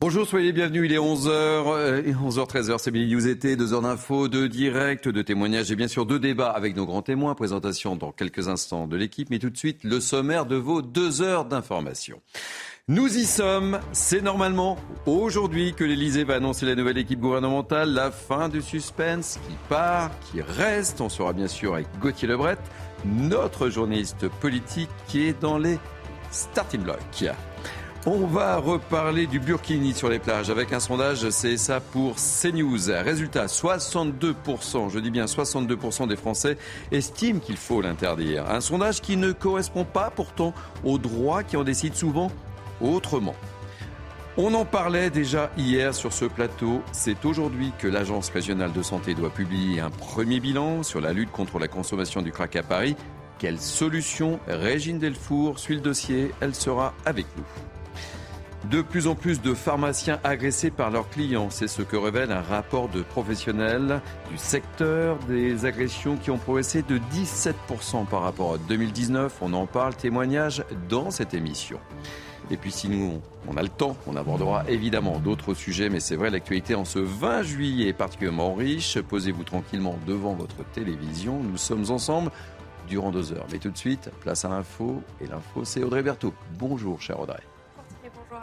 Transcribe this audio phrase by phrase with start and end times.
[0.00, 0.84] Bonjour, soyez les bienvenus.
[0.84, 5.22] Il est 11h, 11h, 13h, c'est Midi News été, deux heures d'infos, de direct, de
[5.22, 7.34] témoignages et bien sûr de débats avec nos grands témoins.
[7.34, 11.20] Présentation dans quelques instants de l'équipe, mais tout de suite le sommaire de vos deux
[11.20, 12.20] heures d'information.
[12.86, 13.80] Nous y sommes.
[13.90, 19.40] C'est normalement aujourd'hui que l'Elysée va annoncer la nouvelle équipe gouvernementale, la fin du suspense
[19.48, 21.00] qui part, qui reste.
[21.00, 22.56] On sera bien sûr avec Gauthier Lebret,
[23.04, 25.76] notre journaliste politique qui est dans les
[26.30, 27.24] starting blocks.
[28.06, 32.90] On va reparler du burkini sur les plages avec un sondage CSA pour CNews.
[33.04, 36.56] Résultat, 62%, je dis bien 62% des Français
[36.92, 38.48] estiment qu'il faut l'interdire.
[38.48, 42.30] Un sondage qui ne correspond pas pourtant aux droits qui en décident souvent
[42.80, 43.34] autrement.
[44.36, 46.82] On en parlait déjà hier sur ce plateau.
[46.92, 51.32] C'est aujourd'hui que l'Agence régionale de santé doit publier un premier bilan sur la lutte
[51.32, 52.94] contre la consommation du crack à Paris.
[53.40, 54.38] Quelle solution?
[54.46, 56.30] Régine Delfour suit le dossier.
[56.40, 57.44] Elle sera avec nous.
[58.64, 62.42] De plus en plus de pharmaciens agressés par leurs clients, c'est ce que révèle un
[62.42, 68.58] rapport de professionnels du secteur des agressions qui ont progressé de 17% par rapport à
[68.58, 69.38] 2019.
[69.42, 71.78] On en parle, témoignage dans cette émission.
[72.50, 76.16] Et puis si nous, on a le temps, on abordera évidemment d'autres sujets, mais c'est
[76.16, 79.00] vrai, l'actualité en ce 20 juillet est particulièrement riche.
[79.00, 81.40] Posez-vous tranquillement devant votre télévision.
[81.42, 82.32] Nous sommes ensemble
[82.88, 83.46] durant deux heures.
[83.52, 85.00] Mais tout de suite, place à l'info.
[85.20, 86.34] Et l'info, c'est Audrey Berthaud.
[86.58, 87.42] Bonjour, cher Audrey.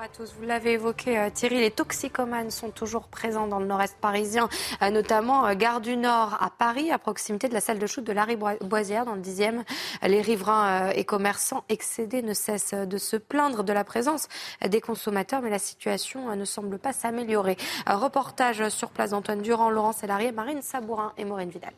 [0.02, 0.34] À tous.
[0.38, 4.50] Vous l'avez évoqué, euh, Thierry, les toxicomanes sont toujours présents dans le nord-est parisien,
[4.82, 8.04] euh, notamment euh, Gare du Nord à Paris, à proximité de la salle de shoot
[8.04, 9.64] de Larry Boisière, dans le 10e.
[10.04, 14.28] Les riverains et commerçants excédés ne cessent de se plaindre de la présence
[14.68, 17.56] des consommateurs, mais la situation ne semble pas s'améliorer.
[17.88, 21.74] Reportage sur place d'Antoine Durand, Laurent Sélarié, Marine Sabourin et Maureen Vidal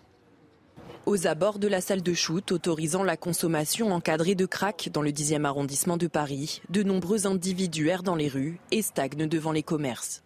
[1.08, 5.12] aux abords de la salle de shoot autorisant la consommation encadrée de crack dans le
[5.12, 9.64] 10e arrondissement de Paris, de nombreux individus errent dans les rues et stagnent devant les
[9.64, 10.22] commerces.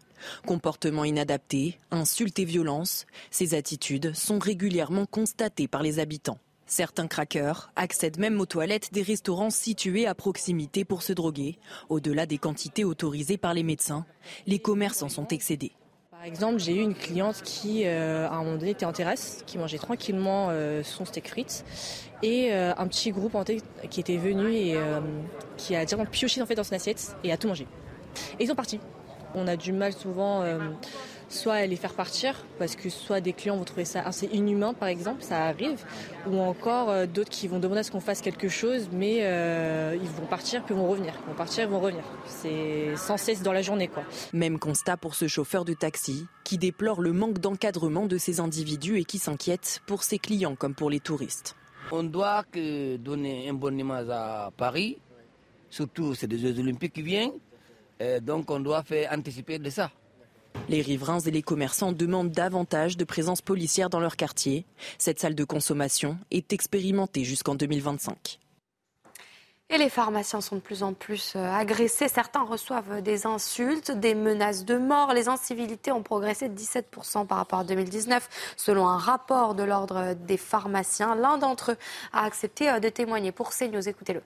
[0.47, 6.39] Comportements inadaptés, insultes et violences, ces attitudes sont régulièrement constatées par les habitants.
[6.65, 11.59] Certains craqueurs accèdent même aux toilettes des restaurants situés à proximité pour se droguer.
[11.89, 14.05] Au-delà des quantités autorisées par les médecins,
[14.47, 15.73] les commerces en sont excédés.
[16.21, 19.41] Par exemple, j'ai eu une cliente qui, euh, à un moment donné, était en terrasse,
[19.47, 21.65] qui mangeait tranquillement euh, son steak frites,
[22.21, 24.77] et euh, un petit groupe en qui était venu et
[25.57, 27.65] qui a directement pioché en fait dans son assiette et a tout mangé.
[28.37, 28.79] Et ils sont partis.
[29.33, 30.43] On a du mal souvent
[31.31, 34.89] soit les faire partir, parce que soit des clients vont trouver ça assez inhumain, par
[34.89, 35.83] exemple, ça arrive,
[36.27, 39.97] ou encore euh, d'autres qui vont demander à ce qu'on fasse quelque chose, mais euh,
[40.01, 41.13] ils vont partir puis vont revenir.
[41.25, 42.03] Ils vont partir, ils vont revenir.
[42.25, 44.03] C'est sans cesse dans la journée, quoi.
[44.33, 48.99] Même constat pour ce chauffeur de taxi, qui déplore le manque d'encadrement de ces individus
[48.99, 51.55] et qui s'inquiète pour ses clients comme pour les touristes.
[51.91, 54.97] On doit que donner un bon image à Paris,
[55.69, 57.33] surtout c'est des Jeux Olympiques qui viennent,
[58.21, 59.91] donc on doit faire anticiper de ça.
[60.69, 64.65] Les riverains et les commerçants demandent davantage de présence policière dans leur quartier.
[64.97, 68.39] Cette salle de consommation est expérimentée jusqu'en 2025.
[69.73, 72.09] Et les pharmaciens sont de plus en plus euh, agressés.
[72.09, 75.13] Certains reçoivent des insultes, des menaces de mort.
[75.13, 80.13] Les incivilités ont progressé de 17% par rapport à 2019, selon un rapport de l'Ordre
[80.13, 81.15] des pharmaciens.
[81.15, 81.77] L'un d'entre eux
[82.11, 83.31] a accepté euh, de témoigner.
[83.31, 84.21] Pour CNews, écoutez-le.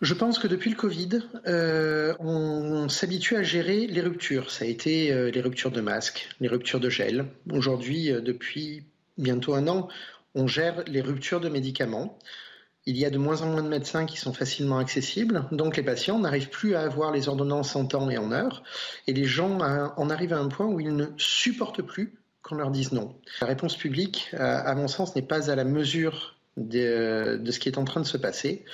[0.00, 4.50] Je pense que depuis le Covid, euh, on, s'habitue à gérer les ruptures.
[4.50, 7.26] Ça a été euh, les ruptures de masques, les ruptures de gel.
[7.52, 8.84] Aujourd'hui, euh, depuis
[9.18, 9.88] bientôt un an,
[10.34, 12.18] on gère les ruptures de médicaments.
[12.86, 15.82] Il y a de moins en moins de médecins qui sont facilement accessibles, donc les
[15.82, 18.62] patients n'arrivent plus à avoir les ordonnances en temps et en heure,
[19.06, 22.12] et les gens en arrivent à un point où ils ne supportent plus
[22.42, 23.16] qu'on leur dise non.
[23.40, 27.70] La réponse publique, à mon sens, n'est pas à la mesure de, de, ce qui
[27.70, 28.66] est en train de se passer.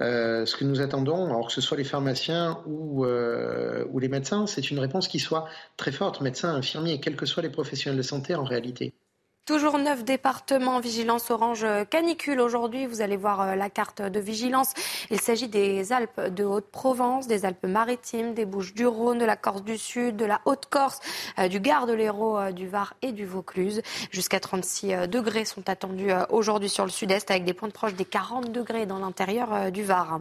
[0.00, 4.08] Euh, ce que nous attendons, alors que ce soit les pharmaciens ou, euh, ou les
[4.08, 5.46] médecins, c'est une réponse qui soit
[5.76, 8.94] très forte, médecins, infirmiers, quels que soient les professionnels de santé en réalité.
[9.46, 12.40] Toujours neuf départements, vigilance orange canicule.
[12.40, 14.74] Aujourd'hui, vous allez voir euh, la carte de vigilance.
[15.10, 20.16] Il s'agit des Alpes de Haute-Provence, des Alpes-Maritimes, des Bouches-du-Rhône, de la Corse du Sud,
[20.16, 21.00] de la Haute-Corse,
[21.38, 23.82] euh, du Gard de l'Hérault, euh, du Var et du Vaucluse.
[24.12, 28.52] Jusqu'à 36 degrés sont attendus aujourd'hui sur le sud-est avec des pointes proches des 40
[28.52, 30.20] degrés dans l'intérieur du Var.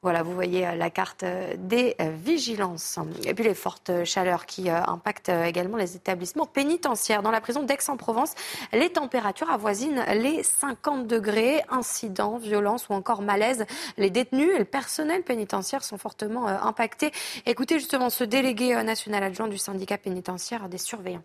[0.00, 3.00] Voilà, vous voyez euh, la carte euh, des euh, vigilances.
[3.24, 7.20] Et puis les fortes chaleurs qui impactent également les établissements pénitentiaires.
[7.20, 8.34] Dans la prison d'Aix-en-Provence,
[8.72, 11.62] les températures avoisinent les 50 degrés.
[11.68, 13.66] Incidents, violences ou encore malaise.
[13.96, 17.10] Les détenus et le personnel pénitentiaire sont fortement impactés.
[17.44, 21.24] Écoutez justement ce délégué national adjoint du syndicat pénitentiaire des surveillants.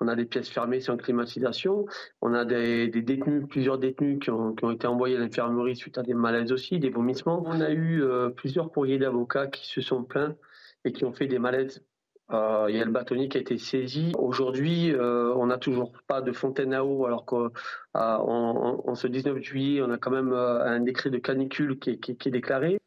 [0.00, 1.86] On a des pièces fermées sans climatisation.
[2.20, 6.14] On a des, détenus, plusieurs détenus qui ont, été envoyés à l'infirmerie suite à des
[6.14, 7.42] malaises aussi, des vomissements.
[7.46, 10.36] On a eu euh, plusieurs courriers d'avocats qui se sont plaints
[10.84, 11.84] et qui ont fait des malaises.
[12.32, 14.12] Euh, il y a le bâtonnier qui a été saisi.
[14.18, 17.50] Aujourd'hui, euh, on n'a toujours pas de fontaine à eau, alors qu'en
[17.94, 22.78] en, ce 19 juillet, on a quand même un décret de canicule qui est déclaré.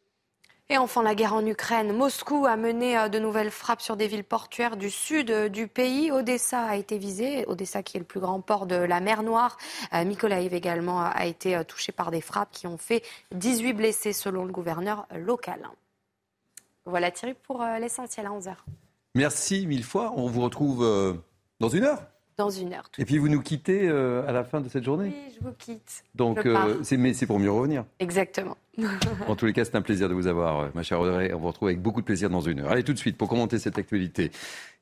[0.69, 1.94] Et enfin, la guerre en Ukraine.
[1.94, 5.69] Moscou a mené euh, de nouvelles frappes sur des villes portuaires du sud euh, du
[5.69, 6.12] pays.
[6.12, 7.46] Odessa a été visée.
[7.48, 9.58] Odessa, qui est le plus grand port de la mer Noire.
[9.94, 14.44] Euh, Mykolaiv également a été touché par des frappes qui ont fait 18 blessés, selon
[14.44, 15.69] le gouverneur local.
[16.86, 18.56] Voilà Thierry pour l'essentiel à 11h.
[19.16, 20.14] Merci mille fois.
[20.16, 20.86] On vous retrouve
[21.60, 22.02] dans une heure
[22.38, 22.89] dans une heure.
[23.00, 25.12] Et puis vous nous quittez euh, à la fin de cette journée?
[25.12, 26.04] Oui, je vous quitte.
[26.13, 27.84] Donc, euh, c'est, mais c'est pour mieux revenir.
[28.00, 28.57] Exactement.
[29.28, 31.34] en tous les cas, c'est un plaisir de vous avoir, euh, ma chère Audrey.
[31.34, 32.72] On vous retrouve avec beaucoup de plaisir dans une heure.
[32.72, 34.31] Allez, tout de suite, pour commenter cette actualité.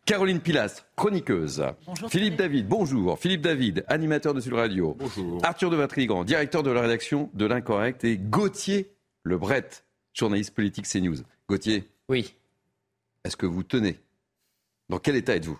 [0.06, 1.64] Caroline Pilastre, chroniqueuse.
[1.88, 2.10] Bonjour.
[2.10, 3.18] Philippe David, bonjour.
[3.18, 4.96] Philippe David, animateur de Sud Radio.
[5.00, 5.40] Bonjour.
[5.44, 8.04] Arthur de Vatrigan, directeur de la rédaction de l'Incorrect.
[8.04, 8.92] Et Gauthier
[9.24, 9.70] Lebret,
[10.14, 11.18] journaliste politique CNews.
[11.48, 11.90] Gauthier.
[12.10, 12.36] Oui.
[13.24, 13.98] Est-ce que vous tenez?
[14.90, 15.58] Dans quel état êtes-vous?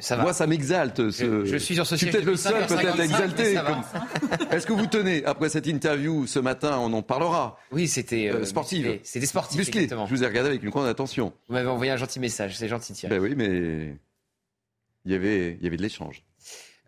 [0.00, 1.10] Ça Moi, ça m'exalte.
[1.10, 1.44] Ce...
[1.44, 3.58] Je, suis sur ce peut-être le seul, peut-être exalté.
[4.50, 8.44] Est-ce que vous tenez, après cette interview ce matin, on en parlera Oui, c'était euh,
[8.44, 8.86] sportif.
[9.02, 9.58] C'était sportif.
[9.58, 9.88] Musclé.
[9.88, 11.32] Je vous ai regardé avec une grande attention.
[11.48, 13.14] Vous m'avez envoyé un gentil message, c'est gentil, Thierry.
[13.14, 13.94] Ben oui, mais
[15.04, 16.22] il y avait, il y avait de l'échange.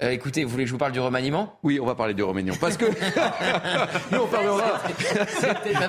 [0.03, 1.59] Euh, écoutez, vous voulez que je vous parle du remaniement?
[1.63, 2.57] Oui, on va parler du remaniement.
[2.59, 2.87] Parce que.
[4.13, 4.81] Nous, on parlera.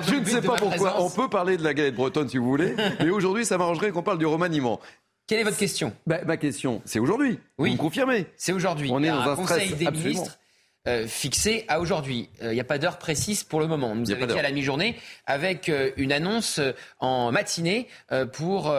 [0.06, 1.00] je ne sais pas pourquoi.
[1.00, 2.74] On peut parler de la galette bretonne si vous voulez.
[3.00, 4.80] Mais aujourd'hui, ça m'arrangerait qu'on parle du remaniement.
[5.32, 5.94] Quelle est votre question?
[6.06, 7.38] Bah, Ma question, c'est aujourd'hui.
[7.56, 7.70] Oui.
[7.70, 8.26] Vous me confirmez?
[8.36, 8.90] C'est aujourd'hui.
[8.92, 10.38] On est dans un, conseil des ministres.
[10.86, 12.28] Euh, fixé à aujourd'hui.
[12.42, 13.94] Il euh, n'y a pas d'heure précise pour le moment.
[13.94, 14.94] Nous avons été à la mi-journée
[15.24, 16.60] avec euh, une annonce
[16.98, 17.88] en matinée
[18.34, 18.74] pour,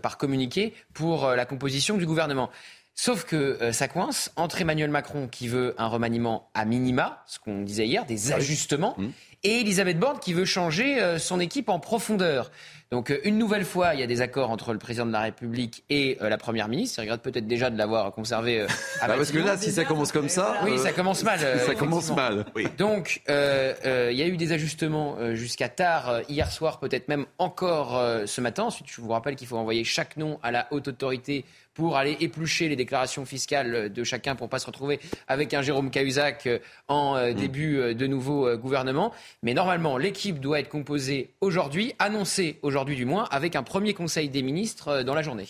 [0.00, 2.50] par communiqué pour la composition du gouvernement.
[2.94, 7.62] Sauf que ça coince entre Emmanuel Macron qui veut un remaniement à minima, ce qu'on
[7.62, 9.06] disait hier, des ajustements, mmh.
[9.42, 12.52] et Elisabeth Borne qui veut changer son équipe en profondeur.
[12.92, 15.20] Donc euh, une nouvelle fois, il y a des accords entre le président de la
[15.20, 17.00] République et euh, la première ministre.
[17.00, 18.60] Il regrette peut-être déjà de l'avoir conservé.
[18.60, 18.66] Euh,
[19.00, 21.40] bah, parce que là, si ça commence comme ça, oui, ça commence mal.
[21.40, 22.46] ça commence mal.
[22.54, 22.68] Oui.
[22.78, 28.40] Donc il y a eu des ajustements jusqu'à tard hier soir, peut-être même encore ce
[28.40, 28.64] matin.
[28.64, 31.44] Ensuite, je vous rappelle qu'il faut envoyer chaque nom à la haute autorité
[31.76, 35.90] pour aller éplucher les déclarations fiscales de chacun pour pas se retrouver avec un Jérôme
[35.90, 36.48] Cahuzac
[36.88, 37.34] en mm.
[37.34, 39.12] début de nouveau gouvernement.
[39.42, 44.28] Mais normalement, l'équipe doit être composée aujourd'hui, annoncée aujourd'hui du moins, avec un premier conseil
[44.28, 45.46] des ministres euh, dans la journée.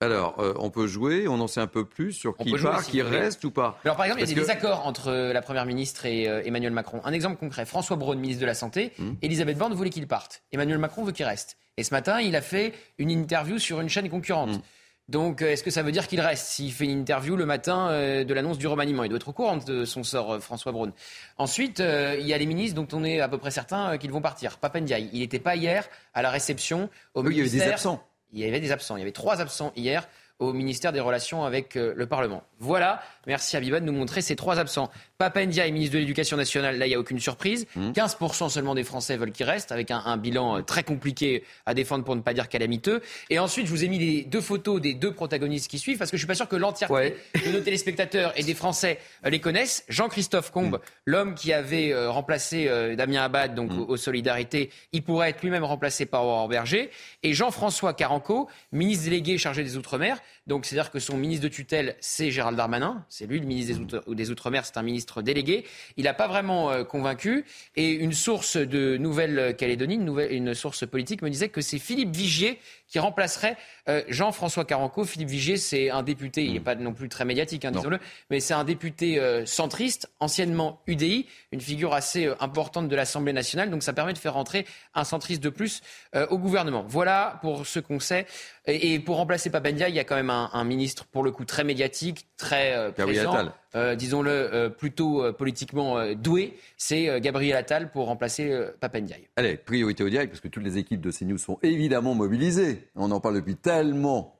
[0.00, 3.00] Alors, euh, on peut jouer, on en sait un peu plus sur qui part, qui
[3.00, 3.78] reste ou pas.
[3.82, 6.72] Alors, par exemple, il y a des désaccords entre euh, la Première ministre et Emmanuel
[6.72, 7.00] Macron.
[7.04, 9.16] Un exemple concret, François Braun, ministre de la Santé, hum.
[9.22, 10.42] Elisabeth Borne voulait qu'il parte.
[10.52, 11.56] Emmanuel Macron veut qu'il reste.
[11.78, 14.50] Et ce matin, il a fait une interview sur une chaîne concurrente.
[14.50, 14.62] Hum.
[15.08, 16.46] Donc, est-ce que ça veut dire qu'il reste?
[16.46, 17.90] S'il fait une interview le matin
[18.24, 20.92] de l'annonce du remaniement, il doit être au courant de son sort, François Braun.
[21.38, 24.20] Ensuite, il y a les ministres dont on est à peu près certain qu'ils vont
[24.20, 24.58] partir.
[24.58, 28.02] Papendiaï, il n'était pas hier à la réception au oui, Il y avait des absents.
[28.32, 28.96] Il y avait des absents.
[28.96, 30.08] Il y avait trois absents hier
[30.38, 32.42] au ministère des Relations avec euh, le Parlement.
[32.58, 34.90] Voilà, merci Abiba de nous montrer ces trois absents.
[35.18, 37.66] Papendia est ministre de l'Éducation nationale, là il n'y a aucune surprise.
[37.76, 38.48] 15% mmh.
[38.50, 42.14] seulement des Français veulent qu'il reste, avec un, bilan euh, très compliqué à défendre pour
[42.16, 43.00] ne pas dire calamiteux.
[43.30, 46.10] Et ensuite, je vous ai mis les deux photos des deux protagonistes qui suivent, parce
[46.10, 49.40] que je suis pas sûr que l'entièreté de nos téléspectateurs et des Français euh, les
[49.40, 49.84] connaissent.
[49.88, 50.80] Jean-Christophe Combe, mmh.
[51.06, 53.86] l'homme qui avait remplacé Damien Abad donc mmh.
[53.88, 56.90] aux, Solidarités, il pourrait être lui-même remplacé par Aurore Berger.
[57.22, 61.96] Et Jean-François Caranco, ministre délégué chargé des Outre-mer, donc c'est-à-dire que son ministre de tutelle,
[62.00, 63.04] c'est Gérald Darmanin.
[63.08, 65.64] C'est lui le ministre des, Outre-mer, c'est un ministre délégué.
[65.96, 67.44] Il n'a pas vraiment euh, convaincu.
[67.74, 72.60] Et une source de Nouvelle-Calédonie, une, une, source politique, me disait que c'est Philippe Vigier
[72.86, 73.56] qui remplacerait
[73.88, 75.04] euh, Jean-François Caranco.
[75.04, 77.98] Philippe Vigier, c'est un député, il n'est pas non plus très médiatique, hein, disons-le,
[78.30, 83.70] mais c'est un député euh, centriste, anciennement UDI, une figure assez importante de l'Assemblée nationale.
[83.70, 85.82] Donc ça permet de faire rentrer un centriste de plus
[86.30, 86.84] au gouvernement.
[86.86, 88.26] Voilà pour ce qu'on sait.
[88.68, 91.62] Et, pour remplacer Papendia, il y a quand même un, ministre, pour le coup, très
[91.62, 93.36] médiatique, très euh, présent,
[93.76, 96.56] euh, disons-le, euh, plutôt politiquement doué.
[96.76, 99.16] C'est Gabriel Attal pour remplacer Papendia.
[99.36, 102.88] Allez, priorité au direct, parce que toutes les équipes de CNews sont évidemment mobilisées.
[102.96, 104.32] On en parle depuis tellement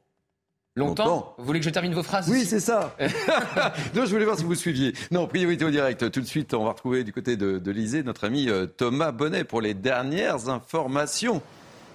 [0.79, 2.95] Longtemps, Vous voulez que je termine vos phrases Oui, c'est ça.
[3.95, 4.93] non, je voulais voir si vous suiviez.
[5.11, 6.11] Non, priorité au direct.
[6.11, 9.63] Tout de suite, on va retrouver du côté de, de notre ami Thomas Bonnet pour
[9.63, 11.41] les dernières informations.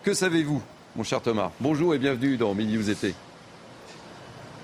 [0.02, 0.64] Que savez-vous?
[0.96, 1.52] Mon cher Thomas.
[1.60, 3.14] Bonjour et bienvenue dans Mini News Été.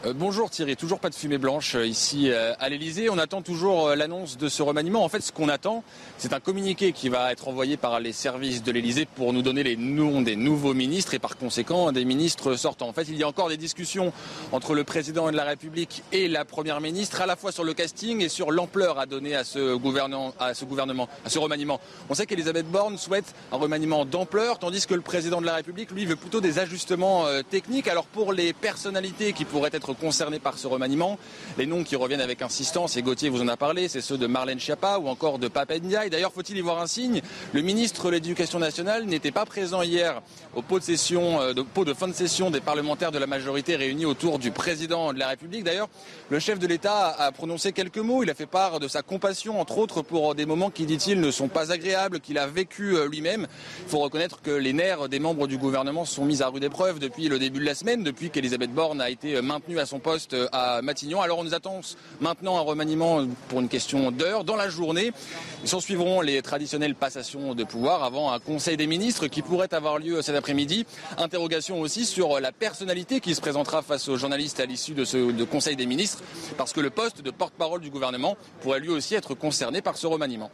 [0.06, 3.10] Euh, bonjour Thierry, toujours pas de fumée blanche euh, ici euh, à l'Elysée.
[3.10, 5.04] On attend toujours l'annonce de ce remaniement.
[5.04, 5.84] En fait, ce qu'on attend,
[6.20, 9.64] c'est un communiqué qui va être envoyé par les services de l'Elysée pour nous donner
[9.64, 12.88] les noms des nouveaux ministres et par conséquent des ministres sortants.
[12.88, 14.14] En fait, il y a encore des discussions
[14.52, 17.74] entre le président de la République et la première ministre, à la fois sur le
[17.74, 21.80] casting et sur l'ampleur à donner à ce, gouvernement, à ce gouvernement, à ce remaniement.
[22.12, 25.90] On sait qu'Elisabeth Borne souhaite un remaniement d'ampleur, tandis que le président de la République,
[25.90, 27.88] lui, veut plutôt des ajustements techniques.
[27.88, 31.18] Alors pour les personnalités qui pourraient être concernés par ce remaniement.
[31.58, 34.28] Les noms qui reviennent avec insistance, et Gauthier vous en a parlé, c'est ceux de
[34.28, 36.10] Marlène Schiappa ou encore de Pape Ndiaye.
[36.10, 37.22] D'ailleurs, faut-il y voir un signe?
[37.54, 40.22] Le ministre de l'Éducation nationale n'était pas présent hier
[40.56, 43.28] au pot de, session, euh, de, pot de fin de session des parlementaires de la
[43.28, 45.64] majorité réunis autour du président de la République.
[45.64, 45.90] D'ailleurs,
[46.30, 48.24] le chef de l'État a prononcé quelques mots.
[48.24, 51.32] Il a fait part de sa compassion, entre autres, pour des moments qui, dit-il, ne
[51.32, 53.48] sont pas agréables, qu'il a vécu euh, lui-même.
[53.86, 57.00] Il faut reconnaître que les nerfs des membres du gouvernement sont mis à rude épreuve
[57.00, 60.34] depuis le début de la semaine, depuis qu'Elisabeth Borne a été maintenue à son poste
[60.34, 61.22] euh, à Matignon.
[61.22, 61.82] Alors on nous attend
[62.20, 64.44] maintenant un remaniement pour une question d'heure.
[64.44, 65.12] Dans la journée,
[65.66, 70.00] s'en suivront les traditionnelles passations de pouvoir avant un conseil des ministres qui pourrait avoir
[70.00, 70.86] lieu cet après-midi.
[71.18, 75.44] Interrogation aussi sur la personnalité qui se présentera face aux journalistes à l'issue de ce
[75.44, 76.22] conseil des ministres,
[76.58, 80.08] parce que le poste de porte-parole du gouvernement pourrait lui aussi être concerné par ce
[80.08, 80.52] remaniement.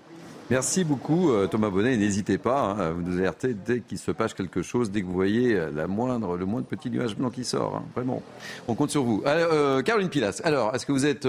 [0.50, 1.96] Merci beaucoup euh, Thomas Bonnet.
[1.96, 5.56] N'hésitez pas hein, vous alerter dès qu'il se passe quelque chose, dès que vous voyez
[5.56, 7.78] euh, la moindre, le moindre petit nuage blanc qui sort.
[7.78, 7.84] Hein.
[7.96, 8.22] Vraiment,
[8.68, 9.24] on compte sur vous.
[9.26, 11.28] Euh, Caroline Pilas, alors, est-ce que vous êtes...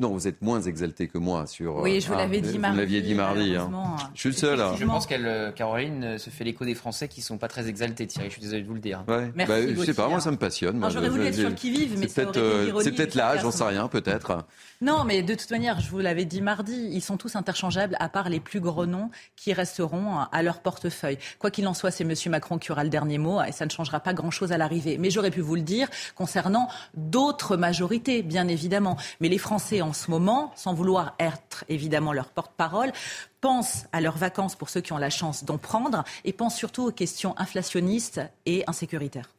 [0.00, 1.76] Non, vous êtes moins exalté que moi sur.
[1.76, 2.74] Oui, je vous l'avais dit mardi.
[2.74, 3.54] Vous l'aviez dit mardi.
[3.54, 3.70] Hein.
[4.12, 4.60] Je suis le seul.
[4.76, 8.08] Je pense qu'elle, Caroline, se fait l'écho des Français qui sont pas très exaltés.
[8.08, 9.04] Thierry, je suis désolé de vous le dire.
[9.06, 9.30] Ouais.
[9.36, 9.52] Merci.
[9.52, 10.84] Bah, je sais pas, moi ça me passionne.
[10.90, 13.64] J'aurais voulu être sur le qui vive, mais c'est peut-être, c'est peut-être là, j'en sais
[13.64, 14.44] rien, peut-être.
[14.80, 18.08] Non, mais de toute manière, je vous l'avais dit mardi, ils sont tous interchangeables à
[18.08, 21.18] part les plus gros noms qui resteront à leur portefeuille.
[21.38, 22.14] Quoi qu'il en soit, c'est M.
[22.30, 24.98] Macron qui aura le dernier mot et ça ne changera pas grand-chose à l'arrivée.
[24.98, 28.96] Mais j'aurais pu vous le dire concernant d'autres majorités, bien évidemment.
[29.20, 32.92] Mais les Français en ce moment, sans vouloir être évidemment leur porte-parole,
[33.40, 36.86] pensent à leurs vacances pour ceux qui ont la chance d'en prendre et pensent surtout
[36.86, 39.30] aux questions inflationnistes et insécuritaires.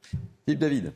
[0.45, 0.93] Philippe David.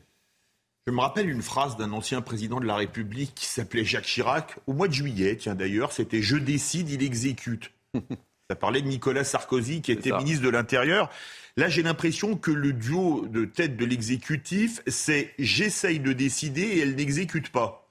[0.86, 4.56] Je me rappelle une phrase d'un ancien président de la République qui s'appelait Jacques Chirac,
[4.66, 7.72] au mois de juillet, tiens d'ailleurs, c'était Je décide, il exécute.
[8.50, 11.08] Ça parlait de Nicolas Sarkozy qui était ministre de l'Intérieur.
[11.56, 16.80] Là, j'ai l'impression que le duo de tête de l'exécutif, c'est j'essaye de décider et
[16.80, 17.83] elle n'exécute pas.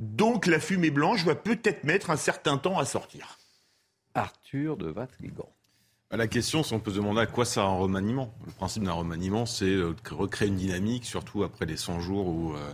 [0.00, 3.38] Donc la fumée blanche va peut-être mettre un certain temps à sortir.
[4.14, 5.48] Arthur de Vatrigan.
[6.10, 8.34] Bah, la question, c'est on peut se demander à quoi sert un remaniement.
[8.44, 12.52] Le principe d'un remaniement, c'est de recréer une dynamique, surtout après les 100 jours où
[12.54, 12.72] euh,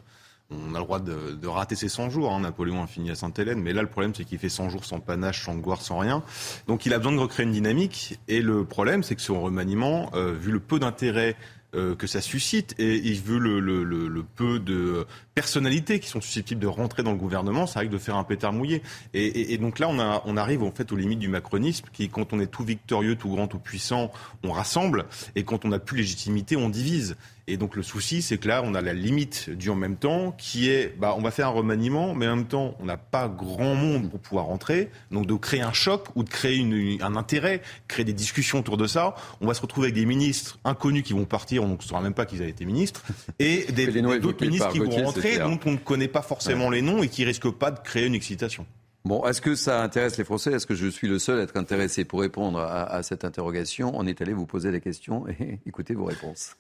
[0.51, 2.33] on a le droit de, rater ces 100 jours.
[2.33, 2.41] Hein.
[2.41, 5.01] Napoléon a fini à Sainte-Hélène, mais là, le problème, c'est qu'il fait 100 jours sans
[5.01, 6.23] panache, sans gloire, sans rien.
[6.67, 8.19] Donc, il a besoin de recréer une dynamique.
[8.29, 11.37] Et le problème, c'est que son remaniement, euh, vu le peu d'intérêt
[11.75, 15.07] euh, que ça suscite et il veut le, le, le, peu de
[15.39, 18.53] personnalités qui sont susceptibles de rentrer dans le gouvernement, ça risque de faire un pétard
[18.53, 18.83] mouillé.
[19.15, 22.09] Et, et, donc là, on, a, on arrive en fait aux limites du macronisme, qui
[22.09, 24.11] quand on est tout victorieux, tout grand, tout puissant,
[24.43, 25.05] on rassemble,
[25.37, 27.15] et quand on n'a plus légitimité, on divise.
[27.51, 30.33] Et donc le souci, c'est que là, on a la limite du en même temps,
[30.33, 33.27] qui est, bah, on va faire un remaniement, mais en même temps, on n'a pas
[33.27, 34.91] grand monde pour pouvoir rentrer.
[35.11, 38.77] Donc de créer un choc ou de créer une, un intérêt, créer des discussions autour
[38.77, 39.15] de ça.
[39.41, 42.13] On va se retrouver avec des ministres inconnus qui vont partir, on ne saura même
[42.13, 43.03] pas qu'ils avaient été ministres,
[43.39, 43.87] et des,
[44.21, 47.25] d'autres ministres qui vont rentrer, dont on ne connaît pas forcément les noms et qui
[47.25, 48.65] risquent pas de créer une excitation.
[49.05, 50.53] Bon, est-ce que ça intéresse les Français?
[50.53, 53.93] Est-ce que je suis le seul à être intéressé pour répondre à, à cette interrogation?
[53.95, 56.57] On est allé vous poser des questions et écoutez vos réponses.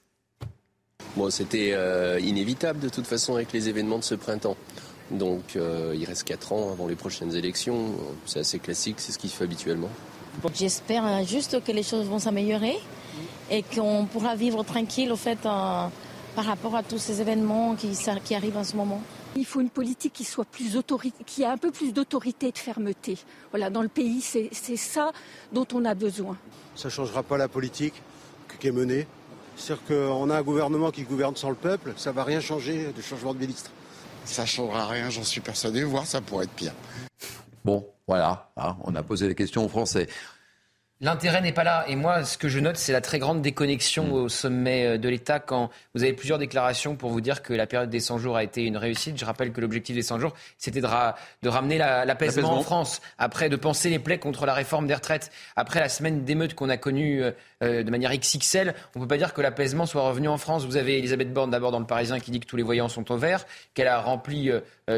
[1.16, 4.56] Bon, c'était euh, inévitable de toute façon avec les événements de ce printemps.
[5.10, 7.92] Donc euh, il reste 4 ans avant les prochaines élections.
[8.26, 9.88] C'est assez classique, c'est ce qui se fait habituellement.
[10.54, 12.76] J'espère euh, juste que les choses vont s'améliorer
[13.50, 15.38] et qu'on pourra vivre tranquille au fait
[16.38, 17.88] par rapport à tous ces événements qui,
[18.24, 19.02] qui arrivent en ce moment.
[19.34, 22.52] Il faut une politique qui soit plus autorité, qui a un peu plus d'autorité et
[22.52, 23.18] de fermeté.
[23.50, 25.10] Voilà, dans le pays, c'est ça
[25.52, 26.36] dont on a besoin.
[26.76, 27.94] Ça ne changera pas la politique
[28.60, 29.08] qui est menée.
[29.56, 32.92] C'est-à-dire qu'on a un gouvernement qui gouverne sans le peuple, ça ne va rien changer
[32.96, 33.72] de changement de ministre.
[34.24, 36.72] Ça ne changera rien, j'en suis persuadé, voire ça pourrait être pire.
[37.64, 40.06] Bon, voilà, hein, on a posé les questions aux Français.
[41.00, 41.84] L'intérêt n'est pas là.
[41.86, 44.12] Et moi, ce que je note, c'est la très grande déconnexion mm.
[44.12, 47.68] au sommet euh, de l'État quand vous avez plusieurs déclarations pour vous dire que la
[47.68, 49.16] période des 100 jours a été une réussite.
[49.16, 50.88] Je rappelle que l'objectif des 100 jours, c'était de,
[51.42, 55.30] de, ramener l'apaisement en France, après de penser les plaies contre la réforme des retraites,
[55.54, 57.22] après la semaine d'émeute qu'on a connue
[57.62, 60.38] euh, euh, de manière XXL, on ne peut pas dire que l'apaisement soit revenu en
[60.38, 60.64] France.
[60.64, 63.10] Vous avez Elisabeth Borne d'abord dans le Parisien qui dit que tous les voyants sont
[63.12, 64.50] au vert, qu'elle a rempli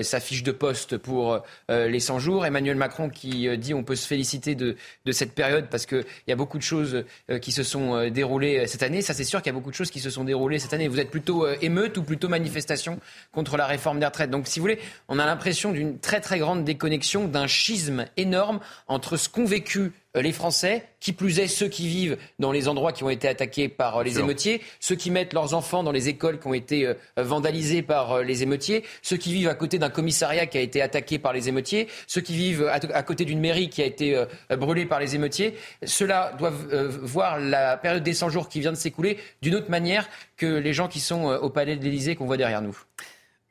[0.02, 2.46] sa fiche de poste pour les 100 jours.
[2.46, 6.32] Emmanuel Macron qui dit on peut se féliciter de, de cette période parce qu'il y
[6.32, 7.04] a beaucoup de choses
[7.42, 9.02] qui se sont déroulées cette année.
[9.02, 10.88] Ça, c'est sûr qu'il y a beaucoup de choses qui se sont déroulées cette année.
[10.88, 13.00] Vous êtes plutôt émeute ou plutôt manifestation
[13.32, 14.30] contre la réforme des retraites?
[14.30, 18.60] Donc, si vous voulez, on a l'impression d'une très très grande déconnexion, d'un schisme énorme
[18.86, 22.68] entre ce qu'ont vécu euh, les Français, qui plus est ceux qui vivent dans les
[22.68, 25.92] endroits qui ont été attaqués par euh, les émeutiers, ceux qui mettent leurs enfants dans
[25.92, 29.78] les écoles qui ont été euh, vandalisées par les émeutiers, ceux qui vivent à côté
[29.78, 33.40] d'un commissariat qui a été attaqué par les émeutiers, ceux qui vivent à côté d'une
[33.40, 34.24] mairie qui a été
[34.58, 35.54] brûlée par les émeutiers.
[35.84, 40.08] Ceux-là doivent voir la période des 100 jours qui vient de s'écouler d'une autre manière
[40.36, 42.76] que les gens qui sont au palais de l'Élysée qu'on voit derrière nous.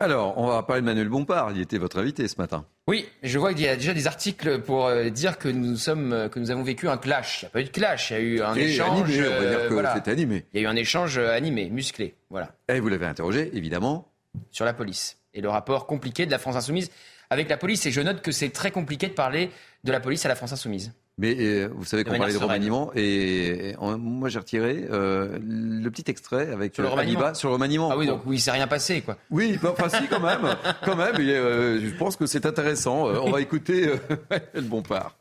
[0.02, 1.52] Alors, on va parler de Manuel Bompard.
[1.52, 2.66] Il était votre invité ce matin.
[2.88, 6.14] Oui, je vois qu'il y a déjà des articles pour euh, dire que nous sommes,
[6.14, 7.42] euh, que nous avons vécu un clash.
[7.42, 9.10] Il n'y a pas eu de clash, il y a eu un échange.
[9.10, 10.46] Animé, on va dire que euh, c'était animé.
[10.54, 12.54] Il y a eu un échange animé, musclé, voilà.
[12.70, 14.08] Et vous l'avez interrogé, évidemment.
[14.52, 16.92] Sur la police et le rapport compliqué de la France insoumise
[17.30, 17.86] avec la police.
[17.86, 19.52] Et je note que c'est très compliqué de parler
[19.84, 20.94] de la police à la France insoumise.
[21.20, 26.10] Mais euh, vous savez qu'on parlait de remaniement et, moi j'ai retiré euh, le petit
[26.10, 27.34] extrait avec sur le, remaniement.
[27.34, 27.90] sur le remaniement.
[27.92, 29.18] Ah oui, donc oui, il s'est rien passé quoi.
[29.30, 31.16] Oui, enfin si quand même, quand même.
[31.20, 33.04] Euh, je pense que c'est intéressant.
[33.04, 33.92] on va écouter
[34.54, 35.18] le bon part.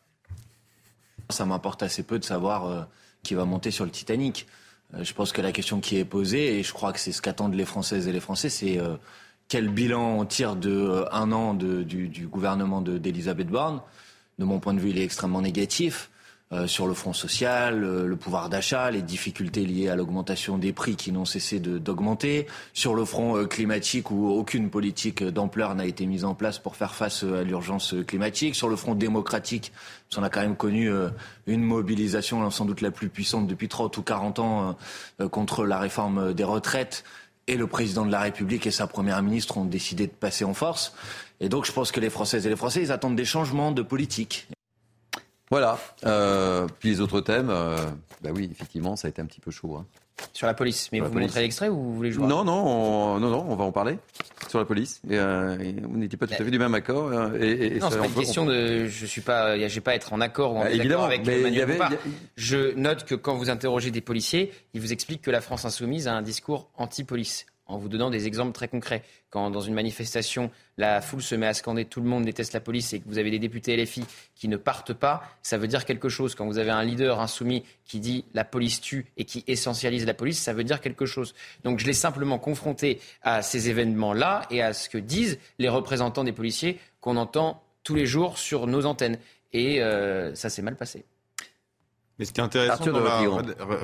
[1.31, 2.87] Ça m'importe assez peu de savoir
[3.25, 4.47] qui va monter sur le Titanic.
[5.01, 7.55] je pense que la question qui est posée, et je crois que c'est ce qu'attendent
[7.55, 8.79] les Françaises et les Français, c'est
[9.49, 13.81] quel bilan on tire de un an du, du, gouvernement d'Elisabeth Borne?
[14.39, 16.11] De mon point de vue, il est extrêmement négatif.
[16.51, 20.73] Euh, sur le front social, euh, le pouvoir d'achat, les difficultés liées à l'augmentation des
[20.73, 25.85] prix qui n'ont cessé d'augmenter, sur le front euh, climatique où aucune politique d'ampleur n'a
[25.85, 29.73] été mise en place pour faire face à l'urgence climatique, sur le front démocratique,
[30.17, 30.91] on a quand même connu
[31.47, 34.77] une mobilisation sans doute la plus puissante depuis 30 ou 40 ans
[35.31, 37.05] contre la réforme des retraites
[37.49, 40.55] et le président de la République et sa première ministre ont décidé de passer en
[40.55, 40.95] force.
[41.41, 43.83] Et donc je pense que les Françaises et les Français, ils attendent des changements de
[43.83, 44.49] politique.
[45.51, 45.79] Voilà.
[46.05, 47.77] Euh, puis les autres thèmes, euh,
[48.23, 49.77] bah oui, effectivement, ça a été un petit peu chaud.
[49.77, 49.87] Hein.
[50.33, 50.91] Sur la police.
[50.93, 52.27] Mais vous montrez l'extrait ou vous voulez jouer?
[52.27, 53.99] Non, non, on, non, non, on va en parler
[54.49, 55.01] sur la police.
[55.09, 57.13] Et, euh, vous n'étiez pas tout à fait du même accord.
[57.37, 58.87] Et, et non, c'est pas une question de.
[58.87, 59.57] Je suis pas.
[59.69, 61.99] J'ai pas à être en accord ou en bah, désaccord avec mais Emmanuel y avait,
[62.37, 66.09] Je note que quand vous interrogez des policiers, ils vous expliquent que la France insoumise
[66.09, 69.05] a un discours anti-police en vous donnant des exemples très concrets.
[69.31, 72.61] Quand dans une manifestation, la foule se met à scander tout le monde déteste la
[72.61, 75.85] police et que vous avez des députés LFI qui ne partent pas, ça veut dire
[75.85, 76.35] quelque chose.
[76.35, 80.15] Quand vous avez un leader insoumis qui dit la police tue et qui essentialise la
[80.15, 81.35] police, ça veut dire quelque chose.
[81.63, 86.25] Donc je l'ai simplement confronté à ces événements-là et à ce que disent les représentants
[86.25, 89.19] des policiers qu'on entend tous les jours sur nos antennes.
[89.53, 91.05] Et euh, ça s'est mal passé.
[92.19, 93.19] Mais ce qui est intéressant dans la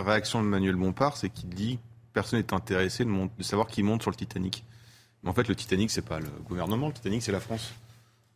[0.03, 1.79] réaction de Manuel Bompard, c'est qu'il dit
[2.14, 4.64] personne n'est intéressé de, de, savoir qui monte sur le Titanic.
[5.22, 7.74] Mais en fait, le Titanic, c'est pas le gouvernement, le Titanic, c'est la France.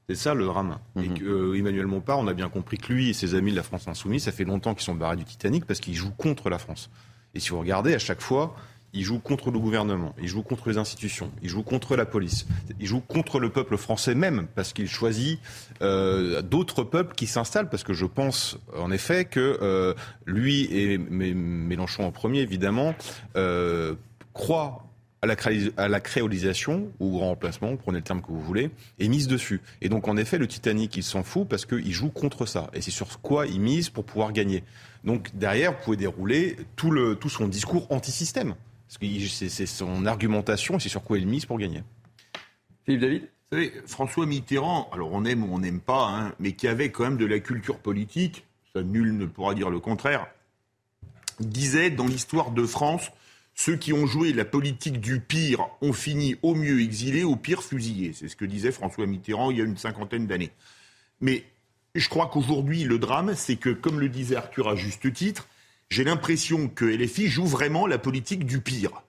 [0.09, 0.79] C'est ça le drame.
[0.97, 1.19] Et mhm.
[1.19, 3.63] que, euh, Emmanuel Montpart, on a bien compris que lui et ses amis de la
[3.63, 6.59] France Insoumise, ça fait longtemps qu'ils sont barrés du Titanic parce qu'ils jouent contre la
[6.59, 6.91] France.
[7.35, 8.57] Et si vous regardez, à chaque fois,
[8.93, 12.47] il joue contre le gouvernement, il joue contre les institutions, il joue contre la police,
[12.81, 15.41] il joue contre le peuple français même, parce qu'il choisit
[15.83, 19.95] euh, d'autres peuples qui s'installent, parce que je pense en effet que euh,
[20.27, 22.95] lui et Mélenchon en premier, évidemment,
[23.37, 23.95] euh,
[24.33, 24.85] croient
[25.21, 28.71] à la, créolisation ou au remplacement, prenez le terme que vous voulez,
[29.01, 29.61] et mise dessus.
[29.83, 32.71] Et donc en effet, le Titanic, il s'en fout parce qu'il joue contre ça.
[32.73, 34.63] Et c'est sur quoi il mise pour pouvoir gagner.
[35.03, 38.55] Donc derrière, vous pouvez dérouler tout, tout son discours anti-système.
[38.89, 41.83] Parce que c'est son argumentation, c'est sur quoi il mise pour gagner.
[42.87, 43.23] Philippe David?
[43.51, 46.91] Vous savez, François Mitterrand, alors on aime ou on n'aime pas, hein, mais qui avait
[46.91, 50.27] quand même de la culture politique, ça nul ne pourra dire le contraire,
[51.41, 53.11] disait dans l'histoire de France,
[53.55, 57.63] ceux qui ont joué la politique du pire ont fini au mieux exilés, au pire
[57.63, 58.13] fusillés.
[58.15, 60.51] C'est ce que disait François Mitterrand il y a une cinquantaine d'années.
[61.21, 61.45] Mais
[61.95, 65.49] je crois qu'aujourd'hui, le drame, c'est que, comme le disait Arthur à juste titre,
[65.91, 69.03] j'ai l'impression que LFI joue vraiment la politique du pire,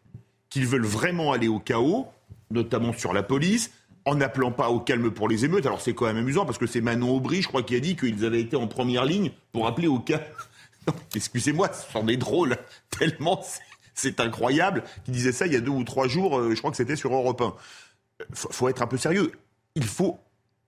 [0.50, 2.08] qu'ils veulent vraiment aller au chaos,
[2.52, 3.72] notamment sur la police,
[4.06, 5.66] en n'appelant pas au calme pour les émeutes.
[5.66, 7.96] Alors c'est quand même amusant parce que c'est Manon Aubry, je crois, qui a dit
[7.96, 10.24] qu'ils avaient été en première ligne pour appeler au calme.
[11.16, 12.58] Excusez-moi, ce sont des drôles,
[12.98, 13.44] tellement
[13.94, 16.72] c'est incroyable, qui disait ça il y a deux ou trois jours, euh, je crois
[16.72, 17.54] que c'était sur Europe 1.
[18.34, 19.34] Faut, faut être un peu sérieux.
[19.76, 20.20] Il faut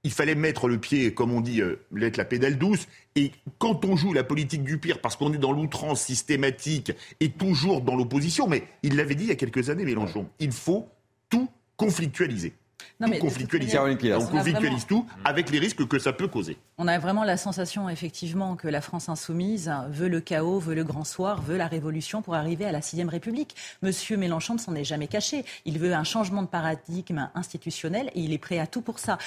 [0.03, 2.87] il fallait mettre le pied, comme on dit, euh, l'être la pédale douce.
[3.15, 7.29] Et quand on joue la politique du pire, parce qu'on est dans l'outrance systématique et
[7.29, 10.87] toujours dans l'opposition, mais il l'avait dit il y a quelques années, Mélenchon, il faut
[11.29, 12.53] tout conflictualiser.
[12.99, 13.75] Non, mais conflictualise.
[13.75, 16.57] On conflictualise tout avec les risques que ça peut causer.
[16.77, 20.83] On a vraiment la sensation, effectivement, que la France insoumise veut le chaos, veut le
[20.83, 23.55] grand soir, veut la révolution pour arriver à la sixième République.
[23.81, 25.45] Monsieur Mélenchon ne s'en est jamais caché.
[25.65, 29.17] Il veut un changement de paradigme institutionnel et il est prêt à tout pour ça.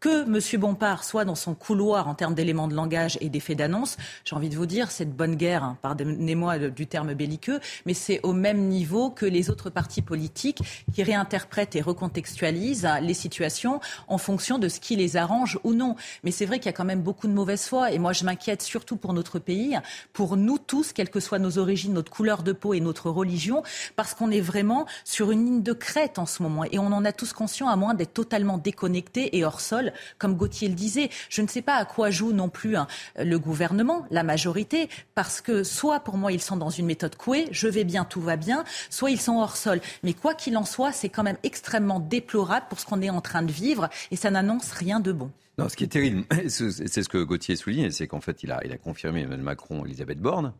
[0.00, 0.60] Que M.
[0.60, 4.48] Bompard soit dans son couloir en termes d'éléments de langage et d'effets d'annonce, j'ai envie
[4.48, 8.32] de vous dire, c'est de bonne guerre, hein, pardonnez-moi du terme belliqueux, mais c'est au
[8.32, 10.62] même niveau que les autres partis politiques
[10.94, 15.96] qui réinterprètent et recontextualisent les situations en fonction de ce qui les arrange ou non.
[16.22, 18.24] Mais c'est vrai qu'il y a quand même beaucoup de mauvaise foi et moi je
[18.24, 19.76] m'inquiète surtout pour notre pays,
[20.12, 23.64] pour nous tous, quelles que soient nos origines, notre couleur de peau et notre religion,
[23.96, 27.04] parce qu'on est vraiment sur une ligne de crête en ce moment et on en
[27.04, 29.87] a tous conscience à moins d'être totalement déconnecté et hors sol,
[30.18, 31.10] comme Gauthier le disait.
[31.28, 32.86] Je ne sais pas à quoi joue non plus hein,
[33.18, 37.48] le gouvernement, la majorité, parce que soit pour moi ils sont dans une méthode couée,
[37.50, 39.80] je vais bien, tout va bien, soit ils sont hors sol.
[40.02, 43.20] Mais quoi qu'il en soit, c'est quand même extrêmement déplorable pour ce qu'on est en
[43.20, 45.30] train de vivre et ça n'annonce rien de bon.
[45.58, 48.64] Non, ce qui est terrible, c'est ce que Gauthier souligne, c'est qu'en fait, il a,
[48.64, 50.54] il a confirmé Emmanuel Macron, Elisabeth Borne,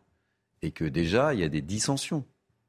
[0.61, 2.25] et que déjà, il y a des dissensions.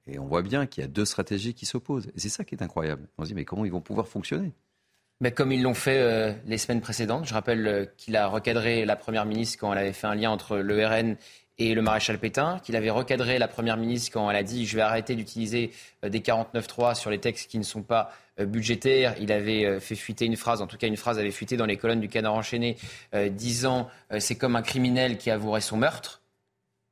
[0.07, 2.09] Et on voit bien qu'il y a deux stratégies qui s'opposent.
[2.15, 3.09] Et c'est ça qui est incroyable.
[3.19, 4.53] On se dit, mais comment ils vont pouvoir fonctionner?
[5.21, 7.27] Mais comme ils l'ont fait euh, les semaines précédentes.
[7.27, 10.31] Je rappelle euh, qu'il a recadré la Première ministre quand elle avait fait un lien
[10.31, 11.17] entre le RN
[11.59, 14.77] et le maréchal Pétain, qu'il avait recadré la Première ministre quand elle a dit je
[14.77, 15.73] vais arrêter d'utiliser
[16.05, 19.15] euh, des 49.3 sur les textes qui ne sont pas budgétaires.
[19.21, 21.77] Il avait fait fuiter une phrase, en tout cas une phrase avait fuité dans les
[21.77, 22.79] colonnes du Canard enchaîné,
[23.33, 26.20] disant c'est comme un criminel qui avouerait son meurtre.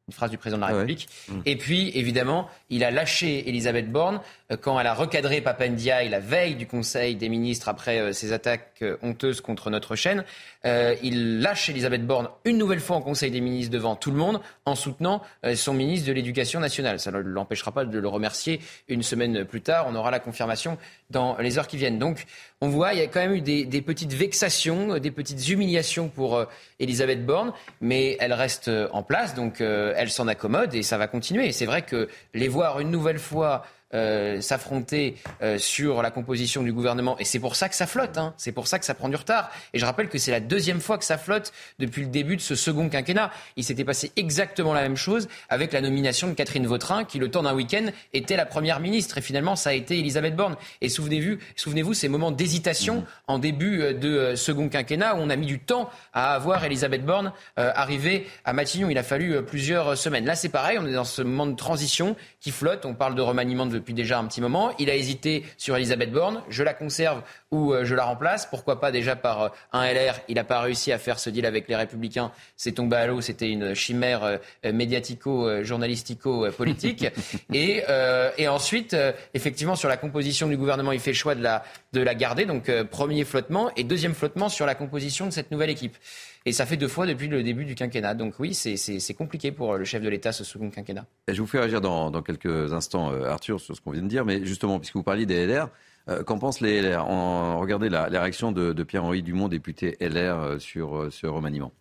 [0.09, 1.09] Une phrase du président de la République.
[1.45, 6.21] Et puis, évidemment, il a lâché Elisabeth Borne euh, quand elle a recadré Papendiaï la
[6.21, 10.25] veille du Conseil des ministres après euh, ses attaques euh, honteuses contre notre chaîne.
[10.65, 14.17] Euh, il lâche Elisabeth Borne une nouvelle fois en Conseil des ministres devant tout le
[14.17, 15.23] monde en soutenant
[15.55, 16.99] son ministre de l'Éducation nationale.
[16.99, 19.87] Ça ne l'empêchera pas de le remercier une semaine plus tard.
[19.89, 20.79] On aura la confirmation
[21.11, 21.99] dans les heures qui viennent.
[21.99, 22.27] Donc,
[22.61, 25.49] on voit, il y a quand même eu des, des petites vexations, euh, des petites
[25.49, 26.45] humiliations pour euh,
[26.81, 31.07] Elisabeth Borne, mais elle reste euh, en place, donc elle s'en accommode et ça va
[31.07, 31.53] continuer.
[31.53, 36.75] C'est vrai que les voir une nouvelle fois euh, s'affronter euh, sur la composition du
[36.75, 37.19] gouvernement.
[37.19, 38.35] Et c'est pour ça que ça flotte, hein.
[38.37, 39.51] c'est pour ça que ça prend du retard.
[39.73, 42.43] Et je rappelle que c'est la deuxième fois que ça flotte depuis le début de
[42.43, 43.31] ce second quinquennat.
[43.57, 47.31] Il s'était passé exactement la même chose avec la nomination de Catherine Vautrin, qui le
[47.31, 49.17] temps d'un week-end était la première ministre.
[49.17, 50.57] Et finalement, ça a été Elisabeth Borne.
[50.83, 55.37] Et souvenez-vous, souvenez-vous ces moments d'hésitation en début euh, de second quinquennat où on a
[55.37, 58.91] mis du temps à avoir Elisabeth Borne euh, arrivée à Matignon.
[58.91, 60.27] Il a fallu plusieurs semaines.
[60.27, 62.85] Là, c'est pareil, on est dans ce moment de transition qui flotte.
[62.85, 64.73] On parle de remaniement depuis déjà un petit moment.
[64.79, 66.43] Il a hésité sur Elisabeth Borne.
[66.49, 68.47] Je la conserve ou euh, je la remplace.
[68.47, 71.47] Pourquoi pas déjà par euh, un LR Il n'a pas réussi à faire ce deal
[71.47, 72.31] avec les Républicains.
[72.57, 73.21] C'est tombé à l'eau.
[73.21, 74.39] C'était une chimère euh,
[74.73, 77.07] médiatico-journalistico-politique.
[77.53, 78.97] et, euh, et ensuite,
[79.35, 82.47] effectivement, sur la composition du gouvernement, il fait le choix de la, de la garder.
[82.47, 83.71] Donc, premier flottement.
[83.77, 85.97] Et deuxième flottement sur la composition de cette nouvelle équipe.
[86.45, 88.15] Et ça fait deux fois depuis le début du quinquennat.
[88.15, 91.05] Donc oui, c'est- compliqué pour le chef de l'État ce second quinquennat.
[91.29, 94.03] Et Je vous fais réagir dans, dans quelques instants, euh, Arthur, sur ce qu'on vient
[94.03, 95.69] de dire, mais justement, puisque vous parliez des LR,
[96.09, 99.97] euh, qu'en pensent les LR En- Regardez la, la réaction de, de Pierre-Henri Dumont, député
[100.01, 101.73] LR, euh, sur euh, ce remaniement.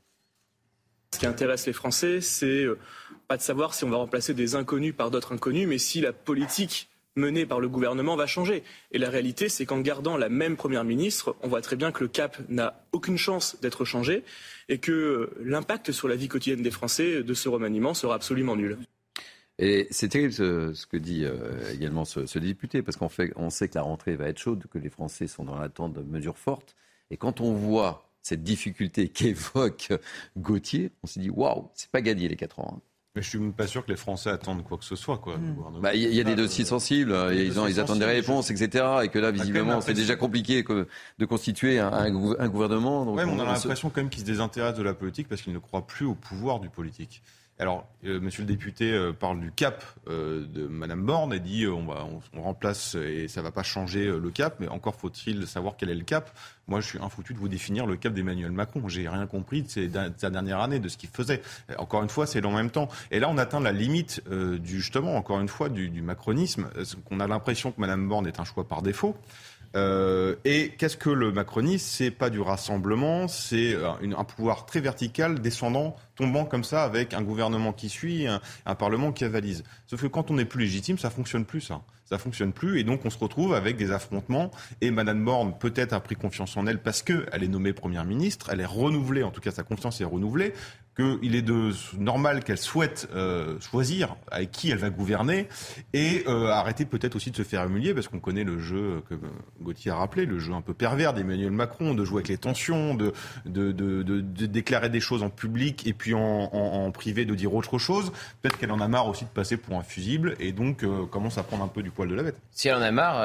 [1.13, 2.77] Ce qui intéresse les Français, c'est euh,
[3.27, 6.11] pas de savoir si on va remplacer des inconnus par d'autres inconnus, mais si la
[6.11, 8.63] politique menée par le gouvernement va changer.
[8.91, 12.03] Et la réalité, c'est qu'en gardant la même première ministre, on voit très bien que
[12.03, 14.23] le cap n'a aucune chance d'être changé
[14.69, 18.77] et que l'impact sur la vie quotidienne des Français de ce remaniement sera absolument nul.
[19.59, 23.75] Et c'est terrible ce, que dit euh, également ce, député, parce qu'on on sait que
[23.75, 26.75] la rentrée va être chaude, que les Français sont dans l'attente de mesures fortes.
[27.09, 29.93] Et quand on voit cette difficulté qu'évoque
[30.37, 32.75] Gauthier, on se dit waouh, c'est pas gagné les 4 ans.
[32.77, 32.81] hein.
[33.17, 35.17] Mais je suis même pas sûr que les Français attendent quoi que ce soit.
[35.17, 35.79] Quoi, gouvernement.
[35.81, 37.79] Bah, Il y, a- a des Ah, dossiers sensibles, a des ils, ont- dossiers ils
[37.79, 38.85] attendent des réponses, etc.
[39.03, 43.05] Et que là, visiblement, c'est déjà compliqué que- de constituer un, un gou- un gouvernement.
[43.05, 44.93] Donc Ouais, mais on a on se- l'impression quand même qu'ils se désintéressent de la
[44.93, 47.23] politique parce qu'ils ne croient plus au pouvoir du politique.
[47.59, 51.63] Alors, euh, monsieur le député euh, parle du cap euh, de madame Borne et dit
[51.63, 55.47] euh, on, va, on, remplace et ça va pas changer le cap, mais encore faut-il
[55.47, 56.29] savoir quel est le cap.
[56.67, 58.87] Moi, je suis infoutu de vous définir le cap d'Emmanuel Macron.
[58.87, 61.41] J'ai rien compris de, sa dernière année, de ce qu'il faisait.
[61.79, 62.89] Encore une fois, c'est en même temps.
[63.09, 66.67] Et là, on atteint la limite du justement, encore une fois, du, du macronisme.
[67.05, 69.15] Qu'on a l'impression que madame Borne est un choix par défaut.
[69.75, 71.85] Euh, et qu'est-ce que le macronisme?
[71.87, 77.13] C'est pas du rassemblement, c'est euh, un pouvoir très vertical, descendant, tombant comme ça, avec
[77.13, 79.63] un gouvernement qui suit, un, un parlement qui avalise.
[79.87, 81.81] Sauf que quand on n'est plus légitime, ça fonctionne plus, ça.
[82.05, 84.49] Ça fonctionne plus, et donc on se retrouve avec des affrontements.
[84.79, 88.05] Et Madame Borne peut-être a pris confiance en elle parce que elle est nommée première
[88.05, 90.53] ministre, elle est renouvelée, en tout cas sa confiance est renouvelée.
[90.97, 95.47] Qu'il est de, normal qu'elle souhaite euh, choisir avec qui elle va gouverner
[95.93, 99.15] et euh, arrêter peut-être aussi de se faire humilier parce qu'on connaît le jeu que
[99.61, 102.95] Gauthier a rappelé, le jeu un peu pervers d'Emmanuel Macron, de jouer avec les tensions,
[102.95, 103.13] de,
[103.45, 108.11] déclarer des choses en public et puis en, en, privé de dire autre chose.
[108.41, 111.37] Peut-être qu'elle en a marre aussi de passer pour un fusible et donc euh, commence
[111.37, 112.37] à prendre un peu du poil de la bête.
[112.51, 113.23] Si elle en a marre,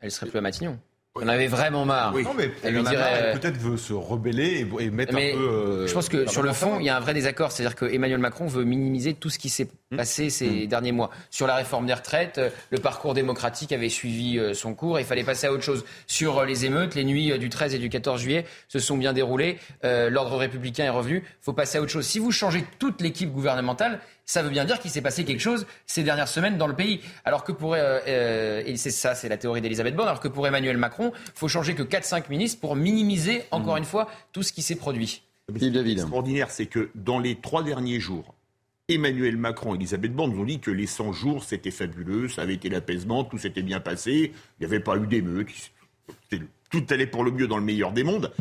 [0.00, 0.78] elle serait plus à Matignon.
[1.22, 2.12] On avait vraiment marre.
[2.14, 2.24] Oui.
[2.36, 5.20] mais elle, euh, peut-être veut se rebeller et, mettre un peu.
[5.20, 7.52] Euh, je pense que sur le fond, il y a un vrai désaccord.
[7.52, 9.96] C'est-à-dire que Emmanuel Macron veut minimiser tout ce qui s'est hmm.
[9.96, 10.66] passé ces hmm.
[10.66, 11.10] derniers mois.
[11.30, 15.00] Sur la réforme des retraites, euh, le parcours démocratique avait suivi son cours.
[15.00, 15.84] Il fallait passer à autre chose.
[16.06, 19.58] Sur les émeutes, les nuits du 13 et du 14 juillet se sont bien déroulées.
[19.82, 21.22] L'ordre républicain est revenu.
[21.26, 22.06] Il faut passer à autre chose.
[22.06, 25.66] Si vous changez toute l'équipe gouvernementale, ça veut bien dire qu'il s'est passé quelque chose
[25.86, 27.00] ces dernières semaines dans le pays.
[27.24, 30.28] Alors que pour, euh, euh, et c'est ça, c'est la théorie d'Elisabeth Borne, alors que
[30.28, 33.78] pour Emmanuel Macron, il faut changer que 4-5 ministres pour minimiser, encore mmh.
[33.78, 35.22] une fois, tout ce qui s'est produit.
[35.52, 38.34] L'extraordinaire, c'est que dans les trois derniers jours,
[38.88, 42.42] Emmanuel Macron et Elisabeth Borne nous ont dit que les 100 jours, c'était fabuleux, ça
[42.42, 45.48] avait été l'apaisement, tout s'était bien passé, il n'y avait pas eu d'émeute,
[46.70, 48.32] tout allait pour le mieux dans le meilleur des mondes.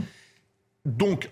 [0.86, 1.32] Donc,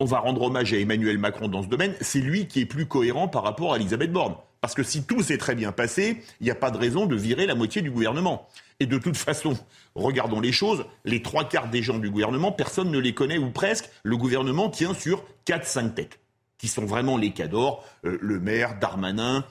[0.00, 2.86] on va rendre hommage à Emmanuel Macron dans ce domaine, c'est lui qui est plus
[2.86, 4.34] cohérent par rapport à Elisabeth Borne.
[4.60, 7.16] Parce que si tout s'est très bien passé, il n'y a pas de raison de
[7.16, 8.48] virer la moitié du gouvernement.
[8.78, 9.56] Et de toute façon,
[9.94, 13.50] regardons les choses, les trois quarts des gens du gouvernement, personne ne les connaît ou
[13.50, 13.88] presque.
[14.02, 16.20] Le gouvernement tient sur 4-5 têtes,
[16.58, 19.44] qui sont vraiment les cadors, euh, le maire, Darmanin,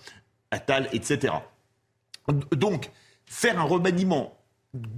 [0.52, 1.34] Attal, etc.
[2.52, 2.92] Donc,
[3.26, 4.36] faire un remaniement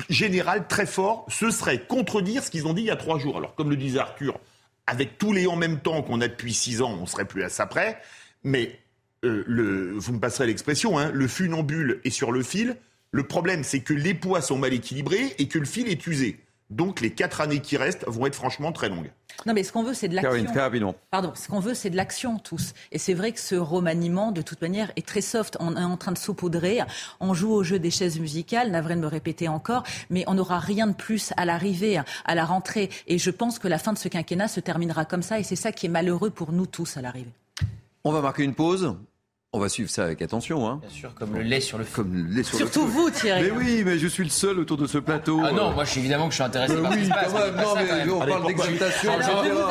[0.10, 3.38] général très fort, ce serait contredire ce qu'ils ont dit il y a trois jours.
[3.38, 4.40] Alors, comme le disait Arthur,
[4.88, 7.50] avec tous les en même temps qu'on a depuis six ans, on serait plus à
[7.50, 8.02] ça près.
[8.44, 8.80] Mais
[9.24, 12.78] euh, le, vous me passerez l'expression, hein, le funambule est sur le fil.
[13.12, 16.40] Le problème, c'est que les poids sont mal équilibrés et que le fil est usé.
[16.72, 19.12] Donc les quatre années qui restent vont être franchement très longues.
[19.46, 20.96] Non, mais ce qu'on veut, c'est de l'action.
[21.10, 22.74] Pardon, ce qu'on veut, c'est de l'action tous.
[22.94, 25.58] Et c'est vrai que ce remaniement, de toute manière, est très soft.
[25.60, 26.80] On est en train de saupoudrer.
[27.20, 28.72] On joue au jeu des chaises musicales.
[28.72, 32.46] Navré de me répéter encore, mais on n'aura rien de plus à l'arrivée, à la
[32.46, 32.90] rentrée.
[33.08, 35.40] Et je pense que la fin de ce quinquennat se terminera comme ça.
[35.40, 37.34] Et c'est ça qui est malheureux pour nous tous à l'arrivée.
[38.04, 38.96] On va marquer une pause.
[39.54, 40.66] On va suivre ça avec attention.
[40.66, 40.80] Hein.
[40.80, 42.04] Bien sûr, comme le lait sur le feu.
[42.04, 43.44] Comme le lait sur Surtout vous, Thierry.
[43.44, 45.42] Mais oui, mais je suis le seul autour de ce plateau.
[45.46, 47.34] Ah non, moi je suis évidemment que je suis intéressé par ce qui se passe.
[47.34, 49.12] non, mais on parle d'exaltation.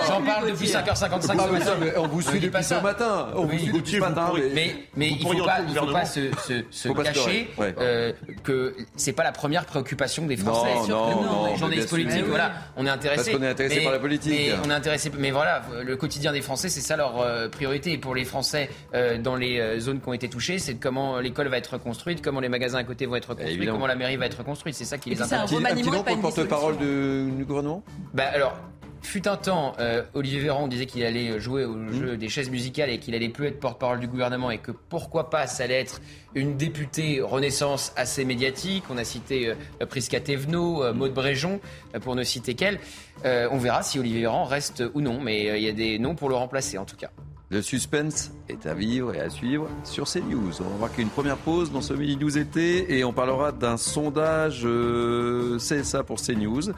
[0.06, 1.72] J'en parle depuis 5h55 ce matin.
[1.96, 3.28] On vous suit depuis ce matin.
[3.34, 4.32] On vous suit depuis ce matin.
[4.54, 8.12] Mais il ne faut pas se cacher euh,
[8.44, 10.74] que c'est pas la première préoccupation des Français.
[10.90, 13.30] Non, non, Les journalistes politiques, voilà, on est intéressé.
[13.30, 14.50] Parce qu'on est intéressé par la politique.
[14.62, 17.92] On est intéressé, mais voilà, le quotidien des Français, c'est ça leur euh, priorité.
[17.92, 21.48] Et pour les Français euh, dans les zones qui ont été touchées, c'est comment l'école
[21.48, 24.26] va être construite, comment les magasins à côté vont être construits, comment la mairie va
[24.26, 24.74] être construite.
[24.74, 25.48] C'est ça qui les intéresse.
[25.48, 27.82] C'est un remaniement, pour le porte-parole du gouvernement?
[28.14, 28.56] Bah, alors,
[29.02, 31.92] fut un temps, euh, Olivier Véran disait qu'il allait jouer au mmh.
[31.92, 35.30] jeu des chaises musicales et qu'il allait plus être porte-parole du gouvernement et que pourquoi
[35.30, 36.00] pas ça allait être
[36.34, 38.84] une députée Renaissance assez médiatique.
[38.90, 41.60] On a cité euh, Prisca Thévenot, euh, Maude Bréjon,
[41.94, 42.78] euh, pour ne citer qu'elle.
[43.24, 46.28] on verra si Olivier Véran reste ou non, mais il y a des noms pour
[46.28, 47.10] le remplacer en tout cas.
[47.52, 50.52] Le suspense est à vivre et à suivre sur CNews.
[50.60, 53.76] On va marquer une première pause dans ce Mini News été et on parlera d'un
[53.76, 56.68] sondage euh, CSA pour CNews.
[56.68, 56.74] Euh,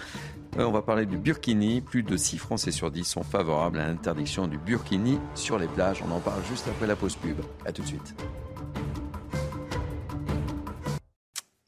[0.57, 1.83] on va parler du burkini.
[1.83, 6.03] Plus de 6 Français sur 10 sont favorables à l'interdiction du burkini sur les plages.
[6.09, 7.37] On en parle juste après la pause pub.
[7.67, 8.15] A tout de suite.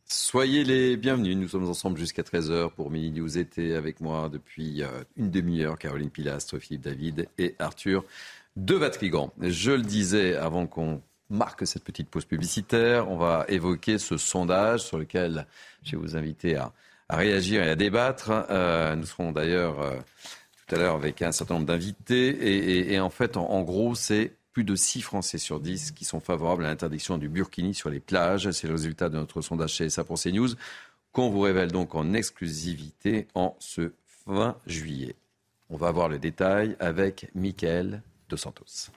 [0.07, 1.37] Soyez les bienvenus.
[1.37, 5.77] Nous sommes ensemble jusqu'à 13h pour Mini News été avec moi depuis euh, une demi-heure.
[5.77, 8.03] Caroline Pilastre, Philippe David et Arthur
[8.57, 9.33] de Vatrigan.
[9.41, 14.81] Je le disais avant qu'on marque cette petite pause publicitaire, on va évoquer ce sondage
[14.81, 15.47] sur lequel
[15.83, 16.73] je vais vous inviter à,
[17.11, 18.31] réagir et à débattre.
[18.51, 19.97] Euh, nous serons d'ailleurs euh,
[20.67, 22.93] tout à l'heure avec un certain nombre d'invités.
[22.93, 26.65] Et, en fait, en, gros, c'est plus de 6 Français sur 10 qui sont favorables
[26.65, 28.51] à l'interdiction du burkini sur les plages.
[28.53, 30.51] C'est le résultat de notre sondage chez SA pour CNews
[31.13, 33.93] qu'on vous révèle donc en exclusivité en ce
[34.27, 35.15] 20 juillet.
[35.71, 38.03] On va voir le détail avec Mickaël
[38.37, 38.91] Santos.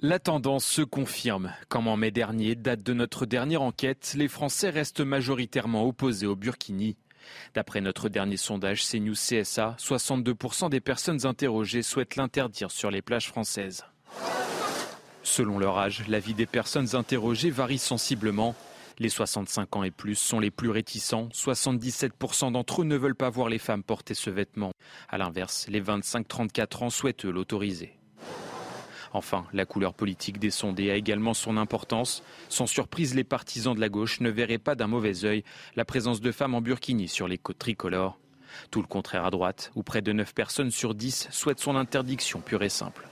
[0.00, 1.52] La tendance se confirme.
[1.68, 6.36] Comme en mai dernier, date de notre dernière enquête, les Français restent majoritairement opposés au
[6.36, 6.96] burkini.
[7.54, 13.28] D'après notre dernier sondage CNews CSA, 62% des personnes interrogées souhaitent l'interdire sur les plages
[13.28, 13.84] françaises.
[15.24, 18.54] Selon leur âge, la vie des personnes interrogées varie sensiblement.
[18.98, 21.28] Les 65 ans et plus sont les plus réticents.
[21.32, 24.72] 77% d'entre eux ne veulent pas voir les femmes porter ce vêtement.
[25.08, 27.98] A l'inverse, les 25-34 ans souhaitent l'autoriser.
[29.12, 32.22] Enfin, la couleur politique des sondés a également son importance.
[32.48, 35.44] Sans surprise, les partisans de la gauche ne verraient pas d'un mauvais œil
[35.76, 38.18] la présence de femmes en burkini sur les côtes tricolores.
[38.70, 42.40] Tout le contraire à droite, où près de 9 personnes sur 10 souhaitent son interdiction
[42.40, 43.06] pure et simple.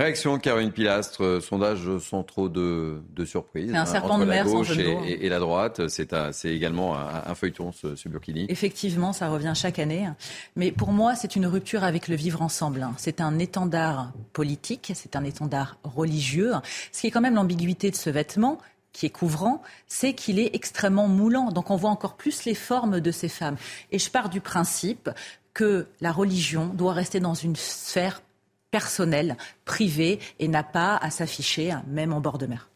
[0.00, 3.70] Réaction Caroline Pilastre, euh, sondage sans trop de, de surprises.
[3.74, 5.88] un hein, serpent entre de la gauche et, et- et la droite.
[5.88, 8.46] C'est un- c'est également un, un feuilleton, ce, ce Burkini.
[8.48, 10.08] Effectivement, ça revient chaque année.
[10.56, 12.88] Mais pour moi, c'est une rupture avec le vivre ensemble.
[12.96, 16.52] C'est un étendard politique, c'est un étendard religieux.
[16.92, 18.58] Ce qui est quand même l'ambiguïté de ce vêtement,
[18.92, 21.52] qui est couvrant, c'est qu'il est extrêmement moulant.
[21.52, 23.56] Donc on voit encore plus les formes de ces femmes.
[23.92, 25.10] Et je pars du principe
[25.52, 28.22] que la religion doit rester dans une sphère
[28.70, 32.68] personnelle, privée, et n'a pas à s'afficher, même en bord de mer.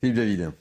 [0.00, 0.52] Philippe David.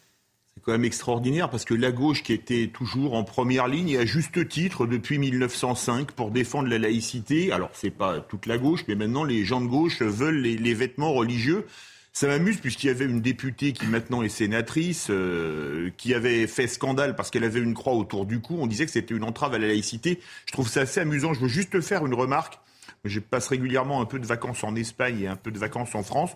[0.54, 3.98] C'est quand même extraordinaire parce que la gauche qui était toujours en première ligne et
[3.98, 8.84] à juste titre depuis 1905 pour défendre la laïcité, alors c'est pas toute la gauche,
[8.88, 11.66] mais maintenant les gens de gauche veulent les, les vêtements religieux.
[12.14, 16.68] Ça m'amuse puisqu'il y avait une députée qui maintenant est sénatrice, euh, qui avait fait
[16.68, 18.58] scandale parce qu'elle avait une croix autour du cou.
[18.60, 20.20] On disait que c'était une entrave à la laïcité.
[20.46, 21.34] Je trouve ça assez amusant.
[21.34, 22.60] Je veux juste faire une remarque.
[23.06, 26.04] Je passe régulièrement un peu de vacances en Espagne et un peu de vacances en
[26.04, 26.32] France.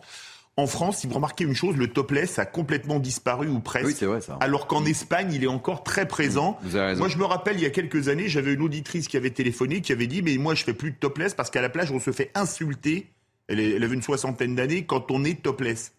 [0.58, 3.88] En France, si vous remarquez une chose, le topless a complètement disparu ou presque.
[3.88, 4.38] Oui, c'est vrai ça.
[4.40, 6.58] Alors qu'en Espagne, il est encore très présent.
[6.64, 7.00] Vous avez raison.
[7.00, 9.82] Moi, je me rappelle, il y a quelques années, j'avais une auditrice qui avait téléphoné,
[9.82, 12.00] qui avait dit, mais moi, je fais plus de topless parce qu'à la plage, on
[12.00, 13.10] se fait insulter.
[13.48, 15.92] Elle, est- elle avait une soixantaine d'années quand on est topless.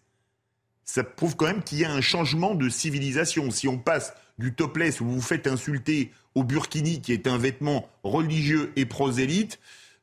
[0.83, 3.51] Ça prouve quand même qu'il y a un changement de civilisation.
[3.51, 7.37] Si on passe du topless où vous vous faites insulter au burkini, qui est un
[7.37, 9.59] vêtement religieux et prosélyte,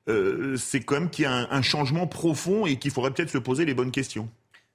[0.08, 3.30] euh, c'est quand même qu'il y a un, un changement profond et qu'il faudrait peut-être
[3.30, 4.28] se poser les bonnes questions.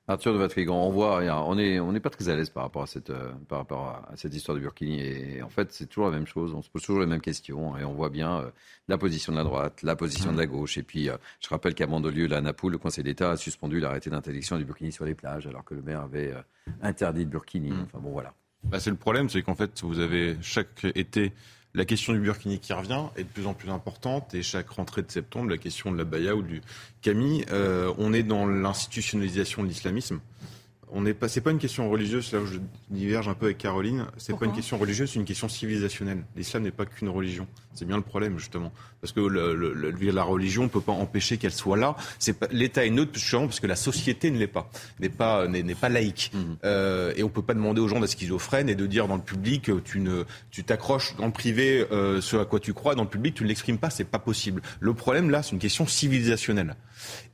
[0.07, 2.81] Arthur de Vatrigan, on voit, on n'est on n'est pas très à l'aise par rapport
[2.81, 4.99] à cette, euh, par rapport à cette histoire de Burkini.
[4.99, 6.51] Et en fait, c'est toujours la même chose.
[6.55, 7.77] On se pose toujours les mêmes questions.
[7.77, 8.49] Et on voit bien euh,
[8.87, 10.79] la position de la droite, la position de la gauche.
[10.79, 14.57] Et puis, je rappelle qu'à Mandelieu, la Napoule, le Conseil d'État a suspendu l'arrêté d'interdiction
[14.57, 16.33] du Burkini sur les plages, alors que le maire avait
[16.81, 17.71] interdit le Burkini.
[17.71, 18.33] Enfin bon, voilà.
[18.63, 21.33] Bah, c'est le problème, c'est qu'en fait, vous avez chaque été
[21.73, 25.01] la question du burkini qui revient est de plus en plus importante et chaque rentrée
[25.01, 26.62] de septembre, la question de la baya ou du
[27.01, 30.19] Camille, euh, on est dans l'institutionnalisation de l'islamisme.
[30.91, 32.58] On n'est pas, c'est pas une question religieuse, là où je
[32.89, 34.08] diverge un peu avec Caroline.
[34.17, 36.23] C'est pas une question religieuse, c'est une question civilisationnelle.
[36.36, 37.45] L'islam n'est pas qu'une religion.
[37.75, 40.91] C'est bien le problème justement, parce que le, le- le- la religion ne peut pas
[40.91, 41.95] empêcher qu'elle soit là.
[42.17, 45.47] C'est pas, l'État est neutre justement parce que la société ne l'est pas, n'est pas,
[45.47, 46.32] n'est, n'est pas laïque.
[46.65, 49.21] Euh, et on peut pas demander aux gens d'être schizophrènes et de dire dans le
[49.21, 52.95] public, euh, tu ne, tu t'accroches dans le privé euh, ce à quoi tu crois,
[52.95, 54.62] dans le public tu ne l'exprimes pas, c'est pas possible.
[54.80, 56.75] Le problème là, c'est une question civilisationnelle.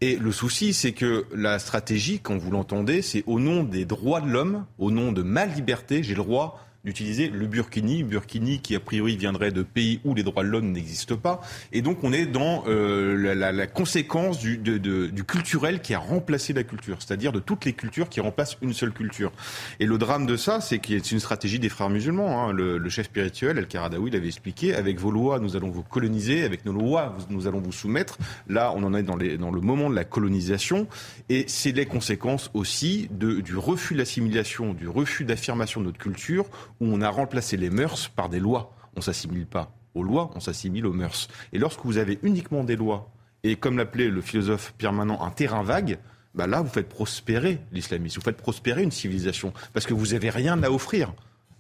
[0.02, 4.22] Et le souci, c'est que la stratégie, quand vous l'entendez, c'est au nom des droits
[4.22, 8.76] de l'homme, au nom de ma liberté, j'ai le droit d'utiliser le burkini, burkini qui
[8.76, 11.42] a priori viendrait de pays où les droits de l'homme n'existent pas.
[11.74, 15.82] Et donc on est dans euh, la, la- la conséquence du, de- de- du culturel
[15.82, 19.32] qui a remplacé la culture, c'est-à-dire de toutes les cultures qui remplacent une seule culture.
[19.80, 22.48] Et le drame de ça, c'est qu'il y a une stratégie des frères musulmans.
[22.48, 22.54] hein.
[22.54, 26.44] Le, le chef spirituel, El Karadawi, l'avait expliqué, avec vos lois, nous allons vous coloniser,
[26.44, 28.18] avec nos lois, nous allons vous soumettre.
[28.48, 30.88] Là, on en est dans, les, dans le moment de la colonisation.
[31.30, 35.98] Et c'est les conséquences aussi de, du refus de l'assimilation, du refus d'affirmation de notre
[35.98, 36.46] culture,
[36.80, 38.74] où on a remplacé les mœurs par des lois.
[38.96, 41.28] On s'assimile pas aux lois, on s'assimile aux mœurs.
[41.54, 43.10] Et lorsque vous avez uniquement des lois,
[43.44, 46.00] et comme l'appelait le philosophe Pierre Manant, un terrain vague,
[46.34, 50.30] bah là, vous faites prospérer l'islamisme, vous faites prospérer une civilisation, parce que vous n'avez
[50.30, 51.14] rien à offrir.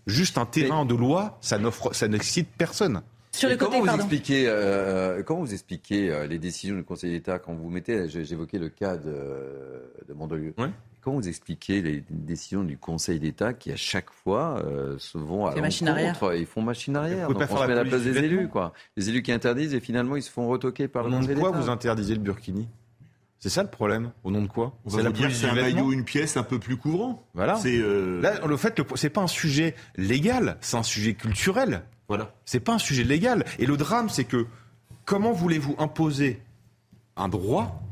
[0.05, 3.01] Juste un terrain de loi, ça n'offre, ça n'excite personne.
[3.31, 4.03] Sur le Et côté, comment vous pardon.
[4.03, 8.59] expliquez, euh, comment vous expliquez euh, les décisions du Conseil d'État quand vous mettez, j'évoquais
[8.59, 10.53] le cas de, de Mandelieu?
[11.05, 15.45] Comment vous expliquez les décisions du Conseil d'État qui à chaque fois euh, se vont
[15.45, 17.27] à l'encontre, ils font machine arrière.
[17.29, 18.73] Donc on se met la à la place des élus, quoi.
[18.97, 21.25] Les élus qui interdisent et finalement ils se font retoquer par Au le nom de
[21.27, 21.61] Conseil quoi d'État.
[21.61, 22.67] vous interdisez le burkini?
[23.37, 24.09] C'est ça le problème?
[24.23, 24.73] Au nom de quoi?
[24.83, 27.23] On va vous dire que c'est un maillot, une pièce un peu plus couvrant.
[27.35, 27.55] Voilà.
[27.57, 31.83] C'est euh, Là, le fait, le- c'est pas un sujet légal, c'est un sujet culturel.
[32.07, 32.33] Voilà.
[32.45, 33.45] C'est pas un sujet légal.
[33.59, 34.47] Et le drame, c'est que
[35.05, 36.41] comment voulez-vous imposer
[37.15, 37.83] un droit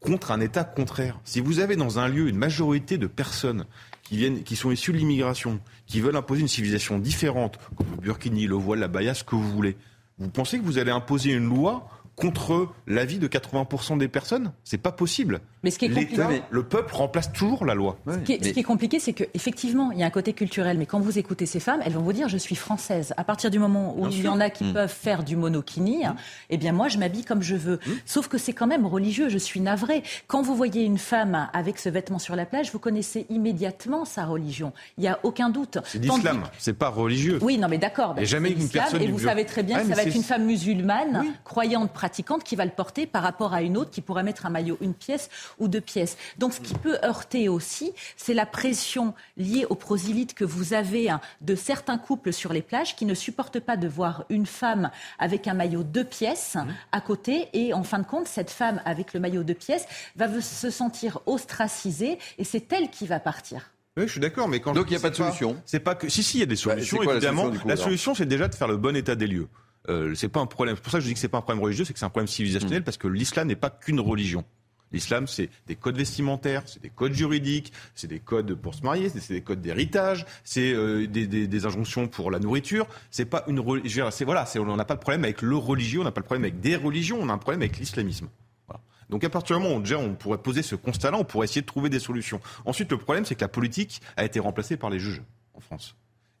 [0.00, 1.18] contre un État contraire.
[1.24, 3.64] Si vous avez dans un lieu une majorité de personnes
[4.02, 8.02] qui viennent, qui sont issues de l'immigration, qui veulent imposer une civilisation différente, comme le
[8.02, 9.76] burkini, le voile, la baya, ce que vous voulez,
[10.18, 14.52] vous pensez que vous allez imposer une loi contre l'avis de 80% des personnes?
[14.64, 15.40] C'est pas possible.
[15.64, 17.96] Mais ce qui est compliqué- le peuple remplace toujours la loi.
[18.08, 20.78] Ce qui, est, ce qui est compliqué, c'est qu'effectivement, il y a un côté culturel,
[20.78, 23.12] mais quand vous écoutez ces femmes, elles vont vous dire je suis française.
[23.16, 24.72] À partir du moment où Bien il y en a qui Mm.
[24.72, 26.02] peuvent faire du monokini,
[26.50, 27.80] eh bien moi je m'habille comme je veux.
[28.06, 30.02] Sauf que c'est quand même religieux, je suis navrée.
[30.28, 34.24] Quand vous voyez une femme avec ce vêtement sur la plage, vous connaissez immédiatement sa
[34.26, 34.72] religion.
[34.96, 35.78] Il n'y a aucun doute.
[35.84, 37.38] C'est l'islam, c'est pas que- religieux.
[37.42, 38.14] Oui, non, mais d'accord.
[38.14, 40.12] Ben, jamais une personne Et vous savez très bien Ah, que ça mais va être
[40.12, 43.90] c'est- une femme musulmane, croyante, pratiquante qui va le porter par rapport à une autre
[43.90, 46.16] qui pourrait mettre un maillot une pièce ou deux pièces.
[46.38, 51.10] Donc ce qui peut heurter aussi, c'est la pression liée au prosélyte que vous avez
[51.10, 54.90] hein, de certains couples sur les plages qui ne supportent pas de voir une femme
[55.18, 56.66] avec un maillot deux pièces mmh.
[56.92, 60.28] à côté et en fin de compte, cette femme avec le maillot deux pièces va
[60.40, 63.70] se sentir ostracisée et c'est elle qui va partir.
[63.96, 65.60] Oui, je suis d'accord, mais quand donc il n'y a pas de solution.
[65.66, 67.50] C'est pas que si si il y a des bah, solutions évidemment.
[67.64, 69.48] La solution, c'est déjà de faire le bon état des lieux.
[69.88, 70.76] Euh, c'est pas un problème.
[70.76, 72.04] C'est pour ça que je dis que c'est pas un problème religieux, c'est que c'est
[72.04, 72.84] un problème civilisationnel mmh.
[72.84, 74.44] parce que l'islam n'est pas qu'une religion.
[74.92, 79.10] L'islam, c'est des codes vestimentaires, c'est des codes juridiques, c'est des codes pour se marier,
[79.10, 82.86] c'est des codes d'héritage, c'est euh, des, des, des, injonctions pour la nourriture.
[83.10, 83.62] C'est pas une
[84.10, 86.44] c'est voilà, on n'a pas de problème avec le religieux, on n'a pas de problème
[86.44, 88.28] avec des religions, on a un problème avec l'islamisme.
[88.66, 88.80] Voilà.
[89.10, 91.60] Donc à partir du moment où déjà on pourrait poser ce constat-là, on pourrait essayer
[91.60, 92.40] de trouver des solutions.
[92.64, 95.96] Ensuite, le problème, c'est que la politique a été remplacée par les juges en France.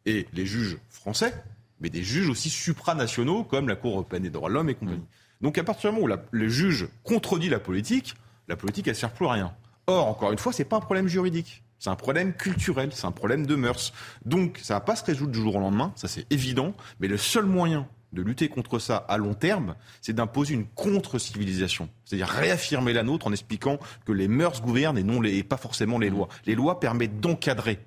[0.06, 1.34] Et les juges français,
[1.80, 5.06] mais des juges aussi supranationaux comme la Cour européenne des droits de l'homme et compagnie.
[5.40, 8.14] Donc à partir du moment où le juge contredit la politique,
[8.48, 9.54] la politique, elle sert plus à rien.
[9.86, 11.62] Or, encore une fois, c'est pas un problème juridique.
[11.78, 13.92] C'est un problème culturel, c'est un problème de mœurs.
[14.24, 16.74] Donc, ça va pas se résoudre du jour au lendemain, ça c'est évident.
[16.98, 21.88] Mais le seul moyen de lutter contre ça à long terme, c'est d'imposer une contre-civilisation.
[22.04, 25.56] C'est-à-dire réaffirmer la nôtre en expliquant que les mœurs gouvernent et non les, et pas
[25.56, 26.28] forcément les lois.
[26.46, 27.78] Les lois permettent d'encadrer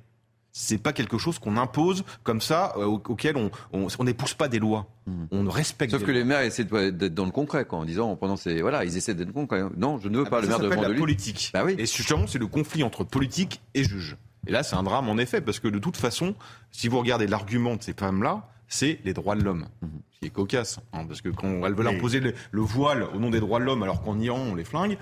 [0.52, 3.36] c'est pas quelque chose qu'on impose comme ça, euh, auquel
[3.74, 4.88] on n'épouse pas des lois.
[5.08, 5.26] Hmm.
[5.32, 5.92] On respecte.
[5.92, 8.84] Sauf que les maires essaient d'être dans le concret, quoi, en disant, pendant ces, voilà,
[8.86, 9.64] ils essaient d'être concret.
[9.78, 11.52] Non, je ne veux ah, pas le maire de la politique.
[11.54, 11.76] Bah oui.
[11.78, 14.18] Et justement, c'est le conflit entre politique et juge.
[14.48, 16.36] Et là, c'est un drame en effet, parce que de toute façon,
[16.72, 19.66] si vous regardez l'argument de ces femmes-là, c'est les droits de l'homme.
[19.82, 19.88] Hmm.
[20.14, 23.30] Ce qui est cocasse, hein, parce que quand elles veulent imposer le, voile au nom
[23.30, 24.98] des droits de l'homme, alors qu'en Iran on les flingue,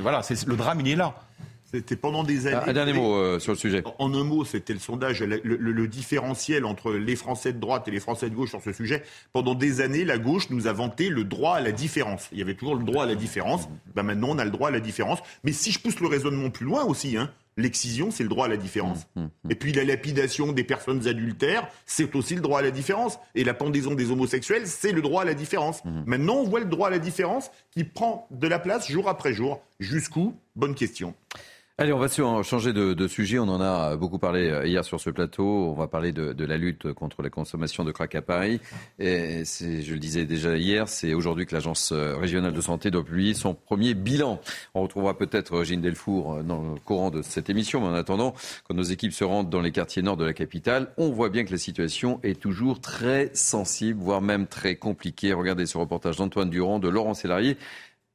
[0.00, 1.14] voilà, le drame il est là.
[1.74, 2.60] C'était pendant des années.
[2.66, 3.82] un dernier mot euh, sur le sujet.
[3.98, 7.98] En un mot, c'était le sondage, le, différentiel entre les Français de droite et les
[7.98, 9.02] Français de gauche sur ce sujet.
[9.32, 12.28] Pendant des années, la gauche nous a vanté le droit à la différence.
[12.30, 13.68] Il y avait toujours le droit à la différence.
[13.96, 15.18] Ben maintenant, on a le droit à la différence.
[15.42, 18.48] Mais si je pousse le raisonnement plus loin aussi, hein, L'excision, c'est le droit à
[18.48, 19.06] la différence.
[19.14, 19.50] Mmh, mmh, mmh.
[19.50, 23.18] Et puis la lapidation des personnes adultères, c'est aussi le droit à la différence.
[23.36, 25.82] Et la pendaison des homosexuels, c'est le droit à la différence.
[26.06, 29.32] Maintenant, on voit le droit à la différence qui prend de la place jour après
[29.32, 29.62] jour.
[29.78, 30.34] Jusqu'où?
[30.56, 31.14] Bonne question.
[31.76, 32.06] Allez, on va
[32.44, 33.40] changer de, sujet.
[33.40, 35.44] On en a beaucoup parlé euh, hier sur ce plateau.
[35.44, 38.60] On va parler de, la lutte contre la consommation de crack à Paris.
[39.00, 43.02] Et je le disais déjà hier, c'est aujourd'hui que l'Agence euh, régionale de santé doit
[43.02, 44.40] publier son premier bilan.
[44.74, 47.80] On retrouvera peut-être Gilles Delfour euh, dans le courant de cette émission.
[47.80, 48.34] Mais en attendant,
[48.68, 51.44] quand nos équipes se rendent dans les quartiers nord de la capitale, on voit bien
[51.44, 55.32] que la situation est toujours très sensible, voire même très compliquée.
[55.32, 57.56] Regardez ce reportage d'Antoine Durand, de Laurent Sélarié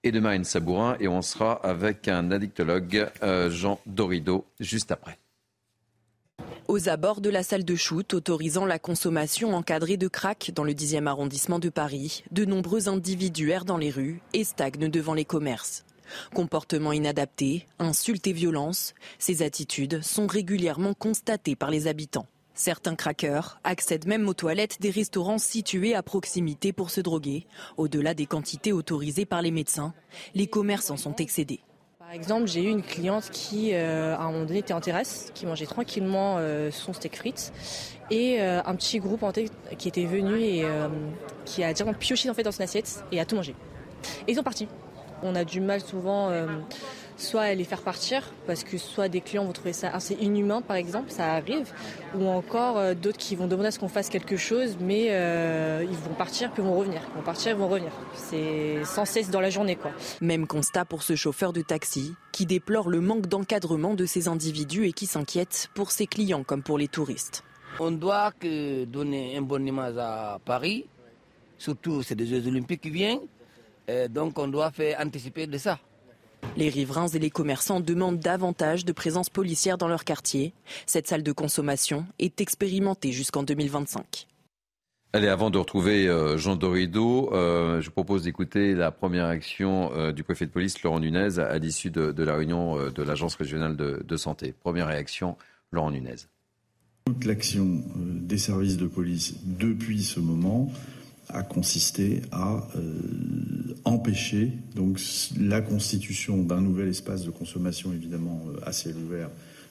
[0.04, 0.95] et de Marine Sabourin.
[1.00, 5.18] Et on sera avec un addictologue, euh, Jean Dorido, juste après.
[6.68, 10.74] Aux abords de la salle de shoot autorisant la consommation encadrée de crack dans le
[10.74, 15.26] 10e arrondissement de Paris, de nombreux individus errent dans les rues et stagnent devant les
[15.26, 15.84] commerces.
[16.34, 22.28] Comportements inadaptés, insultes et violences, ces attitudes sont régulièrement constatées par les habitants.
[22.60, 27.47] Certains craqueurs accèdent même aux toilettes des restaurants situés à proximité pour se droguer.
[27.78, 29.93] Au-delà des quantités autorisées par les médecins,
[30.36, 31.62] les commerces en sont excédés.
[31.99, 35.32] Par exemple, j'ai eu une cliente qui, euh, à un moment donné, était en terrasse,
[35.34, 37.53] qui mangeait tranquillement euh, son steak frites,
[38.12, 40.66] et euh, un petit groupe en qui était venu et
[41.45, 43.55] qui a directement pioché en dans son assiette et a tout mangé.
[44.28, 44.68] Et ils sont partis.
[45.24, 46.30] On a du mal souvent
[47.22, 50.78] soit les faire partir, parce que soit des clients vont trouver ça assez inhumain, par
[50.78, 51.72] exemple, ça arrive,
[52.15, 55.86] ou encore euh, d'autres qui vont demander à ce qu'on fasse quelque chose, mais euh,
[55.89, 57.01] ils vont partir puis vont revenir.
[57.13, 57.91] Ils vont partir, ils vont revenir.
[58.13, 59.91] C'est sans cesse dans la journée, quoi.
[60.22, 64.88] Même constat pour ce chauffeur de taxi, qui déplore le manque d'encadrement de ces individus
[64.88, 67.43] et qui s'inquiète pour ses clients comme pour les touristes.
[67.80, 70.86] On doit que donner une bonne image à Paris,
[71.57, 73.22] surtout c'est des Jeux Olympiques qui viennent,
[74.09, 75.80] donc on doit faire anticiper de ça.
[76.57, 80.53] Les riverains et les commerçants demandent davantage de présence policière dans leur quartier.
[80.85, 84.27] Cette salle de consommation est expérimentée jusqu'en 2025.
[85.11, 90.11] Allez, avant de retrouver euh, Jean Dorido, euh, je propose d'écouter la première action euh,
[90.11, 94.03] du préfet de police, Laurent Nunez, à, l'issue de, la réunion de l'Agence régionale de,
[94.07, 94.53] de, santé.
[94.61, 95.35] Première réaction,
[95.71, 96.15] Laurent Nunez.
[97.05, 100.71] Toute l'action des services de police depuis ce moment
[101.30, 104.99] a consisté à euh, empêcher donc
[105.39, 108.71] la constitution d'un nouvel espace de consommation évidemment euh, à
[109.05, 109.30] ouvert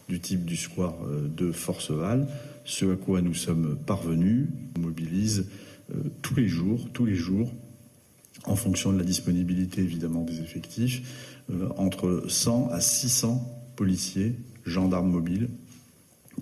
[0.08, 2.28] du type du square euh, de Forceval,
[2.64, 4.46] ce à quoi nous sommes parvenus.
[4.76, 5.46] On mobilise
[6.20, 7.50] tous les jours, tous les jours,
[8.44, 11.40] en fonction de la disponibilité évidemment des effectifs,
[11.78, 14.34] entre 100 à 600 policiers,
[14.66, 15.48] gendarmes mobiles,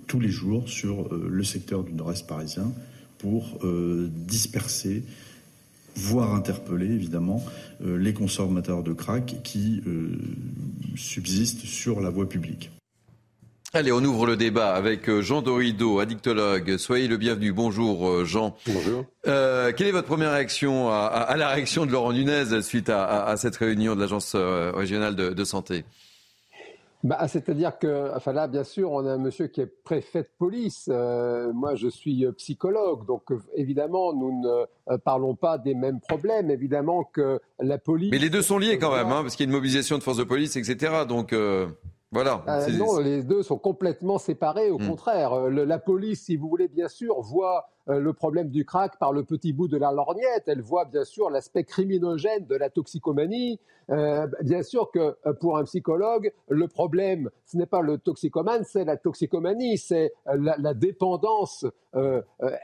[0.05, 2.73] tous les jours sur le secteur du nord-est parisien
[3.17, 5.03] pour euh, disperser
[5.95, 7.43] voire interpeller évidemment
[7.79, 9.81] les consommateurs de crack qui
[10.95, 12.69] subsistent sur la voie publique.
[13.73, 16.77] Allez, on ouvre le débat avec euh, Jean Dorido, addictologue.
[16.77, 17.51] Soyez le bienvenu.
[17.51, 18.55] Bonjour euh, Jean.
[18.65, 19.03] Bonjour.
[19.27, 23.57] Euh, quelle est votre première réaction à, la réaction de Laurent Nunez suite à, cette
[23.57, 25.83] réunion de l'Agence régionale de, santé?
[27.07, 30.29] Bah, C'est-à-dire que, enfin là, bien sûr, on a un monsieur qui est préfet de
[30.37, 30.87] police.
[30.87, 33.23] moi, je suis psychologue, donc
[33.55, 36.51] évidemment, nous ne parlons pas des mêmes problèmes.
[36.51, 38.11] Évidemment que la police.
[38.11, 40.03] Mais les deux sont liés quand même, hein, parce qu'il y a une mobilisation de
[40.03, 41.05] forces de police, etc.
[41.07, 41.33] Donc.
[42.11, 42.43] Voilà.
[42.47, 44.71] Euh, non, les deux sont complètement séparés.
[44.71, 44.87] Au hmm.
[44.87, 48.99] contraire, euh, la police, si vous voulez, bien sûr, voit euh, le problème du crack
[48.99, 50.43] par le petit bout de la lorgnette.
[50.47, 53.59] Elle voit bien sûr l'aspect criminogène de la toxicomanie.
[53.89, 58.97] bien sûr que pour un psychologue, le problème, ce n'est pas le toxicomane, c'est la
[58.97, 61.65] toxicomanie, c'est la, dépendance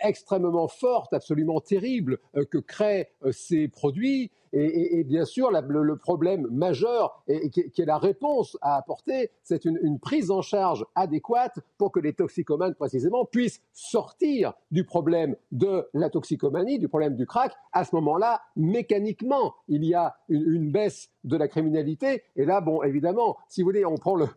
[0.04, 2.20] extrêmement forte, absolument terrible
[2.52, 4.32] que créent ces produits.
[4.56, 10.00] Et, bien sûr, le, problème majeur et, qui, est la réponse à apporter, c'est une,
[10.00, 15.13] prise en charge adéquate pour que les toxicomanes, précisément, puissent sortir du problème
[15.52, 17.54] de la toxicomanie, du problème du crack.
[17.72, 22.24] À ce moment-là, mécaniquement, il y a une, une baisse de la criminalité.
[22.36, 24.28] Et là, bon, évidemment, si vous voulez, on prend le,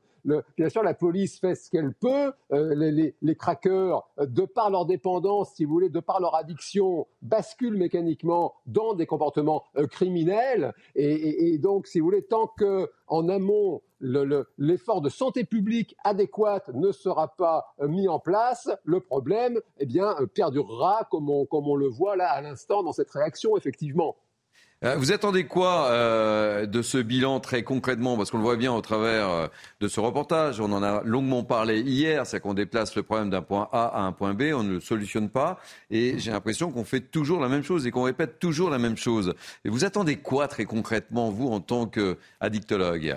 [0.56, 2.32] bien sûr, la police fait ce qu'elle peut.
[2.52, 6.34] Euh, les, les, craqueurs, euh, de par leur dépendance, si vous voulez, de par leur
[6.34, 10.72] addiction, basculent mécaniquement dans des comportements euh, criminels.
[10.94, 16.92] Et, donc, si vous voulez, tant que en amont, l'effort de santé publique adéquat ne
[16.92, 21.86] sera pas mis en place, le problème, eh bien, perdurera comme on, comme on le
[21.86, 24.16] voit là à l'instant dans cette réaction, effectivement.
[24.86, 28.16] Euh, vous attendez quoi euh, de ce bilan très concrètement?
[28.16, 29.46] Parce qu'on le voit bien au travers euh,
[29.80, 30.60] de ce reportage.
[30.60, 32.24] On en a longuement parlé hier.
[32.24, 34.52] C'est qu'on déplace le problème d'un point A à un point B.
[34.54, 35.58] On ne le solutionne pas.
[35.90, 38.96] Et j'ai l'impression qu'on fait toujours la même chose et qu'on répète toujours la même
[38.96, 39.34] chose.
[39.64, 43.16] Et vous attendez quoi très concrètement, vous, en tant qu'addictologue?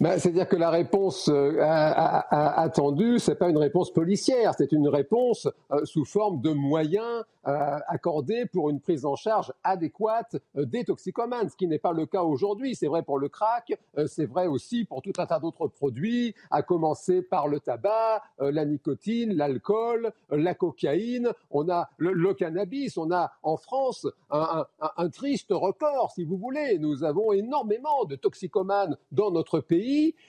[0.00, 4.88] Bah, C'est-à-dire que la réponse euh, attendue, ce n'est pas une réponse policière, c'est une
[4.88, 10.84] réponse euh, sous forme de moyens euh, accordés pour une prise en charge adéquate des
[10.84, 12.74] toxicomanes, ce qui n'est pas le cas aujourd'hui.
[12.74, 13.72] C'est vrai pour le crack,
[14.06, 18.64] c'est vrai aussi pour tout un tas d'autres produits, à commencer par le tabac, la
[18.64, 26.10] nicotine, l'alcool, la cocaïne, on a le, cannabis, on a en France un triste record,
[26.12, 26.78] si vous voulez.
[26.78, 29.75] Nous avons énormément de toxicomanes dans notre pays.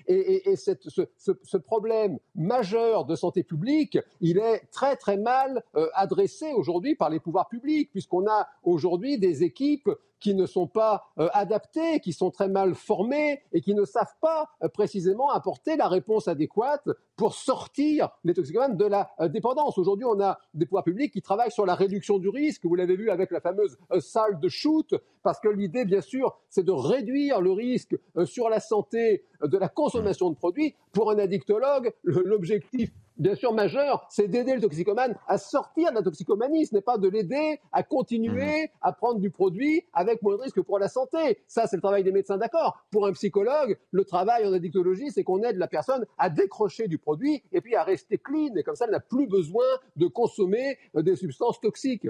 [0.08, 6.95] Et, ce, problème majeur de santé publique, il est très très mal euh, adressé aujourd'hui
[6.95, 9.89] par les pouvoirs publics, puisqu'on a aujourd'hui des équipes
[10.20, 14.15] qui ne sont pas euh, adaptés, qui sont très mal formés et qui ne savent
[14.22, 19.78] pas euh, précisément apporter la réponse adéquate pour sortir les toxicomanes de la euh, dépendance.
[19.78, 22.65] Aujourd'hui, on a des pouvoirs publics qui travaillent sur la réduction du risque.
[22.65, 26.63] Vous l'avez vu avec la fameuse salle de shoot, parce que l'idée, bien sûr, c'est
[26.63, 27.95] de réduire le risque
[28.26, 30.76] sur la santé de la consommation de produits.
[30.93, 36.01] Pour un addictologue, l'objectif bien sûr majeur, c'est d'aider le toxicomane à sortir de la
[36.01, 36.65] toxicomanie.
[36.65, 38.68] Ce n'est pas de l'aider à continuer mhm.
[38.82, 41.39] à prendre du produit avec moins de risque pour la santé.
[41.47, 42.84] Ça, c'est le travail des médecins, d'accord.
[42.91, 46.97] Pour un psychologue, le travail en addictologie, c'est qu'on aide la personne à décrocher du
[46.97, 48.55] produit et puis à rester clean.
[48.55, 49.65] Et comme ça, elle n'a plus besoin
[49.95, 52.07] de consommer euh, des substances toxiques.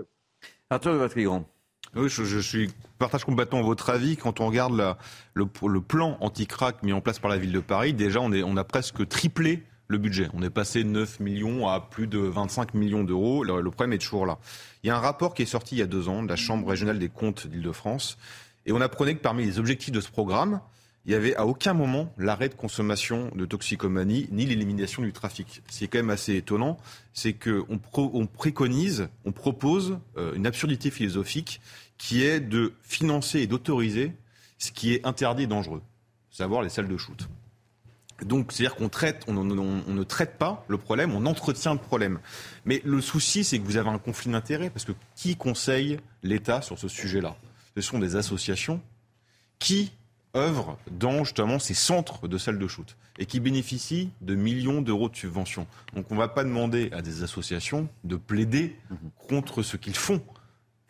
[0.70, 1.46] Arthur de Vatrigan.
[1.96, 4.18] Oui, je, suis, partage complètement votre avis.
[4.18, 4.98] Quand on regarde
[5.34, 8.44] le, le, plan anti-crack mis en place par la ville de Paris, déjà on, est,
[8.44, 10.30] on a presque triplé le budget.
[10.34, 13.44] On est passé de 9 millions à plus de 25 millions d'euros.
[13.44, 14.38] Le, problème est toujours là.
[14.84, 16.36] Il y a un rapport qui est sorti il y a deux ans de la
[16.36, 18.18] Chambre régionale des comptes d'Île-de-France.
[18.66, 20.60] Et on apprenait que parmi les objectifs de ce programme,
[21.06, 25.62] il n'y avait à aucun moment l'arrêt de consommation de toxicomanie ni l'élimination du trafic.
[25.70, 26.78] Ce qui est quand même assez étonnant,
[27.14, 31.62] c'est qu'on on préconise, on propose euh, une absurdité philosophique
[31.98, 34.12] qui est de financer et d'autoriser
[34.58, 35.82] ce qui est interdit et dangereux,
[36.30, 37.30] savoir les salles de shoot.
[38.24, 42.20] Donc, c'est-à-dire qu'on traite, on, ne traite pas le problème, on entretient le problème.
[42.66, 46.62] Mais le souci, c'est que vous avez un conflit d'intérêts, parce que qui conseille l'État
[46.62, 47.36] sur ce sujet-là?
[47.76, 48.82] Ce sont des associations
[49.60, 49.92] qui
[50.36, 55.10] œuvrent dans justement ces centres de salles de shoot et qui bénéficient de millions d'euros
[55.10, 55.68] de subventions.
[55.94, 58.78] Donc, on ne va pas demander à des associations de plaider
[59.28, 60.22] contre ce qu'ils font.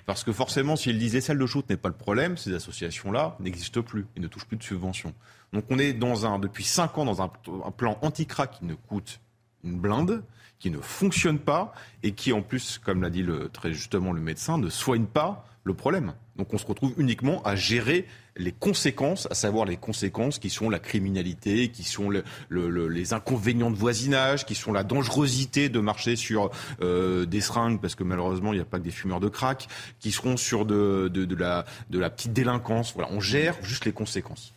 [0.07, 3.81] Parce que forcément, s'ils disaient salle de shoot n'est pas le problème, ces associations-là n'existent
[3.81, 5.13] plus et ne touchent plus de subventions.
[5.51, 9.19] Donc on est depuis 5 ans dans un, plan anti-crack qui ne coûte
[9.65, 10.23] une blinde,
[10.59, 14.57] qui ne fonctionne pas et qui en plus, comme l'a dit très justement le médecin,
[14.57, 16.13] ne soigne pas le problème.
[16.37, 20.69] Donc on se retrouve uniquement à gérer les conséquences, à savoir les conséquences qui sont
[20.69, 22.09] la criminalité, qui sont
[22.49, 27.95] les inconvénients de voisinage, qui sont la dangerosité de marcher sur euh, des seringues, parce
[27.95, 29.67] que malheureusement, il n'y a pas que des fumeurs de crack,
[29.99, 32.93] qui seront sur de, de, la, de la petite délinquance.
[32.93, 34.53] Voilà, on gère juste les conséquences.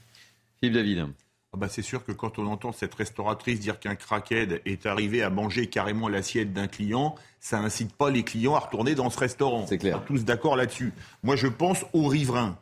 [0.61, 1.07] Philippe David.
[1.53, 5.21] Ah bah c'est sûr que quand on entend cette restauratrice dire qu'un crackhead est arrivé
[5.25, 9.19] à manger carrément l'assiette d'un client, ça incite pas les clients à retourner dans ce
[9.19, 9.67] restaurant.
[9.67, 10.01] C'est clair.
[10.07, 10.93] tous d'accord là-dessus.
[11.25, 12.57] Moi, je pense aux riverains.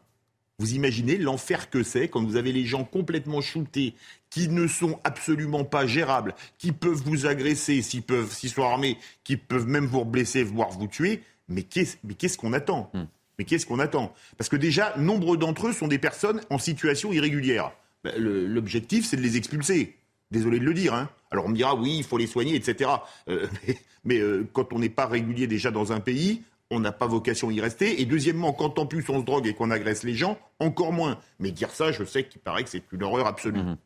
[0.60, 3.94] Vous imaginez l'enfer que c'est quand vous avez les gens complètement shootés,
[4.28, 8.98] qui ne sont absolument pas gérables, qui peuvent vous agresser s'ils peuvent, s'ils sont armés,
[9.22, 11.22] qui peuvent même vous blesser, voire vous tuer.
[11.48, 12.90] Mais qu'est-ce qu'on attend?
[12.92, 13.04] Hmm.
[13.38, 14.12] Mais qu'est-ce qu'on attend?
[14.36, 17.72] Parce que déjà, nombre d'entre eux sont des personnes en situation irrégulière.
[18.02, 19.96] Ben, l'objectif, c'est de les expulser.
[20.30, 20.92] Désolé de le dire.
[20.92, 21.08] Hein.
[21.30, 22.90] Alors on me dira, oui, il faut les soigner, etc.
[23.28, 23.46] Euh,
[24.04, 27.48] mais, euh, quand on n'est pas régulier déjà dans un pays, on n'a pas vocation
[27.48, 28.00] à y rester.
[28.00, 31.18] Et deuxièmement, quand en plus on se drogue et qu'on agresse les gens, encore moins.
[31.38, 33.62] Mais dire ça, je sais qu'il paraît que c'est une horreur absolue.
[33.62, 33.76] Mmh.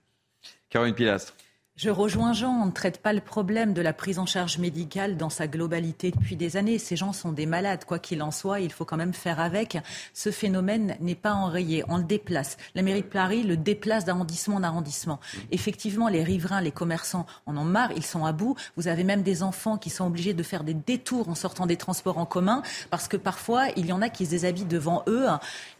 [0.71, 1.35] Caroline Pilastre.
[1.75, 5.17] Je rejoins Jean, on ne traite pas le problème de la prise en charge médicale
[5.17, 6.79] dans sa globalité depuis des années.
[6.79, 9.79] Ces gens sont des malades, quoi qu'il en soit, il faut quand même faire avec.
[10.13, 12.59] Ce phénomène n'est pas enrayé, on le déplace.
[12.75, 15.19] La mairie de Paris le déplace d'arrondissement en arrondissement.
[15.51, 18.55] Effectivement, les riverains, les commerçants en ont marre, ils sont à bout.
[18.77, 21.79] Vous avez même des enfants qui sont obligés de faire des détours en sortant des
[21.79, 25.27] transports en commun parce que parfois, il y en a qui se déshabillent devant eux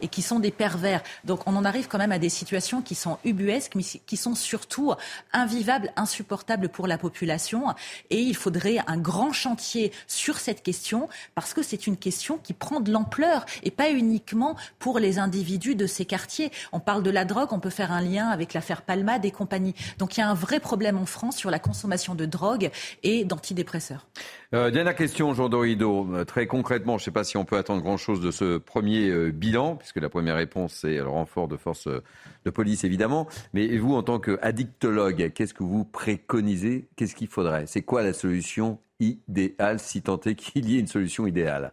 [0.01, 1.03] et qui sont des pervers.
[1.23, 4.33] Donc on en arrive quand même à des situations qui sont ubuesques, mais qui sont
[4.33, 4.93] surtout
[5.33, 7.65] invivables insupportable pour la population.
[8.09, 12.53] Et il faudrait un grand chantier sur cette question parce que c'est une question qui
[12.53, 16.51] prend de l'ampleur et pas uniquement pour les individus de ces quartiers.
[16.71, 19.75] On parle de la drogue, on peut faire un lien avec l'affaire Palmade et compagnie.
[19.97, 22.71] Donc il y a un vrai problème en France sur la consommation de drogue
[23.03, 24.05] et d'antidépresseurs.
[24.53, 26.07] Euh, dernière question, Jean Dorido.
[26.13, 29.09] Euh, très concrètement, je ne sais pas si on peut attendre grand-chose de ce premier
[29.09, 33.27] euh, bilan, puisque la première réponse, c'est le renfort de forces de police, évidemment.
[33.53, 36.87] Mais vous, en tant qu'addictologue, qu'est-ce que vous préconisez?
[36.95, 37.65] Qu'est-ce qu'il faudrait?
[37.65, 41.71] C'est quoi la solution idéale, si tant est qu'il y ait une solution idéale?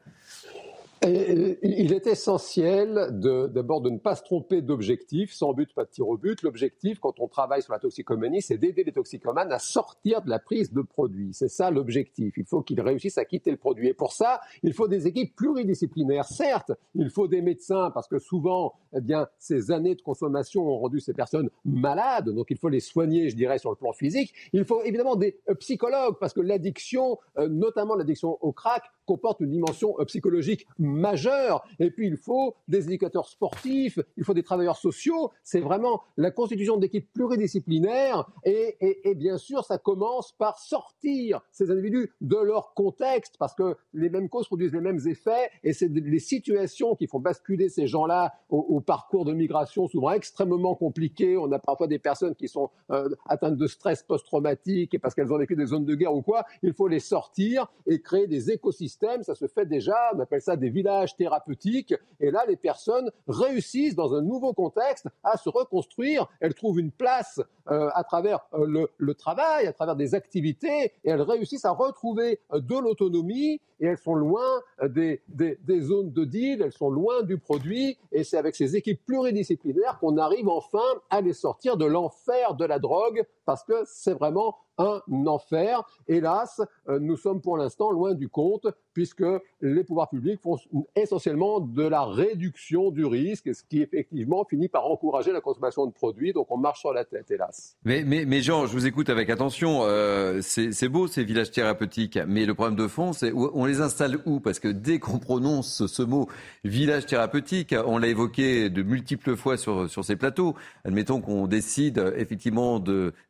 [1.03, 6.07] Il est essentiel d'abord de, ne pas se tromper d'objectif, sans but, pas de tir
[6.07, 6.42] au but.
[6.42, 10.38] L'objectif, quand on travaille sur la toxicomanie, c'est d'aider les toxicomanes à sortir de la
[10.38, 11.30] prise de produits.
[11.32, 12.34] C'est ça l'objectif.
[12.36, 13.88] Il faut qu'ils réussissent à quitter le produit.
[13.88, 16.26] Et pour ça, il faut des équipes pluridisciplinaires.
[16.26, 20.78] Certes, il faut des médecins, parce que souvent, eh bien, ces années de consommation ont
[20.78, 24.34] rendu ces personnes malades, donc il faut les soigner, je dirais, sur le plan physique.
[24.53, 29.40] Il faut évidemment des euh, psychologues, parce que l'addiction, euh, notamment l'addiction au crack, comporte
[29.40, 31.64] une dimension euh, psychologique majeure.
[31.78, 35.30] Et puis il faut des éducateurs sportifs, il faut des travailleurs sociaux.
[35.43, 38.28] C'est vraiment la constitution d'équipes pluridisciplinaires.
[38.45, 43.76] Et, et, bien sûr, ça commence par sortir ces individus de leur contexte, parce que
[43.93, 45.51] les mêmes causes produisent les mêmes effets.
[45.62, 50.74] Et c'est les situations qui font basculer ces gens-là au, parcours de migration souvent extrêmement
[50.74, 51.36] compliqué.
[51.36, 55.38] On a parfois des personnes qui sont euh, atteintes de stress post-traumatique parce qu'elles ont
[55.38, 56.45] vécu des zones de guerre ou quoi.
[56.62, 58.91] Il faut les sortir et créer des écosystèmes
[59.22, 63.94] ça se fait déjà, on appelle ça des villages thérapeutiques, et là les personnes réussissent
[63.94, 68.86] dans un nouveau contexte à se reconstruire, elles trouvent une place euh, à travers euh,
[68.96, 73.86] le, travail, à travers des activités, et elles réussissent à retrouver euh, de l'autonomie, et
[73.86, 78.24] elles sont loin des, des, des, zones de deal, elles sont loin du produit, et
[78.24, 80.78] c'est avec ces équipes pluridisciplinaires qu'on arrive enfin
[81.10, 85.82] à les sortir de l'enfer de la drogue, parce que c'est vraiment un enfer.
[86.08, 89.24] Hélas, nous sommes pour l'instant loin du compte puisque
[89.60, 90.58] les pouvoirs publics font
[90.96, 95.92] essentiellement de la réduction du risque, ce qui effectivement finit par encourager la consommation de
[95.92, 96.32] produits.
[96.32, 97.76] Donc on marche sur la tête, hélas.
[97.84, 99.80] Mais, mais, mais Jean, je vous écoute avec attention.
[99.82, 104.18] Euh, c'est beau ces villages thérapeutiques, mais le problème de fond, c'est on les installe
[104.26, 104.40] où?
[104.40, 106.28] Parce que dès qu'on prononce ce mot
[106.64, 110.54] village thérapeutique, on l'a évoqué de multiples fois sur, sur ces plateaux.
[110.84, 112.82] Admettons qu'on décide effectivement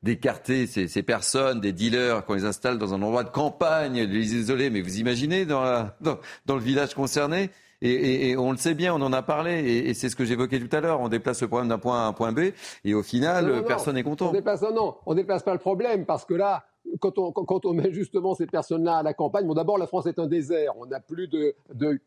[0.02, 4.34] d'écarter ces personnes, des dealers, qu'on les installe dans un endroit de campagne, de les
[4.34, 4.70] isoler.
[4.70, 7.50] Mais vous imaginez dans, dans, le village concerné?
[7.82, 10.74] Et, on le sait bien, on en a parlé, et, c'est ce que j'évoquais tout
[10.76, 11.00] à l'heure.
[11.00, 12.50] On déplace le problème d'un point A à un point B,
[12.84, 14.28] et au final, personne n'est content.
[14.28, 16.64] On déplace, non, on déplace pas le problème parce que là,
[16.98, 20.26] quand on, met justement ces personnes-là à la campagne, bon, d'abord, la France est un
[20.26, 20.74] désert.
[20.78, 22.00] On a plus de, de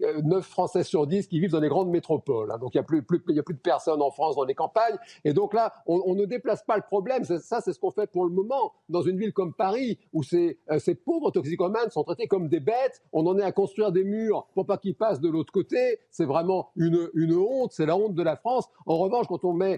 [0.00, 2.50] 9 Français sur 10 qui vivent dans les grandes métropoles.
[2.50, 2.58] Hein.
[2.58, 4.96] donc, il n'y a, plus, y a plus de personnes en France dans les campagnes.
[5.24, 7.24] Et donc là, on, ne déplace pas le problème.
[7.24, 8.72] Ça, c'est ce qu'on fait pour le moment.
[8.88, 12.60] Dans une ville comme Paris, où ces, euh, ces pauvres toxicomanes sont traités comme des
[12.60, 15.98] bêtes, on en est à construire des murs pour pas qu'ils passent de l'autre côté.
[16.10, 16.96] C'est vraiment une,
[17.34, 17.72] honte.
[17.72, 18.68] C'est la honte de la France.
[18.86, 19.76] En revanche, quand on, euh,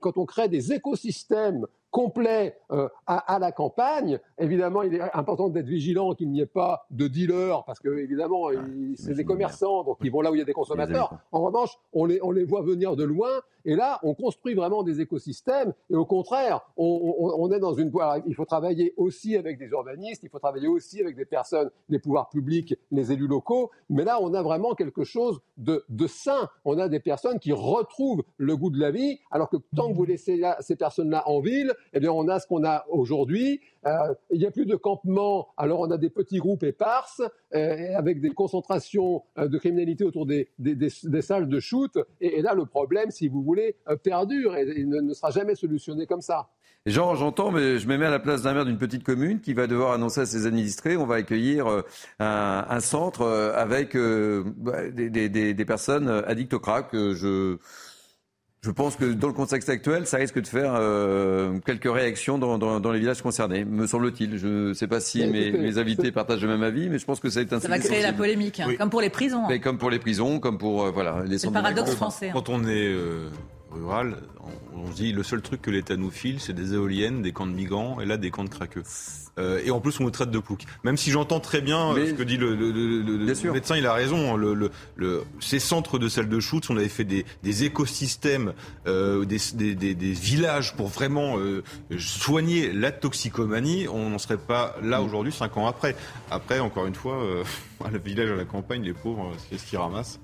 [0.00, 4.18] quand on crée des écosystèmes complet euh, à, la campagne.
[4.38, 8.48] Évidemment, il est important d'être vigilant qu'il n'y ait pas de dealers, parce que évidemment,
[8.48, 8.60] ah,
[8.94, 11.18] c'est des commerçants, donc ils vont là où il y a des consommateurs.
[11.32, 13.30] En revanche, on les, on les voit venir de loin,
[13.64, 17.90] et là, on construit vraiment des écosystèmes, et au contraire, on, est dans une...
[18.26, 21.98] il faut travailler aussi avec des urbanistes, il faut travailler aussi avec des personnes, les
[21.98, 26.48] pouvoirs publics, les élus locaux, mais là, on a vraiment quelque chose de, de sain.
[26.64, 29.96] On a des personnes qui retrouvent le goût de la vie, alors que tant que
[29.96, 33.60] vous laissez ces personnes-là en ville, eh bien, on a ce qu'on a aujourd'hui.
[33.86, 37.22] Euh, il n'y a plus de campements, alors on a des petits groupes éparses
[37.54, 40.48] euh, avec des concentrations euh, de criminalité autour des,
[41.20, 41.98] salles de shoot.
[42.20, 46.48] Et, là, le problème, si vous voulez, perdure et, ne, sera jamais solutionné comme ça.
[46.86, 49.52] Jean, j'entends, mais je me mets à la place d'un maire d'une petite commune qui
[49.52, 51.82] va devoir annoncer à ses administrés on va accueillir
[52.18, 56.88] un, centre avec bah, des, personnes addictes au crack.
[56.92, 57.58] Je
[58.62, 62.92] je pense que dans le contexte actuel, ça risque de faire euh, quelques réactions dans,
[62.92, 64.36] les villages concernés, me semble-t-il.
[64.36, 67.30] Je ne sais pas si mes, invités partagent le même avis, mais je pense que
[67.30, 69.44] ça est un Ça va créer la polémique, hein, comme pour les prisons.
[69.48, 69.58] Hein.
[69.60, 72.30] comme pour les prisons, comme pour euh, voilà les C'est le paradoxe français.
[72.30, 72.32] Hein.
[72.32, 73.30] Quand on est euh,
[73.70, 74.16] rural,
[74.74, 77.46] on, se dit le seul truc que l'État nous file, c'est des éoliennes, des camps
[77.46, 78.82] de migrants et là des camps de craqueux.
[79.38, 80.64] Euh, et en plus, on nous traite de plouc.
[80.84, 82.56] Même si j'entends très bien euh, ce que dit le,
[83.52, 84.36] médecin, il a raison.
[84.36, 84.70] Le,
[85.40, 88.52] ces centres de salles de shoot, on avait fait des, écosystèmes,
[88.86, 89.38] euh, des,
[90.12, 91.36] villages pour vraiment
[91.98, 95.04] soigner la toxicomanie, on n'en serait pas là mm.
[95.04, 95.94] aujourd'hui, cinq ans après.
[96.30, 97.22] Après, encore une fois,
[97.92, 100.18] le village à la campagne, les pauvres, c'est ce qu'ils ramassent?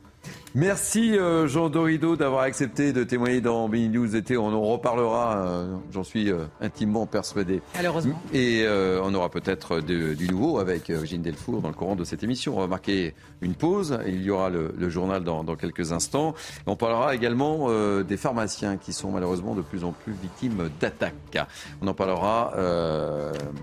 [0.56, 4.36] Merci euh, Jean Dorido d'avoir accepté de témoigner dans Mini News été.
[4.36, 7.60] On en reparlera, euh, j'en suis euh, intimement persuadé.
[7.74, 8.22] Malheureusement.
[8.32, 8.64] Et
[9.02, 12.56] on aura peut-être du nouveau avec Eugène Delfour dans le courant de cette émission.
[12.56, 13.98] On va marquer une pause.
[14.06, 16.34] Il y aura le, journal dans, quelques instants.
[16.66, 17.68] On parlera également
[18.02, 21.38] des pharmaciens qui sont malheureusement de plus en plus victimes d'attaques.
[21.82, 22.52] On en parlera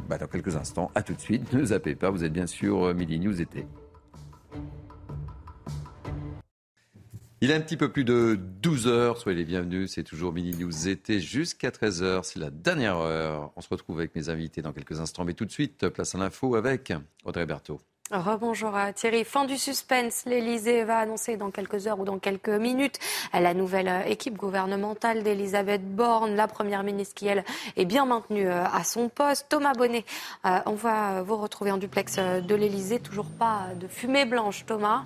[0.09, 0.91] bah, dans quelques instants.
[0.93, 1.53] À tout de suite.
[1.53, 2.09] Ne zappez pas.
[2.09, 3.65] Vous êtes bien sûr Midi News été.
[7.43, 9.17] Il est un petit peu plus de 12 heures.
[9.17, 9.93] Soyez les bienvenus.
[9.93, 12.23] C'est toujours Mini News été jusqu'à 13 heures.
[12.23, 13.51] C'est la dernière heure.
[13.55, 15.25] On se retrouve avec mes invités dans quelques instants.
[15.25, 16.93] Mais tout de suite, place à l'info avec
[17.25, 17.81] Audrey Berthaud.
[18.11, 19.23] Rebonjour Thierry.
[19.23, 20.25] Fin du suspense.
[20.27, 22.99] L'Elysée va annoncer dans quelques heures ou dans quelques minutes
[23.33, 27.43] la nouvelle euh, équipe gouvernementale d'Elisabeth Borne, la première ministre qui, elle,
[27.75, 29.47] est bien maintenue euh, à son poste.
[29.49, 30.05] Thomas Bonnet,
[30.45, 32.99] euh, on va vous retrouver en duplex de l'Elysée.
[32.99, 35.05] Toujours pas de fumée blanche, Thomas.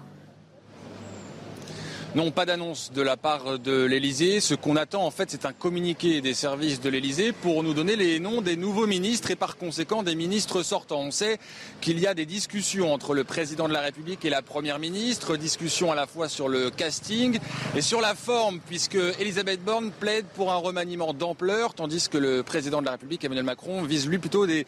[2.15, 4.39] Non, pas d'annonce de la part de l'Elysée.
[4.39, 7.97] Ce qu'on attend, en fait, c'est un communiqué des services de l'Elysée pour nous donner
[7.97, 11.01] les noms des nouveaux ministres et par conséquent des ministres sortants.
[11.01, 11.39] On sait
[11.81, 15.35] qu'il y a des discussions entre le président de la République et la première ministre,
[15.35, 17.37] discussions à la fois sur le casting
[17.75, 22.43] et sur la forme, puisque Elisabeth Borne plaide pour un remaniement d'ampleur, tandis que le
[22.43, 24.65] président de la République, Emmanuel Macron, vise lui plutôt des,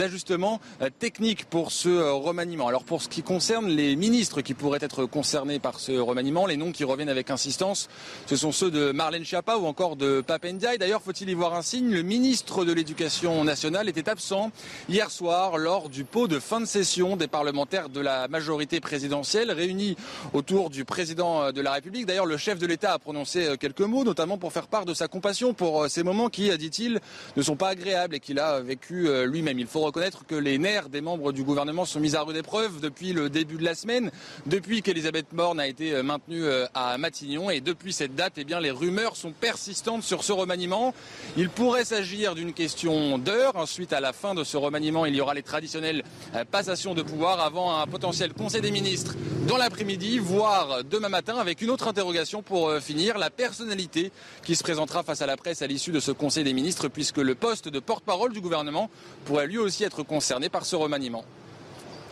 [0.00, 2.68] ajustements euh, techniques pour ce euh, remaniement.
[2.68, 6.58] Alors pour ce qui concerne les ministres qui pourraient être concernés par ce remaniement, les
[6.58, 7.88] noms qui reviennent avec insistance,
[8.26, 10.76] ce sont ceux de Marlène Schiappa ou encore de Papendiaï.
[10.76, 11.90] D'ailleurs, faut-il y voir un signe?
[11.90, 14.52] Le ministre de l'Éducation nationale était absent
[14.90, 19.50] hier soir lors du pot de fin de session des parlementaires de la majorité présidentielle
[19.50, 19.96] réunis
[20.34, 22.04] autour du président de la République.
[22.04, 25.08] D'ailleurs, le chef de l'État a prononcé quelques mots, notamment pour faire part de sa
[25.08, 27.00] compassion pour ces moments qui, dit-il,
[27.34, 29.58] ne sont pas agréables et qu'il a vécu lui-même.
[29.58, 32.80] Il faut reconnaître que les nerfs des membres du gouvernement sont mis à rude épreuve
[32.80, 34.10] depuis le début de la semaine,
[34.44, 37.50] depuis qu'Elisabeth Borne a été maintenue euh, à Matignon.
[37.50, 40.94] Et depuis cette date, eh les rumeurs sont persistantes sur ce remaniement.
[41.36, 43.56] Il pourrait s'agir d'une question d'heure.
[43.56, 47.02] Ensuite, à la fin de ce remaniement, il y aura les traditionnelles euh, passations de
[47.02, 49.14] pouvoir avant un potentiel Conseil des ministres
[49.46, 54.12] dans l'après-midi, voire demain matin, avec une autre interrogation pour euh, finir, la personnalité
[54.44, 57.18] qui se présentera face à la presse à l'issue de ce Conseil des ministres, puisque
[57.18, 58.90] le poste de porte-parole du gouvernement
[59.24, 61.24] pourrait lui aussi être concerné par ce remaniement.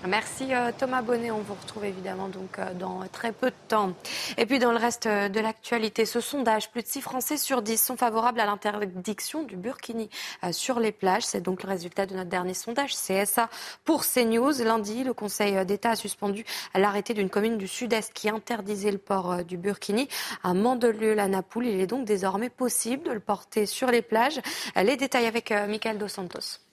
[0.08, 1.30] Merci euh, Thomas Bonnet.
[1.30, 3.92] On vous retrouve évidemment donc euh, dans très peu de temps.
[4.38, 7.60] Et puis dans le reste euh, de l'actualité, ce sondage, plus de 6 Français sur
[7.60, 10.08] 10 sont favorables à l'interdiction du burkini
[10.52, 11.24] sur les plages.
[11.24, 13.50] C'est donc le résultat de notre dernier sondage CSA
[13.84, 14.62] pour CNews.
[14.64, 16.44] Lundi, le Conseil d'État a suspendu
[16.74, 20.08] l'arrêté d'une commune du Sud-Est qui interdisait le port du burkini
[20.42, 21.66] à Mandelieu-la Napoule.
[21.66, 24.40] Il est donc désormais possible de le porter sur les plages.
[24.76, 26.69] Les détails avec Michael Dos Santos.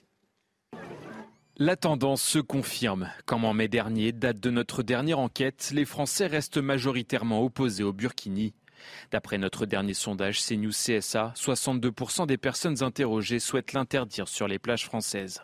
[1.59, 3.09] La tendance se confirme.
[3.25, 7.93] Comme en mai dernier, date de notre dernière enquête, les Français restent majoritairement opposés au
[7.93, 8.53] burkini.
[9.09, 14.85] D'après notre dernier sondage CNews CSA, 62% des personnes interrogées souhaitent l'interdire sur les plages
[14.85, 15.41] françaises.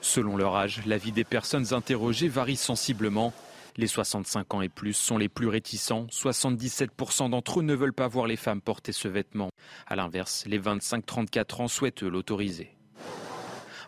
[0.00, 3.32] Selon leur âge, l'avis des personnes interrogées varie sensiblement.
[3.76, 6.06] Les 65 ans et plus sont les plus réticents.
[6.12, 9.50] 77% d'entre eux ne veulent pas voir les femmes porter ce vêtement.
[9.88, 12.77] A l'inverse, les 25-34 ans souhaitent l'autoriser.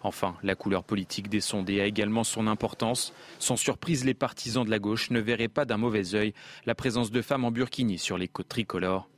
[0.02, 3.12] Enfin, la couleur politique des sondés a également son importance.
[3.38, 6.32] Sans surprise, les partisans de la gauche ne verraient pas d'un mauvais œil
[6.64, 9.08] la présence de femmes en burkini sur les côtes tricolores.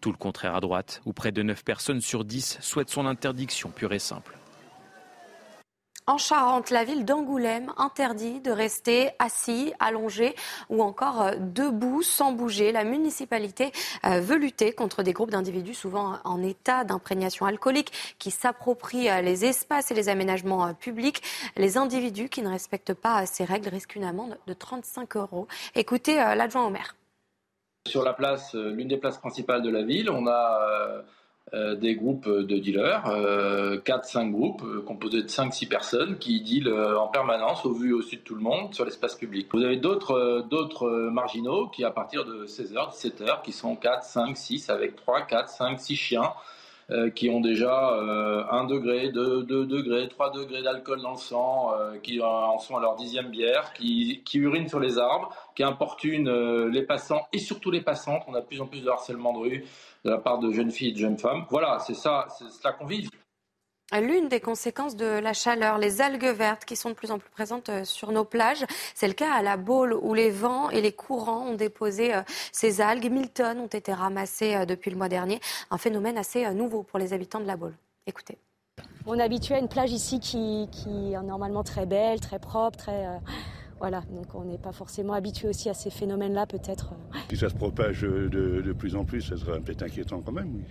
[0.00, 3.70] Tout le contraire à droite, où près de 9 personnes sur 10 souhaitent son interdiction
[3.70, 4.39] pure et simple.
[6.10, 10.34] En Charente, la ville d'Angoulême interdit de rester assis, allongé
[10.68, 12.72] ou encore euh, debout sans bouger.
[12.72, 13.70] La municipalité
[14.04, 19.20] euh, veut lutter contre des groupes d'individus souvent en état d'imprégnation alcoolique qui s'approprient euh,
[19.20, 21.22] les espaces et les aménagements publics.
[21.56, 25.46] Les individus qui ne respectent pas ces règles risquent une amende de 35 euros.
[25.76, 26.96] Écoutez l'adjoint au maire.
[27.86, 31.04] Sur la place, l'une des places principales de la ville, on a
[31.52, 36.98] des groupes de dealers, euh, 4-5 groupes euh, composés de 5-6 personnes qui dealent euh,
[36.98, 39.48] en permanence au vu au-dessus de tout le monde sur l'espace public.
[39.52, 44.36] Vous avez d'autres d'autres marginaux qui à partir de 16h, 17h, qui sont 4, 5,
[44.36, 46.32] 6 avec 3, 4, 5, 6 chiens
[47.14, 47.92] qui ont déjà
[48.50, 51.72] 1 degré, 2, 2 degrés, 3 degrés d'alcool dans le sang,
[52.02, 56.68] qui en sont à leur dixième bière, qui, qui urinent sur les arbres, qui importunent
[56.68, 58.22] les passants et surtout les passantes.
[58.26, 59.64] On a de plus en plus de harcèlement de rue
[60.04, 61.44] de la part de jeunes filles et de jeunes femmes.
[61.50, 63.08] Voilà, c'est ça, c'est cela qu'on vit.
[63.98, 67.30] L'une des conséquences de la chaleur, les algues vertes qui sont de plus en plus
[67.30, 68.64] présentes euh, sur nos plages.
[68.94, 72.22] C'est le cas à la Baule où les vents et les courants ont déposé euh,
[72.52, 73.10] ces algues.
[73.10, 75.40] 1000 tonnes ont été ramassées euh, depuis le mois dernier.
[75.72, 77.74] Un phénomène assez nouveau pour les habitants de la Baule.
[78.06, 78.38] Écoutez.
[79.06, 82.78] On est habitué à une plage ici qui, qui est normalement très belle, très propre,
[82.78, 83.08] très
[83.80, 86.92] voilà, donc on n'est pas forcément habitué aussi à ces phénomènes-là, peut-être.
[87.30, 90.64] Si ça se propage de, plus en plus, ça serait peut-être inquiétant quand même, oui.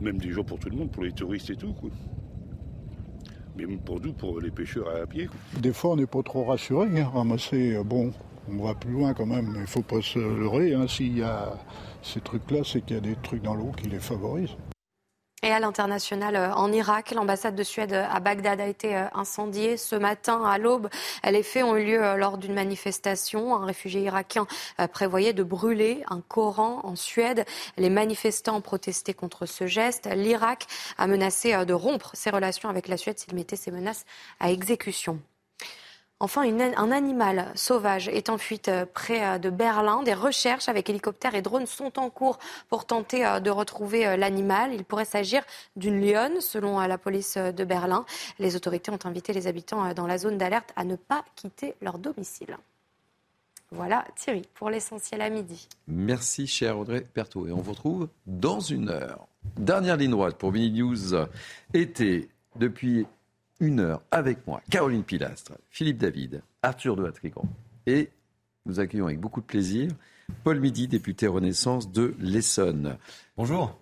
[0.00, 1.90] Même des jours pour tout le monde, pour les touristes et tout, quoi.
[3.56, 5.28] Mais pour nous, pour les pêcheurs à pied.
[5.60, 6.88] Des fois, on n'est pas trop rassuré.
[7.00, 7.10] Hein.
[7.12, 8.12] Ramasser, euh, bon,
[8.48, 10.74] on va plus loin quand même, il ne faut pas se leurrer.
[10.74, 10.86] Hein.
[10.88, 11.58] S'il y a
[12.02, 14.56] ces trucs-là, c'est qu'il y a des trucs dans l'eau qui les favorisent.
[15.42, 19.78] Et à l'international, euh, en Irak, l'ambassade de Suède à Bagdad a été euh, incendiée
[19.78, 20.90] ce matin à l'aube.
[21.24, 23.56] Les faits ont eu lieu euh, lors d'une manifestation.
[23.56, 24.46] Un réfugié irakien
[24.92, 27.46] prévoyait de brûler un Coran en Suède.
[27.78, 30.10] Les manifestants protestaient contre ce geste.
[30.14, 30.66] L'Irak
[30.98, 34.04] a menacé de rompre ses relations avec la Suède s'il mettait ses menaces
[34.40, 35.20] à exécution.
[36.22, 40.02] Enfin, un animal sauvage est en fuite euh, près euh, de Berlin.
[40.02, 44.74] Des recherches avec hélicoptères et drones sont en cours pour tenter euh, de retrouver l'animal.
[44.74, 45.42] Il pourrait s'agir
[45.76, 48.04] d'une lionne, selon la police de Berlin.
[48.38, 51.98] Les autorités ont invité les habitants dans la zone d'alerte à ne pas quitter leur
[51.98, 52.58] domicile.
[53.70, 55.68] Voilà, Thierry, pour l'essentiel à midi.
[55.86, 57.46] Merci, cher Audrey Pertot.
[57.46, 59.26] Et on vous retrouve dans une heure.
[59.56, 61.14] Dernière ligne droite pour Mini News.
[61.72, 63.06] Été, depuis
[63.60, 67.44] une heure avec moi, Caroline Pilastre, Philippe David, Arthur de Hatrigan.
[67.86, 68.10] Et
[68.66, 69.90] nous accueillons avec beaucoup de plaisir
[70.44, 72.96] Paul Midi, député Renaissance de l'Essonne.
[73.36, 73.78] Bonjour.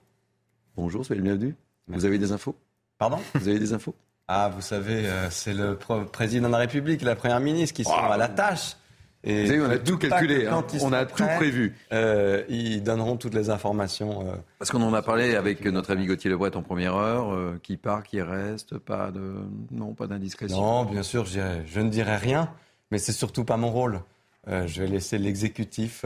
[0.77, 1.55] Bonjour, soyez le bienvenu.
[1.87, 2.55] Vous avez des infos?
[2.99, 3.19] Pardon?
[3.35, 3.95] Vous avez des infos?
[4.27, 5.77] Ah, vous savez, euh, c'est le
[6.13, 8.77] président de la République et la première ministre qui sont à la tâche.
[9.25, 10.65] Et savez, on a tout calculé, hein.
[10.81, 11.75] on a tout prévu.
[11.93, 14.23] Euh, ils donneront toutes les informations.
[14.27, 14.37] Euh.
[14.59, 17.77] Parce qu'on en a parlé avec notre ami Gauthier Lebret en première heure, euh, qui
[17.77, 19.35] part, qui reste, pas de,
[19.73, 20.61] non, pas d'indiscrétion.
[20.61, 22.51] Non, bien sûr, je, je, ne dirai rien,
[22.93, 24.01] mais c'est surtout pas mon rôle.
[24.47, 26.05] je vais laisser l'exécutif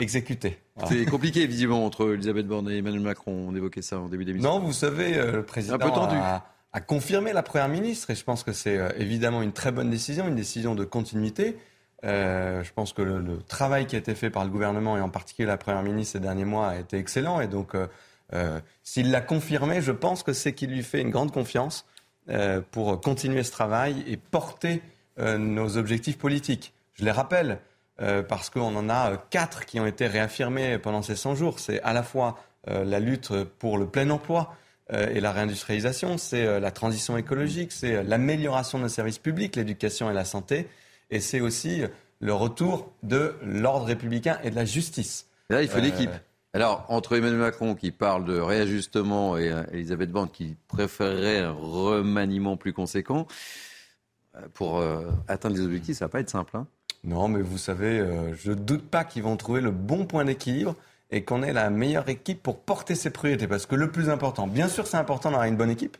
[0.00, 0.58] exécuter.
[0.88, 3.46] C'est compliqué, visiblement, entre Elisabeth Borne et Emmanuel Macron.
[3.48, 4.54] On évoquait ça en début d'émission.
[4.54, 8.52] Non, vous savez, le président a, a, confirmé la première ministre, et je pense que
[8.52, 11.56] c'est évidemment une très bonne décision, une décision de continuité.
[12.04, 15.10] Euh, je pense que le, travail qui a été fait par le gouvernement et en
[15.10, 17.40] particulier la Première ministre ces derniers mois a été excellent.
[17.40, 17.86] Et donc, euh,
[18.32, 21.86] euh, s'il l'a confirmé, je pense que c'est qu'il lui fait une grande confiance
[22.70, 24.82] pour continuer ce travail et porter
[25.18, 26.72] nos objectifs politiques.
[26.94, 27.58] Je les rappelle,
[28.28, 31.58] parce qu'on en a quatre qui ont été réaffirmés pendant ces 100 jours.
[31.58, 32.38] C'est à la fois
[32.68, 34.54] la lutte pour le plein emploi
[34.92, 40.14] et la réindustrialisation, c'est la transition écologique, c'est l'amélioration de nos services publics, l'éducation et
[40.14, 40.68] la santé,
[41.10, 41.82] et c'est aussi
[42.20, 45.26] le retour de l'ordre républicain et de la justice.
[45.48, 46.10] là, il faut l'équipe.
[46.10, 46.18] Euh,
[46.52, 51.52] Alors, entre Emmanuel Macron qui parle de réajustement et euh, Elisabeth Borne qui préférerait un
[51.52, 53.26] remaniement plus conséquent,
[54.36, 54.82] euh, pour
[55.26, 56.56] atteindre les objectifs, ça va pas être simple.
[56.56, 56.66] Hein.
[57.04, 58.06] non, mais vous savez,
[58.38, 60.76] je ne doute pas qu'ils vont trouver le bon point d'équilibre
[61.10, 63.48] et qu'on ait la meilleure équipe pour porter ses priorités.
[63.48, 65.96] Parce que le plus important, bien sûr, c'est important d'avoir une bonne équipe,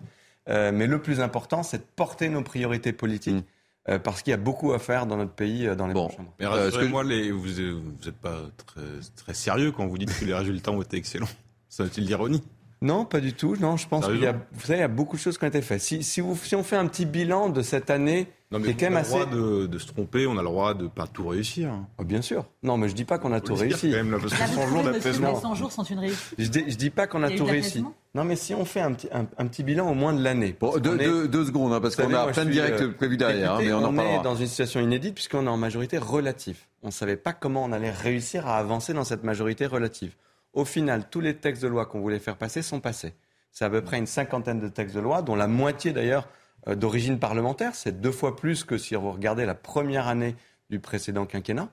[0.46, 3.34] mais le plus important, c'est de porter nos priorités politiques.
[3.34, 3.42] Mm.
[3.88, 6.22] Euh, parce qu'il y a beaucoup à faire dans notre pays euh, dans les prochains
[6.22, 6.34] mois.
[6.38, 8.82] Mais rassurez-moi, vous n'êtes pas très,
[9.16, 11.28] très, sérieux quand vous dites que les résultats ont été excellents.
[11.68, 12.42] Ça veut-il l'ironie
[12.82, 13.56] non, pas du tout.
[13.60, 15.44] Non, je pense qu'il y a, vous savez, il y a beaucoup de choses qui
[15.44, 15.82] ont été faites.
[15.82, 19.04] Si, si, on fait un petit bilan de cette année Non, mais on a le
[19.04, 21.70] droit de, se tromper, on a le droit de pas tout réussir.
[21.98, 22.44] Oh, bien sûr.
[22.64, 23.90] Non, mais je dis pas qu'on a tout réussi.
[23.90, 25.40] Quand même, là, parce que 100 jours d'apaisement.
[25.40, 26.34] 100 jours sont une réussite.
[26.36, 27.84] Je dis, dis pas qu'on a, tout réussi.
[28.12, 30.56] Non, mais si on fait un petit, un, petit bilan au moins de l'année.
[30.58, 33.54] Bon, deux, deux, secondes, hein, parce qu'on a plein de directs euh, prévus derrière.
[33.54, 36.58] Hein, mais on, on en est dans une situation inédite puisqu'on est en majorité relative.
[36.82, 40.16] On ne savait pas comment on allait réussir à avancer dans cette majorité relative.
[40.54, 43.14] Au final, tous les textes de loi qu'on voulait faire passer sont passés.
[43.52, 46.26] C'est à peu près une cinquantaine de textes de loi, dont la moitié d'ailleurs
[46.66, 47.74] d'origine parlementaire.
[47.74, 50.36] C'est deux fois plus que si vous regardez la première année
[50.70, 51.68] du précédent quinquennat.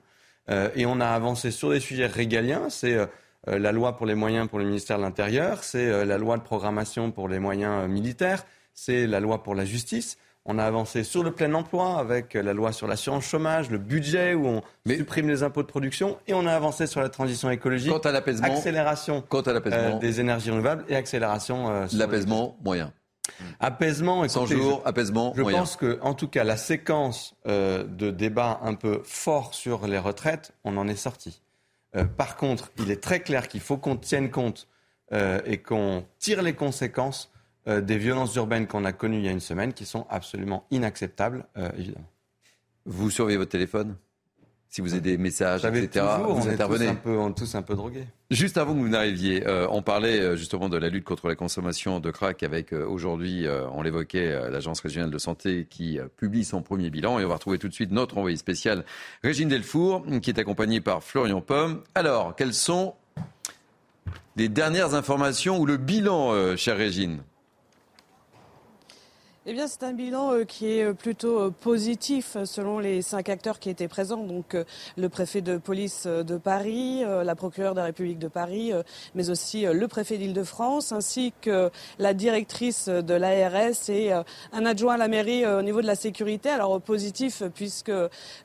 [0.50, 2.70] Euh, et on a avancé sur des sujets régaliens.
[2.70, 3.06] C'est euh,
[3.46, 7.12] la loi pour les moyens pour le ministère de l'Intérieur, c'est la loi de programmation
[7.12, 10.18] pour les moyens militaires, c'est la loi pour la justice.
[10.44, 14.34] On a avancé sur le plein emploi avec la loi sur l'assurance chômage, le budget
[14.34, 17.92] où on supprime les impôts de production et on a avancé sur la transition écologique,
[17.92, 19.22] quant à l'apaisement, accélération
[20.00, 22.92] des énergies renouvelables et accélération l'apaisement moyen.
[23.60, 25.32] Apaisement, et 100 jours, apaisement.
[25.36, 29.86] Je pense que, en tout cas, la séquence euh, de débat un peu fort sur
[29.86, 31.42] les retraites, on en est sorti.
[31.96, 34.68] Euh, par contre, il est très clair qu'il faut qu'on tienne compte
[35.12, 37.32] euh, et qu'on tire les conséquences
[37.66, 41.44] des violences urbaines qu'on a connues il y a une semaine, qui sont absolument inacceptables,
[41.76, 42.08] évidemment.
[42.86, 43.94] Vous surveillez votre téléphone?
[44.68, 46.04] Si vous avez des messages, etc.
[46.24, 46.84] vous on intervenez.
[46.84, 48.04] Est tous un, peu, on tous un peu drogués.
[48.30, 51.34] Juste avant que vous n'arriviez, euh, on parlait euh, justement de la lutte contre la
[51.34, 56.62] consommation de crack avec euh, aujourd'hui, on l'évoquait, l'Agence régionale de santé qui publie son
[56.62, 57.18] premier bilan.
[57.18, 58.84] Et on va retrouver tout de suite notre envoyé spécial,
[59.22, 61.82] Régine Delfour, qui est accompagnée par Florian Pomme.
[61.94, 62.94] Alors, quelles sont
[64.36, 67.20] les dernières informations ou le bilan, chère Régine?
[69.50, 73.30] Eh bien, c'est un bilan euh, qui est euh, plutôt euh, positif selon les cinq
[73.30, 74.22] acteurs qui étaient présents.
[74.22, 74.54] Donc,
[74.98, 78.72] le préfet de police de Paris, la procureure de la République de Paris,
[79.14, 84.96] mais aussi le préfet d'Île-de-France, ainsi que la directrice de l'ARS et un adjoint à
[84.96, 86.50] la mairie au niveau de la sécurité.
[86.50, 87.92] Alors, positif puisque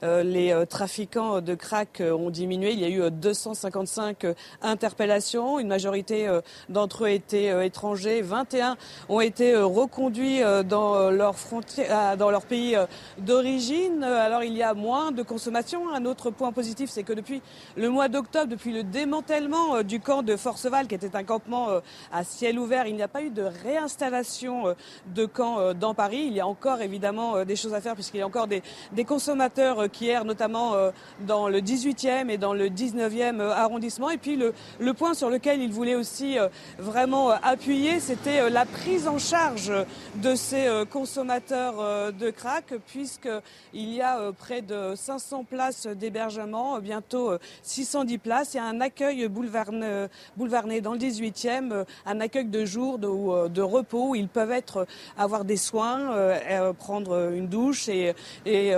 [0.02, 2.72] les trafiquants de crack ont diminué.
[2.72, 4.26] Il y a eu 255
[4.62, 5.60] interpellations.
[5.60, 6.30] Une majorité
[6.70, 8.22] d'entre eux étaient étrangers.
[8.22, 8.78] 21
[9.10, 11.36] ont été reconduits dans dans leur,
[11.80, 12.86] euh, dans leur pays euh,
[13.18, 14.04] d'origine.
[14.04, 15.90] Alors il y a moins de consommation.
[15.94, 17.42] Un autre point positif, c'est que depuis
[17.76, 21.68] le mois d'octobre, depuis le démantèlement euh, du camp de Forceval, qui était un campement
[22.12, 24.76] à ciel ouvert, il n'y a pas eu de réinstallation
[25.08, 26.26] de camp dans Paris.
[26.28, 29.06] Il y a encore évidemment des choses à faire puisqu'il y a encore des, des
[29.06, 30.74] consommateurs qui errent notamment
[31.22, 34.10] dans le 18e et dans le 19e arrondissement.
[34.10, 36.38] Et puis le, le point sur lequel il voulait aussi
[36.78, 39.72] vraiment appuyer, c'était la prise en charge
[40.16, 46.80] de ces consommateurs euh, de crack, puisqu'il y a euh, près de 500 places d'hébergement,
[46.80, 53.48] bientôt 610 places, et un accueil boulevarné dans le 18e, un accueil de jour de,
[53.48, 58.14] de repos où ils peuvent être, avoir des soins, euh, prendre une douche et,
[58.46, 58.74] et,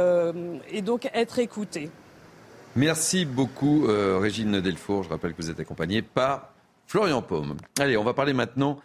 [0.70, 1.90] et donc être écoutés.
[2.76, 5.04] Merci beaucoup, Régine Delfour.
[5.04, 6.50] Je rappelle que vous êtes accompagnée par
[6.88, 7.56] Florian Paume.
[7.80, 8.80] Allez, on va parler maintenant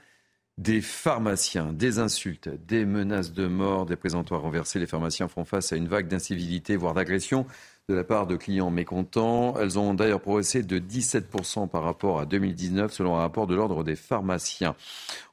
[0.61, 4.79] des pharmaciens, des insultes, des menaces de mort, des présentoirs renversés.
[4.79, 7.47] Les pharmaciens font face à une vague d'incivilité, voire d'agression
[7.91, 9.55] de la part de clients mécontents.
[9.61, 13.83] Elles ont d'ailleurs progressé de 17% par rapport à 2019, selon un rapport de l'Ordre
[13.83, 14.77] des pharmaciens.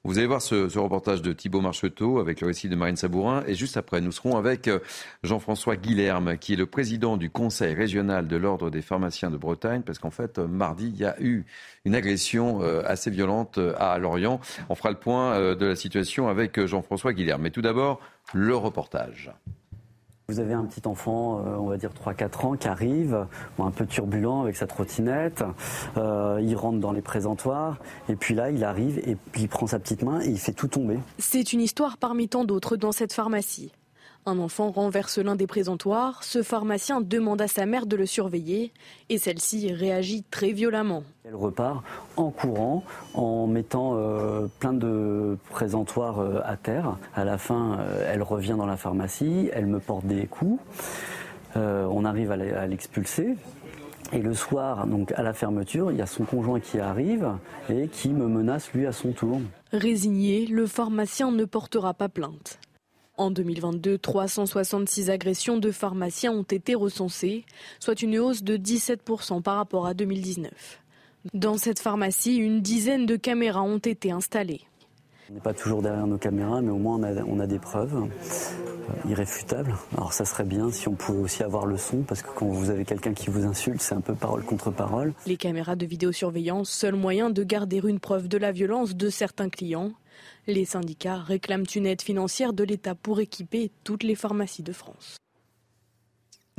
[0.03, 3.43] Vous allez voir ce, reportage de Thibault Marcheteau avec le récit de Marine Sabourin.
[3.45, 4.79] Et juste après, nous serons avec euh,
[5.23, 9.83] Jean-François Guilherme, qui est le président du Conseil régional de l'Ordre des pharmaciens de Bretagne,
[9.83, 11.45] parce qu'en fait, euh, mardi, il y a eu
[11.85, 14.39] une agression euh, assez violente à Lorient.
[14.69, 17.43] On fera le point de la situation avec Jean-François Guilherme.
[17.43, 17.99] Mais tout d'abord,
[18.33, 19.31] le reportage.
[20.29, 23.25] Vous avez un petit enfant, euh, on va dire 3-4 ans, qui arrive,
[23.59, 25.41] un peu turbulent avec sa trottinette.
[25.95, 27.77] Euh, il rentre dans les présentoirs
[28.09, 30.51] et puis là, il arrive et puis il prend sa petite main et il fait
[30.51, 30.99] tout tomber.
[31.17, 33.71] C'est une histoire parmi tant d'autres dans cette pharmacie.
[34.27, 38.73] Un enfant renverse l'un des présentoirs, ce pharmacien demande à sa mère de le surveiller
[39.07, 41.03] et celle-ci réagit très violemment.
[41.23, 41.81] Elle repart
[42.17, 46.97] en courant, en mettant euh, plein de présentoirs euh, à terre.
[47.15, 50.61] À la fin, euh, elle revient dans la pharmacie, elle me porte des coups.
[51.55, 53.37] on arrive à l'expulser.
[54.11, 57.29] Et le soir, donc à la fermeture, il y a son conjoint qui arrive
[57.69, 59.39] et qui me menace lui à son tour.
[59.71, 62.59] Résigné, le pharmacien ne portera pas plainte.
[63.17, 67.45] En 2022, 366 agressions de pharmaciens ont été recensées,
[67.79, 70.51] soit une hausse de 17% par rapport à 2019.
[71.33, 74.61] Dans cette pharmacie, une dizaine de caméras ont été installées.
[75.31, 79.09] On n'est pas toujours derrière nos caméras, mais au moins on a, des preuves euh,
[79.09, 79.75] irréfutables.
[79.97, 82.69] Alors ça serait bien si on pouvait aussi avoir le son, parce que quand vous
[82.69, 85.13] avez quelqu'un qui vous insulte, c'est un peu parole contre parole.
[85.25, 89.49] Les caméras de vidéosurveillance, seul moyen de garder une preuve de la violence de certains
[89.49, 89.91] clients.
[90.47, 95.17] Les syndicats réclament une aide financière de l'État pour équiper toutes les pharmacies de France.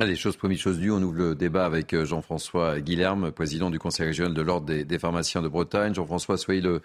[0.01, 3.79] Allez, chose promise, chose due, on ouvre le débat avec euh, Jean-François Guilherme, président du
[3.79, 5.93] Conseil régional de l'Ordre des, pharmaciens de Bretagne.
[5.93, 6.81] Jean-François, soyez le,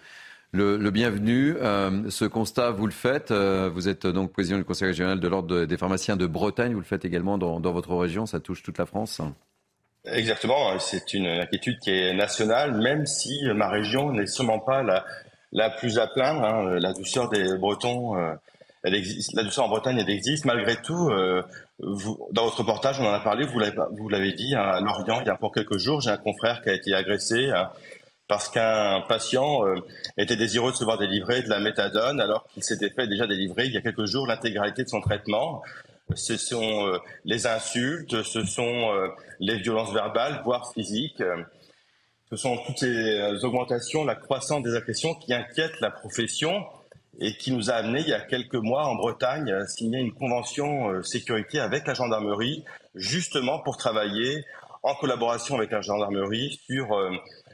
[0.51, 1.55] le, bienvenu.
[1.61, 3.31] Euh, ce constat, vous le faites.
[3.31, 6.73] Euh, vous êtes donc président du Conseil régional de l'Ordre des pharmaciens de Bretagne.
[6.73, 8.27] Vous le faites également dans, votre région.
[8.27, 9.21] Ça touche toute la France.
[10.07, 10.77] Exactement.
[10.81, 15.05] C'est une inquiétude qui est nationale, même si ma région n'est sûrement pas la,
[15.55, 16.45] la plus à plaindre.
[16.45, 16.79] Hein.
[16.79, 18.17] La douceur des Bretons
[18.85, 20.45] elle existe, la douceur en Bretagne, elle existe.
[20.45, 21.43] Malgré tout, euh,
[21.79, 25.27] vous, dans votre reportage, on en a parlé, vous l'avez, dit, hein, à Lorient, il
[25.27, 27.71] y a pour quelques jours, j'ai un confrère qui a été agressé hein,
[28.29, 29.77] parce qu'un patient euh,
[30.19, 33.67] était désireux de se voir délivrer de la méthadone alors qu'il s'était fait déjà délivrer
[33.67, 35.63] il y a quelques jours l'intégralité de son traitement.
[36.15, 38.91] Ce sont euh, les insultes, ce sont
[39.41, 41.23] les violences verbales, voire physiques.
[42.31, 46.65] Ce sont toutes ces augmentations, la croissance des agressions qui inquiètent la profession
[47.21, 50.13] et qui nous a amené il y a quelques mois en Bretagne à signer une
[50.13, 52.65] convention euh, sécurité avec la gendarmerie,
[52.95, 54.45] justement pour travailler
[54.83, 57.11] en collaboration avec la gendarmerie sur euh,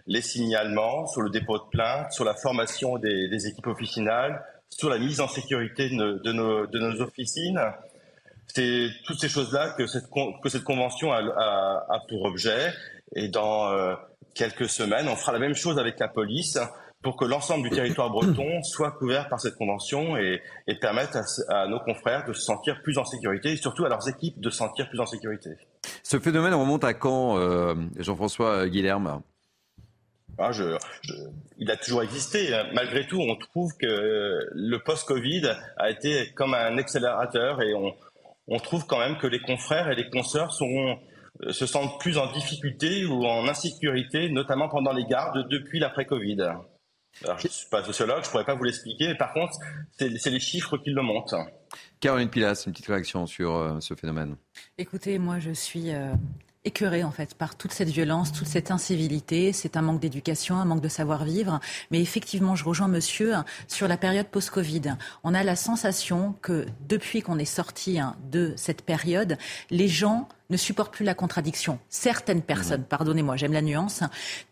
[0.06, 4.98] les signalements, sur le dépôt de plainte, sur la formation des, équipes officinales, sur la
[4.98, 7.60] mise en sécurité de, nos, officines.
[8.48, 12.72] C'est toutes ces choses-là que cette, convention a, pour objet.
[13.14, 13.94] Et dans euh,
[14.34, 16.58] quelques semaines, on fera la même chose avec la police
[17.02, 21.16] pour que l'ensemble du territoire breton soit couvert par cette convention et, et permette
[21.48, 24.50] à, nos confrères de se sentir plus en sécurité et surtout à leurs équipes de
[24.50, 25.50] se sentir plus en sécurité.
[26.02, 29.22] Ce phénomène remonte à quand, euh, Jean-François Guilherme?
[30.38, 30.76] Ah, je,
[31.58, 32.48] il a toujours existé.
[32.72, 37.94] Malgré tout, on trouve que le post-Covid a été comme un accélérateur et on,
[38.48, 40.98] on, trouve quand même que les confrères et les consoeurs sont,
[41.48, 46.40] se sentent plus en difficulté ou en insécurité, notamment pendant les gardes depuis l'après-Covid.
[47.24, 49.52] Alors, je ne suis pas sociologue, je ne pourrais pas vous l'expliquer, mais par contre,
[49.98, 51.36] c'est les chiffres qui le montrent.
[51.98, 54.36] Caroline Pilas, une petite réaction sur euh, ce phénomène.
[54.78, 56.12] Écoutez, moi, je suis euh,
[56.64, 59.52] écœurée en fait par toute cette violence, toute cette incivilité.
[59.52, 61.60] C'est un manque d'éducation, un manque de savoir-vivre.
[61.90, 63.34] Mais effectivement, je rejoins monsieur
[63.68, 64.96] sur la période post-Covid.
[65.22, 69.36] On a la sensation que depuis qu'on est sorti hein, de cette période,
[69.70, 71.78] les gens ne supportent plus la contradiction.
[71.88, 72.84] Certaines personnes, mmh.
[72.84, 74.02] pardonnez-moi, j'aime la nuance,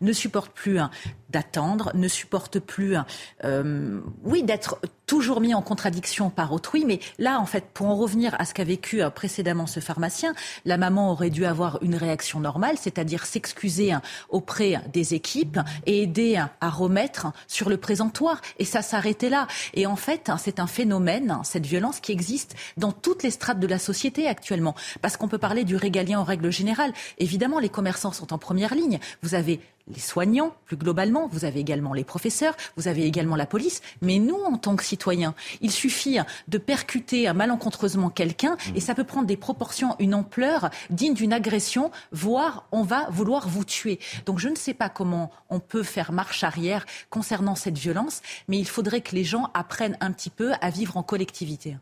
[0.01, 0.89] ne supportent plus hein,
[1.29, 3.05] d'attendre, ne supportent plus, hein,
[3.43, 6.85] euh, oui, d'être toujours mis en contradiction par autrui.
[6.85, 10.33] Mais là, en fait, pour en revenir à ce qu'a vécu euh, précédemment ce pharmacien,
[10.65, 16.03] la maman aurait dû avoir une réaction normale, c'est-à-dire s'excuser hein, auprès des équipes et
[16.03, 18.41] aider à remettre sur le présentoir.
[18.57, 19.47] Et ça s'arrêtait là.
[19.73, 23.67] Et en fait, c'est un phénomène, cette violence qui existe dans toutes les strates de
[23.67, 24.75] la société actuellement.
[25.01, 26.93] Parce qu'on peut parler du régalien en règle générale.
[27.17, 28.99] Évidemment, les commerçants sont en première ligne.
[29.23, 29.59] Vous avez
[29.89, 34.19] les soignants, plus globalement, vous avez également les professeurs, vous avez également la police, mais
[34.19, 36.17] nous, en tant que citoyens, il suffit
[36.47, 38.75] de percuter malencontreusement quelqu'un mmh.
[38.75, 43.47] et ça peut prendre des proportions, une ampleur digne d'une agression, voire on va vouloir
[43.47, 43.99] vous tuer.
[44.25, 48.57] Donc je ne sais pas comment on peut faire marche arrière concernant cette violence, mais
[48.57, 51.77] il faudrait que les gens apprennent un petit peu à vivre en collectivité.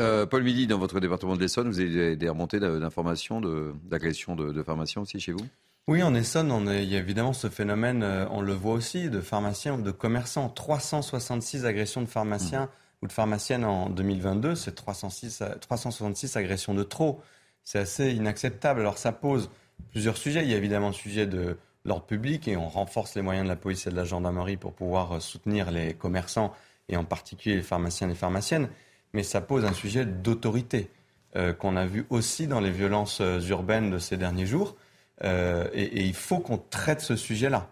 [0.00, 3.40] Euh, Paul Midi, dans votre département de l'Essonne, vous avez des remontées d'informations,
[3.84, 5.46] d'agressions de, de pharmaciens aussi chez vous?
[5.88, 9.10] Oui, en Essonne, on il y a évidemment ce phénomène, euh, on le voit aussi,
[9.10, 10.48] de pharmaciens ou de commerçants.
[10.48, 12.68] 366 agressions de pharmaciens mmh.
[13.02, 17.20] ou de pharmaciennes en 2022, c'est 366 agressions de trop.
[17.64, 18.80] C'est assez inacceptable.
[18.80, 19.50] Alors ça pose
[19.90, 20.44] plusieurs sujets.
[20.44, 23.50] Il y a évidemment le sujet de l'ordre public et on renforce les moyens de
[23.50, 26.52] la police et de la gendarmerie pour pouvoir euh, soutenir les commerçants
[26.88, 28.68] et en particulier les pharmaciens et les pharmaciennes.
[29.12, 30.88] Mais ça pose un sujet d'autorité
[31.34, 34.76] euh, qu'on a vu aussi dans les violences urbaines de ces derniers jours.
[35.24, 37.68] Euh, et, il faut qu'on traite ce sujet-là.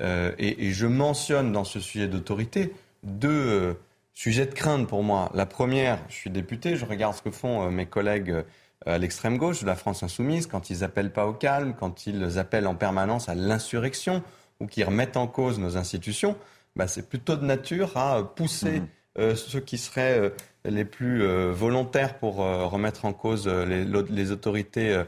[0.00, 2.72] Euh, et, je mentionne dans ce sujet d'autorité
[3.02, 3.74] deux euh,
[4.14, 5.30] sujets de crainte pour moi.
[5.34, 8.44] La première, je suis député, je regarde ce que font mes collègues
[8.84, 12.38] à l'extrême gauche de la France insoumise quand ils appellent pas au calme, quand ils
[12.38, 14.22] appellent en permanence à l'insurrection
[14.60, 16.36] ou qui remettent en cause nos institutions.
[16.74, 18.82] Bah, c'est plutôt de nature à pousser
[19.16, 19.34] mmh.
[19.34, 20.32] ceux qui seraient
[20.64, 25.04] les plus volontaires pour remettre en cause les, les autorités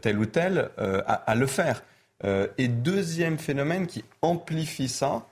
[0.00, 1.82] tel ou tel euh, à, le faire.
[2.24, 5.26] Euh, et deuxième phénomène qui amplifie ça,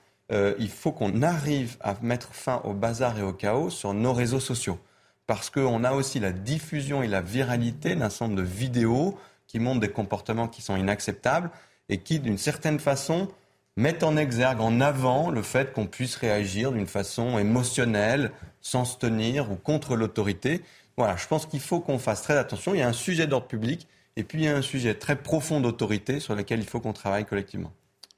[0.59, 4.39] il faut qu'on arrive à mettre fin au bazar et au chaos sur nos réseaux
[4.39, 4.77] sociaux.
[5.25, 9.17] Parce qu'on a aussi la diffusion et la viralité d'un certain nombre de vidéos
[9.47, 11.49] qui montrent des comportements qui sont inacceptables
[11.89, 13.27] et qui, d'une certaine façon,
[13.75, 18.97] mettent en exergue, en avant le fait qu'on puisse réagir d'une façon émotionnelle, sans se
[18.97, 20.61] tenir ou contre l'autorité.
[20.97, 22.75] Voilà, je pense qu'il faut qu'on fasse très attention.
[22.75, 23.87] Il y a un sujet d'ordre public
[24.19, 26.91] et puis il y a un sujet très profond d'autorité sur lequel il faut qu'on
[26.91, 27.71] travaille collectivement.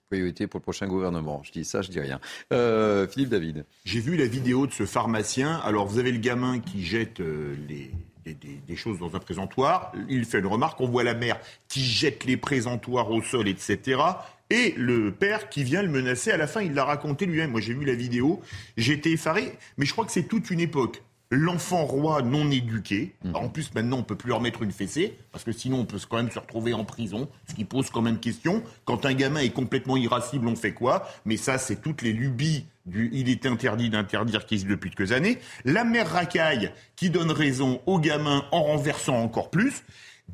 [0.10, 1.42] Priorité pour le prochain gouvernement.
[1.44, 2.20] Je dis ça, je dis rien.
[2.52, 3.66] Euh, Philippe David.
[3.86, 5.62] J'ai vu la vidéo de ce pharmacien.
[5.64, 7.92] Alors vous avez le gamin qui jette euh, les
[8.26, 9.92] des, choses dans un présentoir.
[10.10, 14.02] Il fait une remarque, on voit la mère qui jette les présentoirs au sol, etc.
[14.50, 17.52] Et le père qui vient le menacer, à la fin, il l'a raconté lui-même.
[17.52, 18.42] Moi, j'ai vu la vidéo,
[18.78, 21.02] j'ai été effaré, mais je crois que c'est toute une époque
[21.32, 23.16] l'enfant roi non éduqué.
[23.24, 23.36] Mhm.
[23.36, 25.98] En plus, maintenant, on peut plus leur mettre une fessée, parce que sinon, on peut
[26.08, 28.62] quand même se retrouver en prison, ce qui pose quand même question.
[28.86, 31.08] Quand un gamin est complètement irascible, on fait quoi?
[31.26, 35.40] Mais ça, c'est toutes les lubies du il est interdit d'interdire qui depuis quelques années.
[35.66, 39.84] La mère racaille qui donne raison au gamin en renversant encore plus.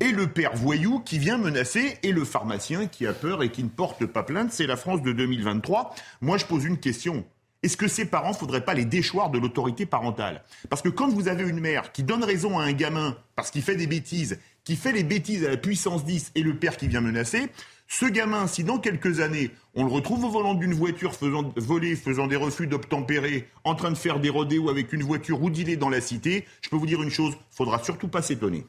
[0.00, 3.64] Et le père voyou qui vient menacer, et le pharmacien qui a peur et qui
[3.64, 4.52] ne porte pas plainte.
[4.52, 5.94] C'est la France de 2023.
[6.20, 7.24] Moi, je pose une question.
[7.64, 10.44] Est-ce que ces parents, ne faudrait pas les déchoir de l'autorité parentale?
[10.70, 13.62] Parce que quand vous avez une mère qui donne raison à un gamin parce qu'il
[13.62, 16.86] fait des bêtises, qui fait les bêtises à la puissance 10 et le père qui
[16.86, 17.48] vient menacer,
[17.88, 21.96] ce gamin, si dans quelques années, on le retrouve au volant d'une voiture faisant, volée,
[21.96, 25.76] faisant des refus d'obtempérer, en train de faire des rodéos avec une voiture ou est
[25.76, 28.66] dans la cité, je peux vous dire une chose, faudra surtout pas s'étonner.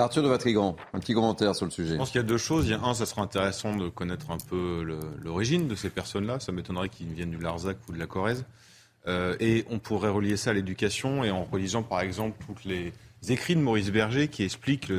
[0.00, 1.94] Arthur de Vatrigan, un petit commentaire sur le sujet.
[1.94, 2.66] Je pense qu'il y a deux choses.
[2.66, 4.82] Il y a un, ça sera intéressant de connaître un peu
[5.22, 6.38] l'origine de ces personnes-là.
[6.38, 8.44] Ça m'étonnerait qu'ils viennent du Larzac ou de la Corrèze.
[9.08, 12.92] Euh, et on pourrait relier ça à l'éducation et en relisant par exemple toutes les
[13.28, 14.92] écrits de Maurice Berger qui expliquent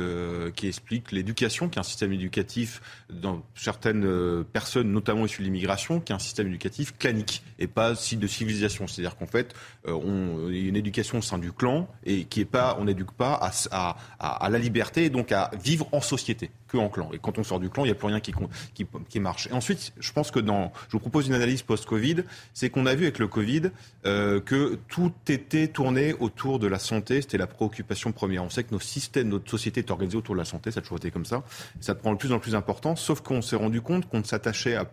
[0.54, 2.80] qui explique l'éducation, qui est un système éducatif
[3.12, 7.66] dans certaines euh, personnes, notamment issues de l'immigration, qui est un système éducatif clanique et
[7.66, 8.86] pas de civilisation.
[8.86, 9.54] C'est-à-dire qu'en fait,
[9.86, 12.76] euh, on, il y a une éducation au sein du clan et qui est pas,
[12.78, 13.40] on n'éduque pas
[13.70, 17.10] à, la liberté et donc à vivre en société que clan.
[17.12, 19.48] Et quand on sort du clan, il n'y a plus rien qui, marche.
[19.48, 22.16] Et ensuite, je pense que dans, je vous propose une analyse post-Covid,
[22.54, 23.70] c'est qu'on a vu avec le Covid
[24.06, 27.20] euh, que tout était tourné autour de la santé.
[27.22, 28.44] C'était la préoccupation première.
[28.44, 30.70] On sait que nos systèmes, notre société est organisée autour de la santé.
[30.70, 31.42] Ça a toujours été comme ça.
[31.80, 32.96] Ça prend de plus en plus important.
[32.96, 34.90] Sauf qu'on s'est rendu compte qu'on ne s'attachait à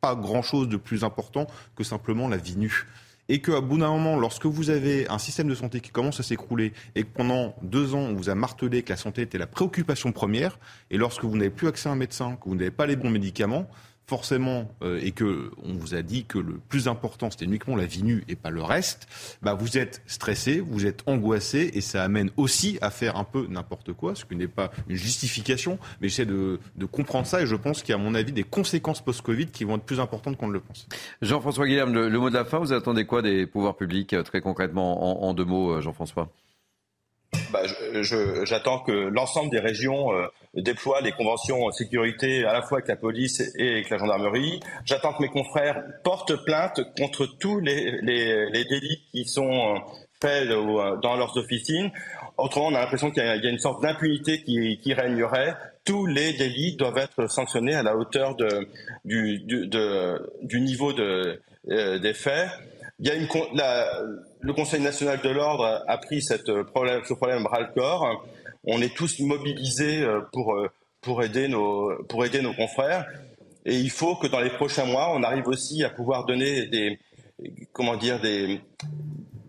[0.00, 1.46] pas grand-chose de plus important
[1.76, 2.86] que simplement la vie nue
[3.32, 6.22] et qu'à bout d'un moment, lorsque vous avez un système de santé qui commence à
[6.22, 9.46] s'écrouler et que pendant deux ans, on vous a martelé que la santé était la
[9.46, 10.58] préoccupation première,
[10.90, 13.08] et lorsque vous n'avez plus accès à un médecin, que vous n'avez pas les bons
[13.08, 13.70] médicaments,
[14.12, 17.86] forcément, euh, et que on vous a dit que le plus important c'était uniquement la
[17.86, 19.08] vie nue et pas le reste,
[19.40, 23.46] bah vous êtes stressé, vous êtes angoissé, et ça amène aussi à faire un peu
[23.48, 27.46] n'importe quoi, ce qui n'est pas une justification, mais j'essaie de, de comprendre ça, et
[27.46, 29.98] je pense qu'il y a à mon avis des conséquences post-Covid qui vont être plus
[29.98, 30.86] importantes qu'on ne le pense.
[31.22, 34.42] Jean-François Guillaume, le, mot de la fin, vous attendez quoi des pouvoirs publics, euh, très
[34.42, 36.28] concrètement, en deux mots, euh, Jean-François?
[37.50, 37.60] Bah,
[38.44, 42.88] j'attends que l'ensemble des régions euh, déploient les conventions en sécurité à la fois avec
[42.88, 44.60] la police et avec la gendarmerie.
[44.84, 49.78] J'attends que mes confrères portent plainte contre tous les, les, les délits qui sont euh,
[50.20, 51.90] faits euh, dans leurs officines.
[52.36, 55.54] Autrement, on a l'impression qu'il y, a une sorte d'impunité qui, qui, régnerait.
[55.84, 58.68] Tous les délits doivent être sanctionnés à la hauteur de,
[59.04, 59.68] du, du,
[60.42, 62.48] du niveau de, des faits.
[63.00, 64.00] Il y a une, la,
[64.42, 66.64] le Conseil national de l'ordre a pris cette euh,
[67.04, 68.24] ce problème bras le corps.
[68.64, 70.68] On est tous mobilisés euh, pour, euh,
[71.00, 73.06] pour, aider nos, pour aider nos confrères.
[73.64, 76.98] Et il faut que dans les prochains mois, on arrive aussi à pouvoir donner des,
[77.72, 78.60] comment dire, des,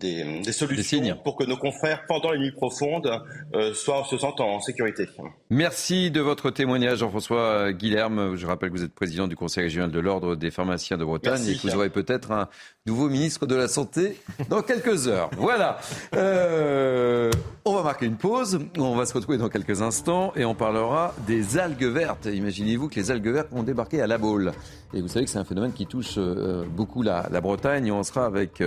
[0.00, 3.10] des, solutions pour que nos confrères, pendant les nuits profondes,
[3.54, 5.08] euh, soient, se sentent en sécurité.
[5.50, 8.36] Merci de votre témoignage, Jean-François Guilherme.
[8.36, 11.46] Je rappelle que vous êtes président du Conseil régional de l'Ordre des pharmaciens de Bretagne
[11.48, 12.48] et que vous aurez peut-être un
[12.86, 14.16] nouveau ministre de la Santé
[14.48, 15.30] dans quelques heures.
[15.44, 15.78] Voilà.
[16.14, 17.30] Euh,
[17.66, 18.60] on va marquer une pause.
[18.78, 22.26] On va se retrouver dans quelques instants et on parlera des algues vertes.
[22.26, 24.52] Imaginez-vous que les algues vertes vont débarquer à la Baule.
[24.94, 27.90] Et vous savez que c'est un phénomène qui touche euh, beaucoup la, la Bretagne.
[27.90, 28.62] on sera avec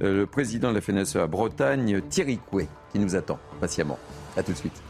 [0.00, 3.98] le président de la FNSE à Bretagne, Thierry Coué, qui nous attend patiemment.
[4.36, 4.82] A tout de suite.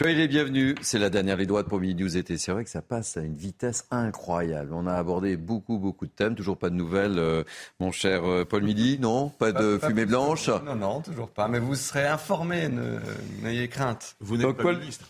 [0.00, 0.76] Soyez les bienvenus.
[0.80, 2.38] C'est la dernière ligne droite pour Midi News été.
[2.38, 4.72] C'est vrai que ça passe à une vitesse incroyable.
[4.72, 6.34] On a abordé beaucoup, beaucoup de thèmes.
[6.34, 7.44] Toujours pas de nouvelles, euh,
[7.80, 9.28] mon cher euh, Paul Midi, non?
[9.28, 10.48] Pas de fumée blanche?
[10.64, 11.48] Non, non, toujours pas.
[11.48, 12.70] Mais vous serez informé,
[13.42, 14.16] n'ayez crainte.
[14.20, 15.04] Vous n'êtes pas ministre.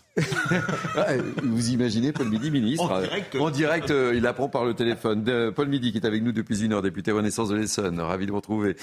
[1.43, 2.91] Vous imaginez Paul Midi, ministre
[3.39, 5.51] En direct, euh, il apprend par le téléphone.
[5.55, 7.99] Paul Midi, qui est avec nous depuis une heure, député Renaissance de l'Essonne.
[7.99, 8.75] Ravi de vous retrouver.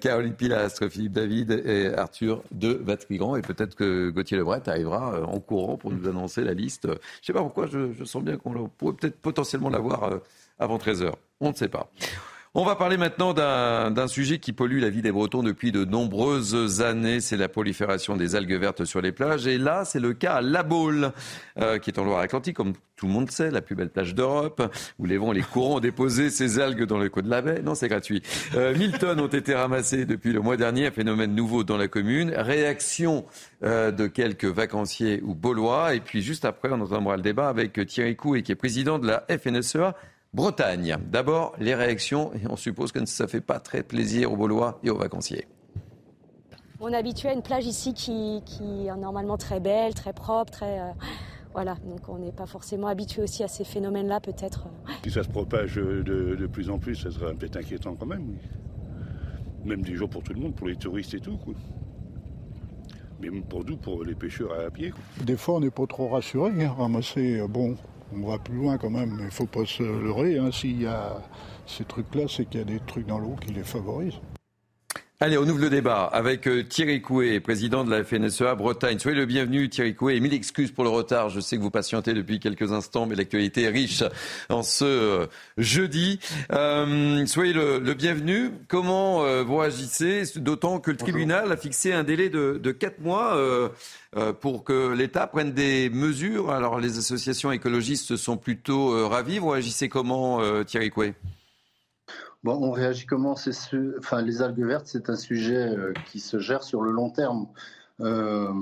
[0.00, 3.36] Caroline Pilastre, Philippe David et Arthur de Vatrigan.
[3.36, 6.86] Et peut-être que Gauthier Lebret arrivera en courant pour nous annoncer la liste.
[6.86, 10.18] Je ne sais pas pourquoi, je, sens bien qu'on pourrait peut-être potentiellement l'avoir euh,
[10.58, 11.12] avant 13h.
[11.40, 11.90] On ne sait pas.
[12.58, 16.80] On va parler maintenant d'un sujet qui pollue la vie des Bretons depuis de nombreuses
[16.80, 17.20] années.
[17.20, 19.46] C'est la prolifération des algues vertes sur les plages.
[19.46, 21.12] Et là, c'est le cas à La Baule,
[21.58, 24.74] euh, qui est en Loire-Atlantique, comme tout le monde sait, la plus belle plage d'Europe,
[24.98, 27.42] où les vents et les courants ont déposé ces algues dans le côte de la
[27.42, 27.60] baie.
[27.60, 28.22] Non, c'est gratuit.
[28.54, 32.32] Euh, 1000 tonnes ont été ramassées depuis le mois dernier, phénomène nouveau dans la commune.
[32.34, 33.26] Réaction
[33.64, 35.94] euh, de quelques vacanciers ou baulois.
[35.94, 39.06] Et puis juste après, on entendra le débat avec Thierry Coué, qui est président de
[39.06, 39.94] la FNSEA
[40.36, 40.98] Bretagne.
[41.10, 44.78] D'abord, les réactions, et on suppose que ça ne fait pas très plaisir aux Baulois
[44.84, 45.46] et aux vacanciers.
[46.78, 50.78] On est habitué à une plage ici qui, est normalement très belle, très propre, très.
[51.54, 54.66] voilà, donc on n'est pas forcément habitué aussi à ces phénomènes-là, peut-être.
[55.04, 58.36] Si ça se propage de, plus en plus, ça serait peut-être inquiétant quand même, oui.
[59.64, 61.54] Même des jours pour tout le monde, pour les touristes et tout, quoi.
[63.20, 64.92] Mais pour nous, pour les pêcheurs à pied.
[65.24, 66.52] Des fois, on n'est pas trop rassuré.
[66.62, 67.74] Hein, ramasser, bon,
[68.14, 70.38] on va plus loin quand même, mais il ne faut pas se leurrer.
[70.38, 70.50] Hein.
[70.52, 71.22] S'il y a
[71.66, 74.20] ces trucs-là, c'est qu'il y a des trucs dans l'eau qui les favorisent.
[75.18, 78.98] Allez, on ouvre le débat avec euh, Thierry Coué, président de la FNSEA Bretagne.
[78.98, 81.30] Soyez le bienvenu, Thierry Coué, et mille excuses pour le retard.
[81.30, 84.04] Je sais que vous patientez depuis quelques instants, mais l'actualité est riche
[84.50, 85.26] en ce euh,
[85.56, 86.20] jeudi.
[86.52, 88.50] Euh, soyez le, bienvenu.
[88.68, 93.40] Comment vous agissez D'autant que le tribunal a fixé un délai de, de quatre mois
[94.40, 96.50] pour que l'État prenne des mesures.
[96.50, 99.38] Alors, les associations écologistes sont plutôt ravies.
[99.38, 101.14] Vous agissez comment, Thierry Coué?
[102.54, 103.34] On réagit comment
[103.98, 107.48] enfin, Les algues vertes, c'est un sujet euh, qui se gère sur le long terme.
[108.00, 108.52] Euh,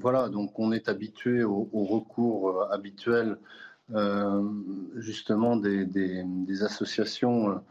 [0.00, 3.38] voilà, donc on est habitué au, recours euh, habituel
[4.96, 7.62] justement des, associations.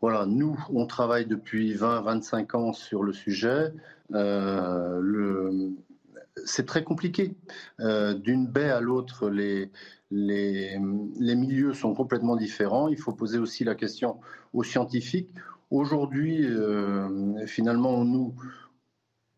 [0.00, 3.72] voilà, nous, on travaille depuis 20-25 ans sur le sujet.
[6.44, 7.34] c'est très compliqué.
[7.80, 9.72] D'une baie à l'autre, les,
[10.10, 12.88] les, milieux sont complètement différents.
[12.88, 14.20] Il faut poser aussi la question
[14.52, 15.30] aux scientifiques.
[15.70, 18.34] Aujourd'hui, euh, finalement, nous,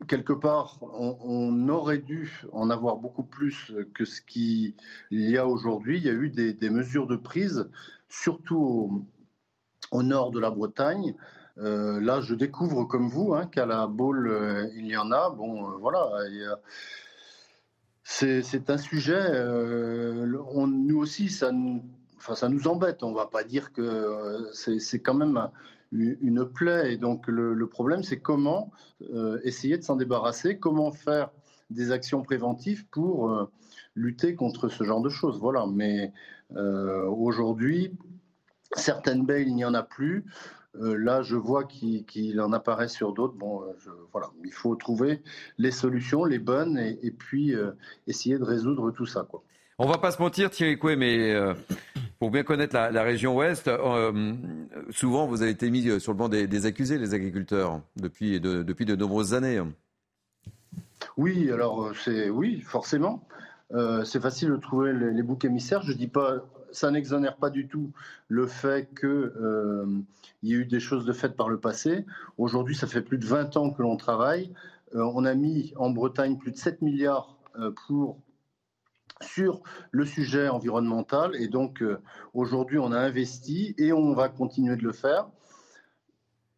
[0.07, 4.75] quelque part, on, aurait dû en avoir beaucoup plus que ce qu'il
[5.11, 5.99] y a aujourd'hui.
[5.99, 7.69] Il y a eu des, mesures de prise,
[8.09, 9.07] surtout
[9.91, 11.15] au, nord de la Bretagne.
[11.59, 15.31] Euh, là, je découvre comme vous hein, qu'à la Baule, euh, il y en a.
[15.31, 16.59] Bon, voilà, a
[18.11, 20.27] c'est un sujet, euh,
[20.67, 21.83] nous aussi, ça nous,
[22.17, 23.03] enfin, ça nous embête.
[23.03, 25.51] On ne va pas dire que euh, c'est quand même
[25.93, 26.95] une plaie.
[26.95, 28.73] Et donc le, problème, c'est comment
[29.13, 31.31] euh, essayer de s'en débarrasser, comment faire
[31.69, 33.51] des actions préventives pour
[33.95, 35.39] lutter contre ce genre de choses.
[35.39, 35.67] Voilà.
[35.71, 36.13] Mais
[36.57, 37.93] aujourd'hui,
[38.75, 40.25] certaines baies, il n'y en a plus.
[40.77, 43.35] Euh, là, je vois qu'il en apparaît sur d'autres.
[43.35, 43.73] Bon, euh,
[44.13, 45.23] voilà, il faut trouver
[45.57, 47.73] les solutions, les bonnes, et, puis euh,
[48.07, 49.27] essayer de résoudre tout ça.
[49.29, 49.43] Quoi.
[49.79, 51.35] On va pas se mentir, Thierry Coué, mais
[52.19, 53.71] pour bien connaître la, région ouest,
[54.91, 58.85] souvent vous avez été mis sur le banc des, accusés, les agriculteurs, depuis de, depuis
[58.85, 59.63] de nombreuses années.
[61.17, 63.25] Oui, alors c'est oui, forcément.
[64.05, 65.83] c'est facile de trouver les, les boucs émissaires.
[65.83, 66.43] Je dis pas
[66.73, 67.93] ça n'exonère pas du tout
[68.29, 69.87] le fait qu'il euh,
[70.43, 72.07] y ait eu des choses de faites par le passé.
[72.37, 74.53] Aujourd'hui, ça fait plus de 20 ans que l'on travaille.
[74.95, 78.19] Euh, on a mis en Bretagne plus de 7 milliards euh, pour
[79.21, 81.35] sur le sujet environnemental.
[81.35, 81.83] Et donc,
[82.35, 85.29] aujourd'hui, on a investi et on va continuer de le faire.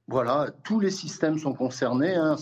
[0.08, 2.14] Voilà, tous les systèmes sont concernés.
[2.16, 2.36] Hein.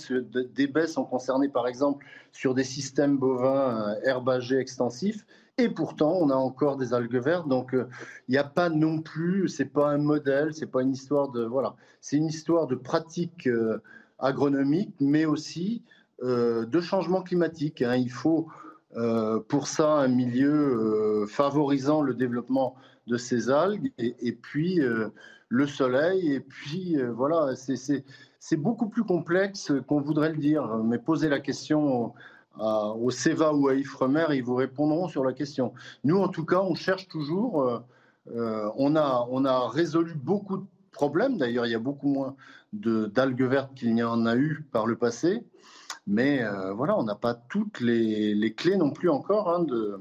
[0.54, 5.24] Des baies sont concernées, par exemple, sur des systèmes bovins herbagés extensifs.
[5.60, 7.48] Et pourtant, on a encore des algues vertes.
[7.48, 7.88] Donc, euh,
[8.28, 11.44] il n'y a pas non plus, c'est pas un modèle, c'est pas une histoire de
[11.44, 13.82] voilà, c'est une histoire de pratique euh,
[14.20, 15.82] agronomique, mais aussi
[16.22, 17.82] euh, de changement climatique.
[17.82, 17.96] Hein.
[17.96, 18.46] Il faut
[19.48, 22.74] pour ça un milieu favorisant le développement
[23.06, 24.80] de ces algues et, et puis
[25.48, 26.32] le soleil.
[26.32, 30.78] Et puis voilà, c'est beaucoup plus complexe qu'on voudrait le dire.
[30.78, 32.14] Mais poser la question
[32.58, 35.72] au CEVA ou à Ifremer, ils vous répondront sur la question.
[36.04, 37.62] Nous, en tout cas, on cherche toujours.
[37.62, 37.78] Euh,
[38.34, 41.38] euh, on, a, on a résolu beaucoup de problèmes.
[41.38, 42.36] D'ailleurs, il y a beaucoup moins
[42.72, 45.42] d'algues vertes qu'il n'y en a eu par le passé.
[46.06, 50.00] Mais euh, voilà, on n'a pas toutes les, clés non plus encore hein, de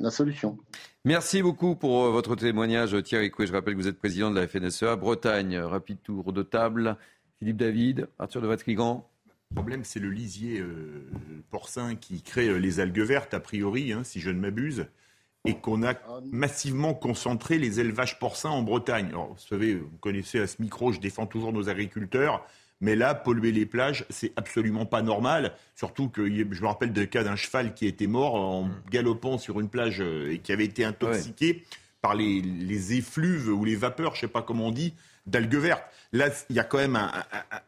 [0.00, 0.58] la solution.
[1.04, 3.46] Merci beaucoup pour votre témoignage, Thierry Coué.
[3.46, 5.58] Je rappelle que vous êtes président de la FNSEA Bretagne.
[5.58, 6.96] Rapide tour de table.
[7.38, 9.08] Philippe David, Arthur de Vatrigan,
[9.54, 11.08] le problème, c'est le lisier euh,
[11.50, 14.86] porcin qui crée euh, les algues vertes, a priori, hein, si je ne m'abuse,
[15.44, 15.94] et qu'on a
[16.24, 19.12] massivement concentré les élevages porcins en Bretagne.
[19.12, 22.44] vous savez, vous connaissez à ce micro, je défends toujours nos agriculteurs.
[22.80, 25.54] Mais là, polluer les plages, c'est absolument pas normal.
[25.76, 28.82] Surtout que je me rappelle de cas d'un cheval qui était mort en mm.
[28.90, 31.62] galopant sur une plage euh, et qui avait été intoxiqué
[32.02, 34.94] par les, les, effluves ou les vapeurs, je sais pas comment on dit,
[35.26, 35.84] d'algues vertes.
[36.12, 36.98] Là, il y a quand même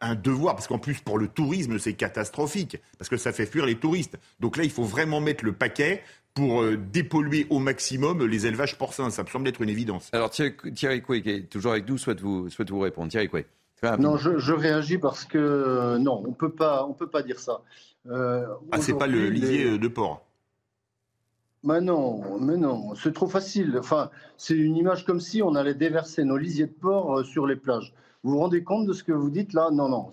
[0.01, 3.65] un, devoir, parce qu'en plus, pour le tourisme, c'est catastrophique, parce que ça fait fuir
[3.65, 4.17] les touristes.
[4.39, 6.01] Donc là, il faut vraiment mettre le paquet
[6.33, 9.09] pour euh, dépolluer au maximum les élevages porcins.
[9.09, 10.09] Ça me semble être une évidence.
[10.13, 13.09] Alors Thierry Coué, qui est toujours avec nous, souhaite vous, souhaite vous répondre.
[13.09, 13.47] Thierry Coué.
[13.99, 17.61] Non, je, réagis parce que euh, non, on peut pas, on peut pas dire ça.
[18.09, 20.26] Euh, ah, c'est pas le lisier de porc.
[21.63, 23.75] Mais non, mais non, c'est trop facile.
[23.79, 27.47] Enfin, c'est une image comme si on allait déverser nos lisiers de porc euh, sur
[27.47, 27.93] les plages.
[28.23, 29.69] Vous vous rendez compte de ce que vous dites là?
[29.71, 30.09] Non, non.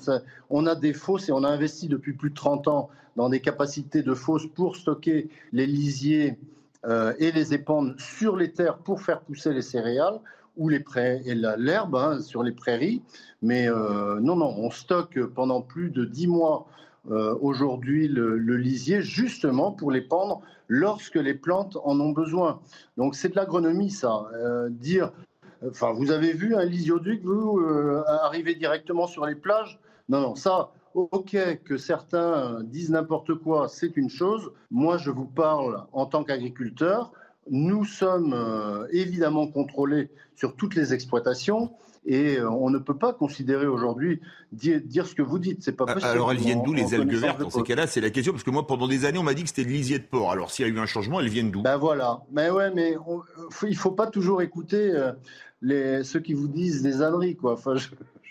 [0.50, 3.40] on a des fosses et on a investi depuis plus de 30 ans dans des
[3.40, 6.38] capacités de fosses pour stocker les lisiers
[6.86, 10.20] euh, et les épandre sur les terres pour faire pousser les céréales
[10.56, 10.84] ou les
[11.24, 13.02] et l'herbe hein, sur les prairies.
[13.42, 16.66] Mais euh, non, non, on stocke pendant plus de 10 mois
[17.10, 22.60] euh, aujourd'hui le, lisier justement pour les pendre lorsque les plantes en ont besoin.
[22.96, 24.26] Donc c'est de l'agronomie ça.
[24.70, 25.12] dire,
[25.68, 27.60] enfin vous avez vu un lysioduc vous
[28.06, 29.78] arriver directement sur les plages?
[30.08, 34.52] Non, non, ça Ok, que certains disent n'importe quoi, c'est une chose.
[34.70, 37.10] Moi, je vous parle en tant qu'agriculteur.
[37.50, 41.72] Nous sommes euh, évidemment contrôlés sur toutes les exploitations.
[42.06, 44.20] Et euh, on ne peut pas considérer aujourd'hui
[44.52, 45.62] dire, ce que vous dites.
[45.62, 46.04] C'est pas possible.
[46.04, 47.86] Alors elles viennent d'où les algues vertes dans ces cas-là?
[47.86, 49.70] C'est la question parce que moi pendant des années on m'a dit que c'était de
[49.70, 50.32] lisier de porc.
[50.32, 51.62] Alors s'il y a eu un changement, elles viennent d'où?
[51.62, 52.22] Ben voilà.
[52.32, 52.96] Mais ouais, mais
[53.62, 55.12] il il faut pas toujours écouter euh,
[55.62, 57.54] les, ceux qui vous disent des âneries quoi.
[57.54, 57.74] Enfin,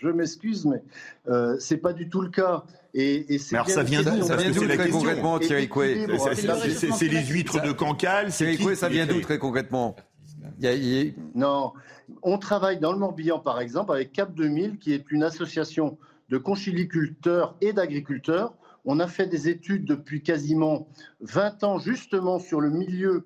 [0.03, 0.83] je m'excuse, mais
[1.29, 2.63] euh, c'est pas du tout le cas.
[2.93, 4.21] Et, c'est alors ça vient d'où?
[4.21, 8.89] Ça vient d'où très concrètement, Thierry Coué C'est les huîtres de Cancale Thierry Coué, ça
[8.89, 9.95] vient d'où très concrètement?
[11.35, 11.73] Non,
[12.21, 15.97] on travaille dans le Morbihan, par exemple, avec Cap 2000, qui est une association
[16.29, 18.53] de conchiliculteurs et d'agriculteurs.
[18.85, 20.87] On a fait des études depuis quasiment
[21.21, 23.25] 20 ans, justement, sur le milieu,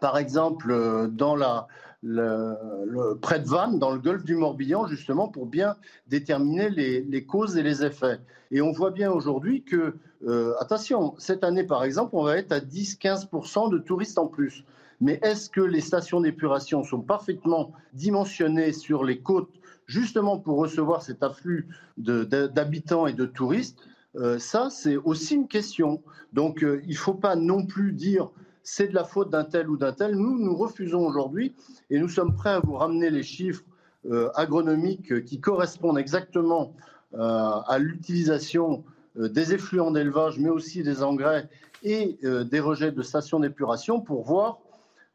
[0.00, 1.68] par exemple, euh, dans la,
[2.02, 5.76] le, près de Vannes, dans le golfe du Morbihan, justement pour bien
[6.06, 8.20] déterminer les, causes et les effets.
[8.50, 9.96] Et on voit bien aujourd'hui que,
[10.26, 14.64] euh, attention, cette année par exemple, on va être à 10-15% de touristes en plus.
[15.00, 19.50] Mais est-ce que les stations d'épuration sont parfaitement dimensionnées sur les côtes
[19.86, 23.78] justement pour recevoir cet afflux d'habitants et de touristes?
[24.16, 26.02] Euh, Ça, c'est aussi une question.
[26.32, 28.30] Donc, euh, il ne faut pas non plus dire
[28.62, 30.14] c'est de la faute d'un tel ou d'un tel.
[30.16, 31.54] Nous, nous refusons aujourd'hui
[31.88, 33.64] et nous sommes prêts à vous ramener les chiffres
[34.10, 36.74] euh, agronomiques qui correspondent exactement
[37.12, 38.84] à l'utilisation
[39.16, 41.48] des effluents d'élevage, mais aussi des engrais
[41.82, 44.60] et des rejets de stations d'épuration pour voir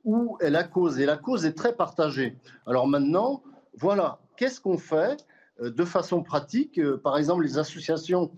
[0.06, 1.00] où est la cause.
[1.00, 2.38] Et la cause est très partagée.
[2.66, 3.44] Alors maintenant,
[3.78, 5.26] voilà, qu'est-ce qu'on fait
[5.60, 8.32] de façon pratique Par exemple, les associations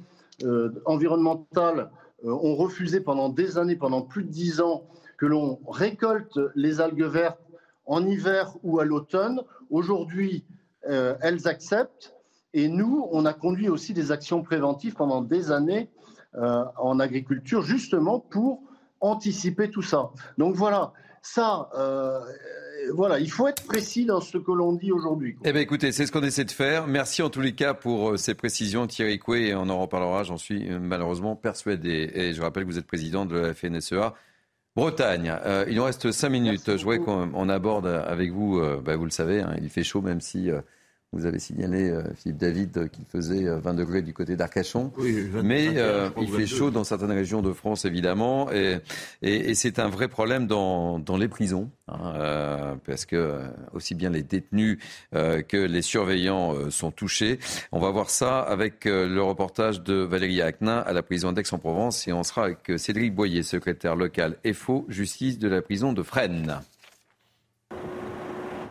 [0.86, 1.92] environnementales
[2.24, 4.88] ont refusé pendant des années, pendant plus de dix ans,
[5.18, 7.42] que l'on récolte les algues vertes
[7.86, 9.42] en hiver ou à l'automne.
[9.70, 10.46] Aujourd'hui,
[10.88, 12.14] euh, elles acceptent.
[12.54, 15.90] Et nous, on a conduit aussi des actions préventives pendant des années
[16.36, 18.62] euh, en agriculture, justement pour
[19.00, 20.12] anticiper tout ça.
[20.38, 20.94] Donc voilà,
[21.34, 22.20] ça, euh,
[22.94, 25.36] voilà, il faut être précis dans ce que l'on dit aujourd'hui.
[25.44, 26.88] Eh bien, écoutez, c'est ce qu'on essaie de faire.
[26.88, 30.38] Merci en tous les cas pour ces précisions, Thierry Coué, et on en reparlera, j'en
[30.38, 32.12] suis malheureusement persuadé.
[32.14, 34.14] Et je rappelle que vous êtes président de la FNSEA.
[34.78, 36.78] Bretagne, euh, il nous reste cinq minutes.
[36.78, 40.04] Je voudrais qu'on aborde avec vous, euh, bah, vous le savez, hein, il fait chaud
[40.04, 40.62] même si euh,
[41.14, 44.92] vous avez signalé, Philippe David, qu'il faisait 20 degrés du côté d'Arcachon.
[45.44, 45.70] Mais
[46.20, 48.52] il fait chaud dans certaines régions de France, évidemment.
[48.52, 48.80] Et,
[49.22, 51.70] et, c'est un vrai problème dans, dans les prisons.
[51.88, 53.40] Hein, parce que
[53.74, 54.80] aussi bien les détenus
[55.14, 57.40] que les surveillants sont touchés.
[57.72, 62.08] On va voir ça avec le reportage de Valérie Acnin à la prison d'Aix-en-Provence.
[62.10, 66.60] Et on sera avec Cédric Boyer, secrétaire local FO, justice de la prison de Fresnes.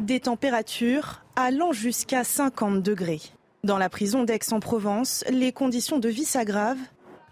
[0.01, 3.21] Des températures allant jusqu'à 50 degrés.
[3.63, 6.79] Dans la prison d'Aix-en-Provence, les conditions de vie s'aggravent.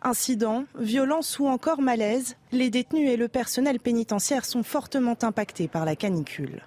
[0.02, 5.86] Incidents, violences ou encore malaise, les détenus et le personnel pénitentiaire sont fortement impactés par
[5.86, 6.62] la canicule.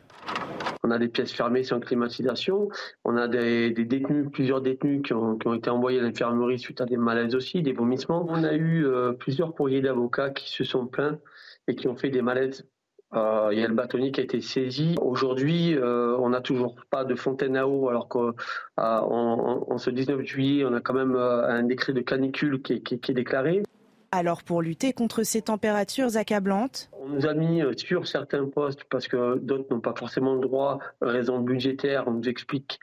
[0.84, 2.70] On a des pièces fermées sans climatisation.
[3.06, 6.98] On a des, détenus, plusieurs détenus qui ont, été envoyés à l'infirmerie suite à des
[6.98, 8.26] malaises aussi, des vomissements.
[8.30, 11.20] On a eu euh, plusieurs courriers d'avocats qui se sont plaints
[11.68, 12.66] et qui ont fait des malaises
[13.14, 14.96] euh, il y a le bâtonnier qui a été saisi.
[15.02, 18.34] Aujourd'hui, euh, on n'a toujours pas de fontaine à eau, alors qu'en
[18.80, 23.64] euh, ce 19 juillet, on a quand même un décret de canicule qui est, déclaré.
[24.12, 26.90] Alors pour lutter contre ces températures accablantes?
[27.00, 30.80] On nous a mis sur certains postes, parce que d'autres n'ont pas forcément le droit,
[31.02, 32.80] raison budgétaire, on nous explique,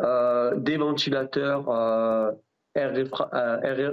[0.00, 1.70] des ventilateurs
[2.74, 2.92] air,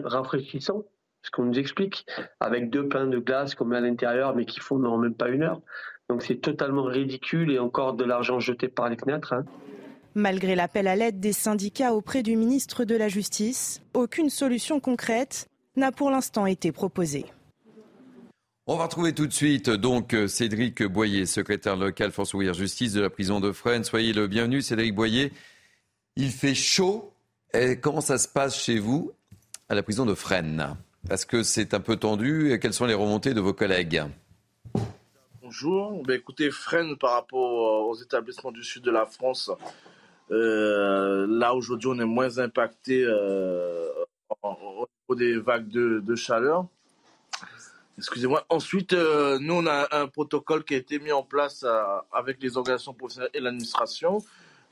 [0.04, 0.84] rafraîchissants
[1.24, 2.06] ce qu'on nous explique,
[2.40, 5.44] avec deux pains de glace qu'on met à l'intérieur, mais qui font même pas une
[5.44, 5.62] heure.
[6.10, 9.34] Donc c'est totalement ridicule et encore de l'argent jeté par les fenêtres.
[9.34, 9.46] Hein.
[10.14, 15.48] Malgré l'appel à l'aide des syndicats auprès du ministre de la Justice, aucune solution concrète
[15.78, 17.26] n'a pour l'instant été proposée.
[18.68, 23.02] On va retrouver tout de suite donc Cédric Boyer, secrétaire local Force ouvrière justice de
[23.02, 23.84] la prison de Fresnes.
[23.84, 25.32] Soyez le bienvenu, Cédric Boyer.
[26.16, 27.14] Il fait chaud.
[27.54, 29.12] Et comment ça se passe chez vous
[29.68, 30.76] à la prison de Fresnes?
[31.08, 32.58] Parce que c'est un peu tendu.
[32.62, 34.04] Quelles sont les remontées de vos collègues
[35.52, 36.02] bonjour.
[36.04, 39.52] Ben, écoutez, Fresnes, par rapport aux établissements du sud de la France,
[40.32, 43.86] euh, là aujourd'hui, on est moins impacté euh,
[44.42, 46.68] au niveau des vagues de, chaleur.
[47.98, 48.46] Excusez-moi.
[48.48, 51.66] Ensuite, euh, nous, on a un protocole qui a été mis en place
[52.14, 54.24] avec les organisations professionnelles et l'administration.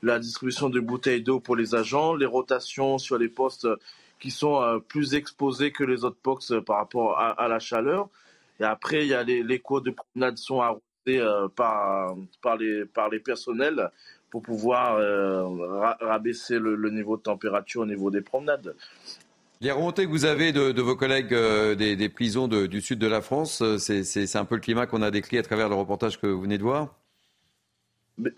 [0.02, 3.68] La distribution de bouteilles d'eau pour les agents, les rotations sur les postes
[4.20, 8.08] qui sont plus exposés que les autres postes par rapport à la chaleur.
[8.60, 12.56] Et après, il y a les, les cours de promenade sont arrosés euh, par, par,
[12.56, 13.90] les, par les personnels
[14.30, 15.44] pour pouvoir euh,
[16.00, 18.76] rabaisser le, niveau de température au niveau des promenades.
[19.62, 23.22] Les remontées que vous avez de, vos collègues euh, des, prisons du sud de la
[23.22, 26.42] France, c'est un peu le climat qu'on a décrit à travers le reportage que vous
[26.42, 26.99] venez de voir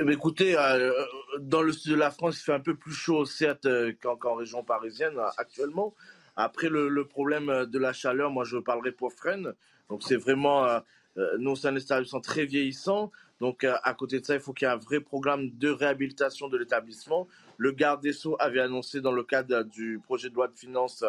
[0.09, 0.57] écoutez,
[1.41, 3.67] dans le sud de la France, il fait un peu plus chaud, certes,
[4.01, 5.95] qu'en région parisienne actuellement.
[6.37, 9.55] Après, le, problème de la chaleur, moi je parlerai pour Fresnes.
[9.91, 10.81] Donc c'est vraiment, euh,
[11.19, 13.11] euh, nous c'est un établissement très vieillissant.
[13.41, 15.69] Donc euh, à côté de ça, il faut qu'il y ait un vrai programme de
[15.69, 17.29] réhabilitation de l'établissement.
[17.59, 21.05] Le garde des Sceaux avait annoncé dans le cadre du projet de loi de finances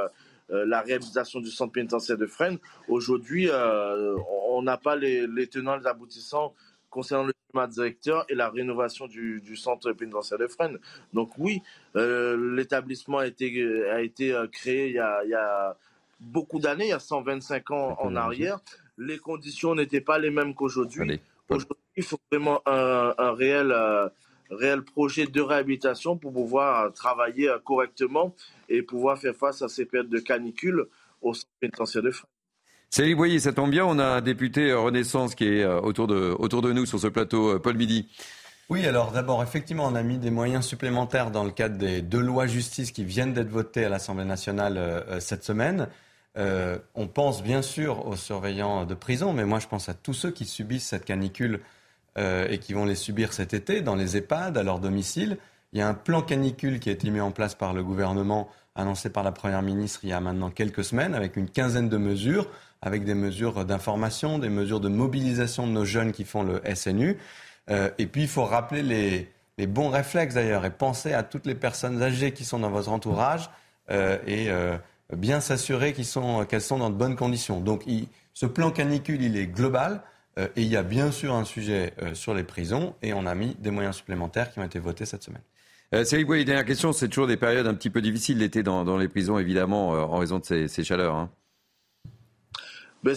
[0.49, 2.59] la réhabilitation du centre pénitentiaire de Fresnes.
[2.89, 6.53] Aujourd'hui, on n'a pas les, tenants, les aboutissants
[6.93, 10.79] concernant le schéma directeur et la rénovation du, centre pénitentiaire de Fresnes.
[11.13, 11.61] Donc oui,
[11.95, 15.75] l'établissement a été, a été créé il y a, il y a
[16.19, 18.59] beaucoup d'années, il y a 125 ans en arrière,
[18.97, 21.19] les conditions n'étaient pas les mêmes qu'aujourd'hui.
[21.49, 24.09] Aujourd'hui, il faut vraiment un, réel, euh,
[24.49, 28.35] réel projet de réhabilitation pour pouvoir travailler euh, correctement
[28.69, 30.87] et pouvoir faire face à ces périodes de canicule
[31.21, 32.29] au centre pénitentiaire de France.
[32.93, 36.61] Salut, ça tombe bien, on a un député Renaissance qui est euh, autour de, autour
[36.61, 38.07] de nous sur ce plateau, Paul Midi.
[38.69, 42.21] Oui, alors d'abord, effectivement, on a mis des moyens supplémentaires dans le cadre des deux
[42.21, 45.87] lois justice qui viennent d'être votées à l'Assemblée nationale cette semaine.
[46.37, 50.13] Euh, on pense bien sûr aux surveillants de prison, mais moi je pense à tous
[50.13, 51.61] ceux qui subissent cette canicule
[52.19, 55.37] euh, et qui vont les subir cet été dans les EHPAD, à leur domicile.
[55.73, 58.49] Il y a un plan canicule qui a été mis en place par le gouvernement,
[58.75, 61.97] annoncé par la Première ministre il y a maintenant quelques semaines, avec une quinzaine de
[61.97, 62.47] mesures,
[62.83, 67.17] avec des mesures d'information, des mesures de mobilisation de nos jeunes qui font le SNU.
[67.71, 68.83] Euh, et puis il faut rappeler
[69.57, 72.89] les, bons réflexes d'ailleurs et penser à toutes les personnes âgées qui sont dans votre
[72.89, 73.49] entourage
[73.89, 74.49] et
[75.15, 77.61] bien s'assurer qu'elles sont, sont dans de bonnes conditions.
[77.61, 77.83] Donc
[78.33, 80.01] ce plan canicule, il est global.
[80.39, 83.25] Euh, et il y a bien sûr un sujet euh, sur les prisons et on
[83.25, 85.43] a mis des moyens supplémentaires qui ont été votés cette semaine.
[85.93, 86.03] Euh,
[86.43, 86.91] dernière question.
[86.91, 90.39] C'est toujours des périodes un petit peu difficiles l'été dans, les prisons, évidemment, en raison
[90.39, 91.15] de ces, chaleurs.
[91.15, 91.29] Hein.
[93.03, 93.15] Ben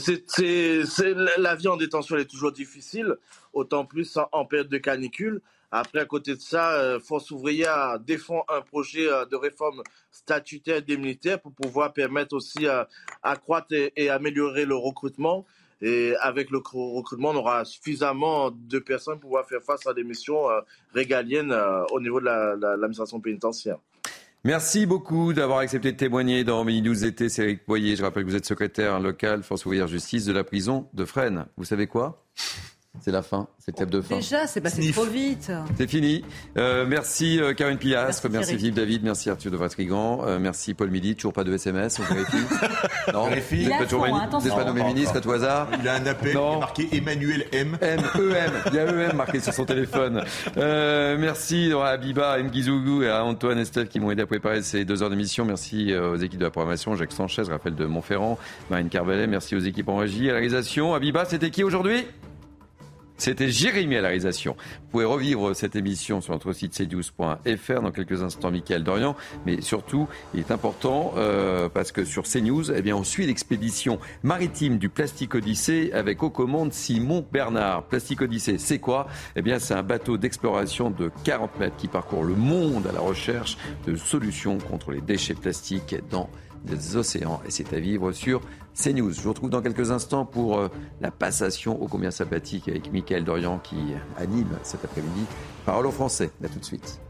[1.39, 3.15] la vie en détention est toujours difficile,
[3.53, 5.41] autant plus en période de canicule.
[5.71, 10.81] Après, à côté de ça, euh, Force ouvrière défend un projet euh, de réforme statutaire
[10.83, 12.85] des militaires pour pouvoir permettre aussi à euh,
[13.23, 15.45] accroître et, améliorer le recrutement.
[15.83, 20.05] Et avec le recrutement, on aura suffisamment de personnes pour pouvoir faire face à des
[20.05, 20.47] missions
[20.95, 21.55] régaliennes
[21.93, 23.77] au niveau de l'administration pénitentiaire.
[24.47, 27.27] Merci beaucoup d'avoir accepté de témoigner dans Mini News été.
[27.67, 27.97] Boyer.
[27.97, 31.47] Je rappelle que vous êtes secrétaire local Force ouvrière justice de la prison de Fresnes.
[31.57, 32.25] Vous savez quoi?
[33.01, 34.17] C'est la fin, c'est le cap de fin.
[34.17, 35.51] Déjà, c'est passé trop vite.
[35.77, 36.25] C'est fini.
[36.57, 40.91] Euh, merci euh, Karine Pilastre, merci, Philippe David, merci Arthur de Vatrigan, euh, merci Paul
[40.91, 42.37] Midi, toujours pas de SMS, on vérifie.
[43.13, 43.25] non.
[43.27, 45.69] Vous n'êtes pas nommé ministre à tout hasard?
[45.81, 46.61] Il a un appel non.
[46.61, 47.77] marqué Emmanuel M.
[47.81, 48.53] M, E M.
[48.69, 50.25] Il y a E M marqué sur son téléphone.
[50.57, 54.85] merci à Abiba, à Mgizougou et à Antoine Estelle qui m'ont aidé à préparer ces
[54.85, 55.45] deux heures d'émission.
[55.45, 58.39] Merci aux équipes de la programmation, Jacques Sanchez, Raphaël de Montferrand,
[58.71, 59.27] Marine Carvelet.
[59.27, 60.95] Merci aux équipes en régie, à la réalisation.
[60.95, 62.07] Abiba, c'était qui aujourd'hui?
[63.17, 64.57] C'était Jérémy à la réalisation.
[64.59, 69.17] Vous pouvez revivre cette émission sur notre site cnews.fr dans quelques instants, Michael Dorian.
[69.45, 73.99] Mais surtout, il est important euh, parce que sur CNews, eh bien, on suit l'expédition
[74.23, 77.85] maritime du Plastic Odyssée avec aux commandes Simon Bernard.
[77.85, 79.07] Plastic Odyssée, c'est quoi?
[79.35, 83.01] Eh bien, c'est un bateau d'exploration de 40 mètres qui parcourt le monde à la
[83.01, 83.57] recherche
[83.87, 86.29] de solutions contre les déchets plastiques dans
[86.67, 87.41] les océans.
[87.47, 88.41] Et c'est à vivre sur
[88.75, 89.13] CNews.
[89.13, 90.69] Je vous retrouve dans quelques instants pour euh,
[91.01, 93.77] la passation au combien sympathique avec Mickaël Dorian qui
[94.19, 95.25] anime cet après-midi.
[95.65, 96.31] Parole au français.
[96.45, 97.01] À tout de suite.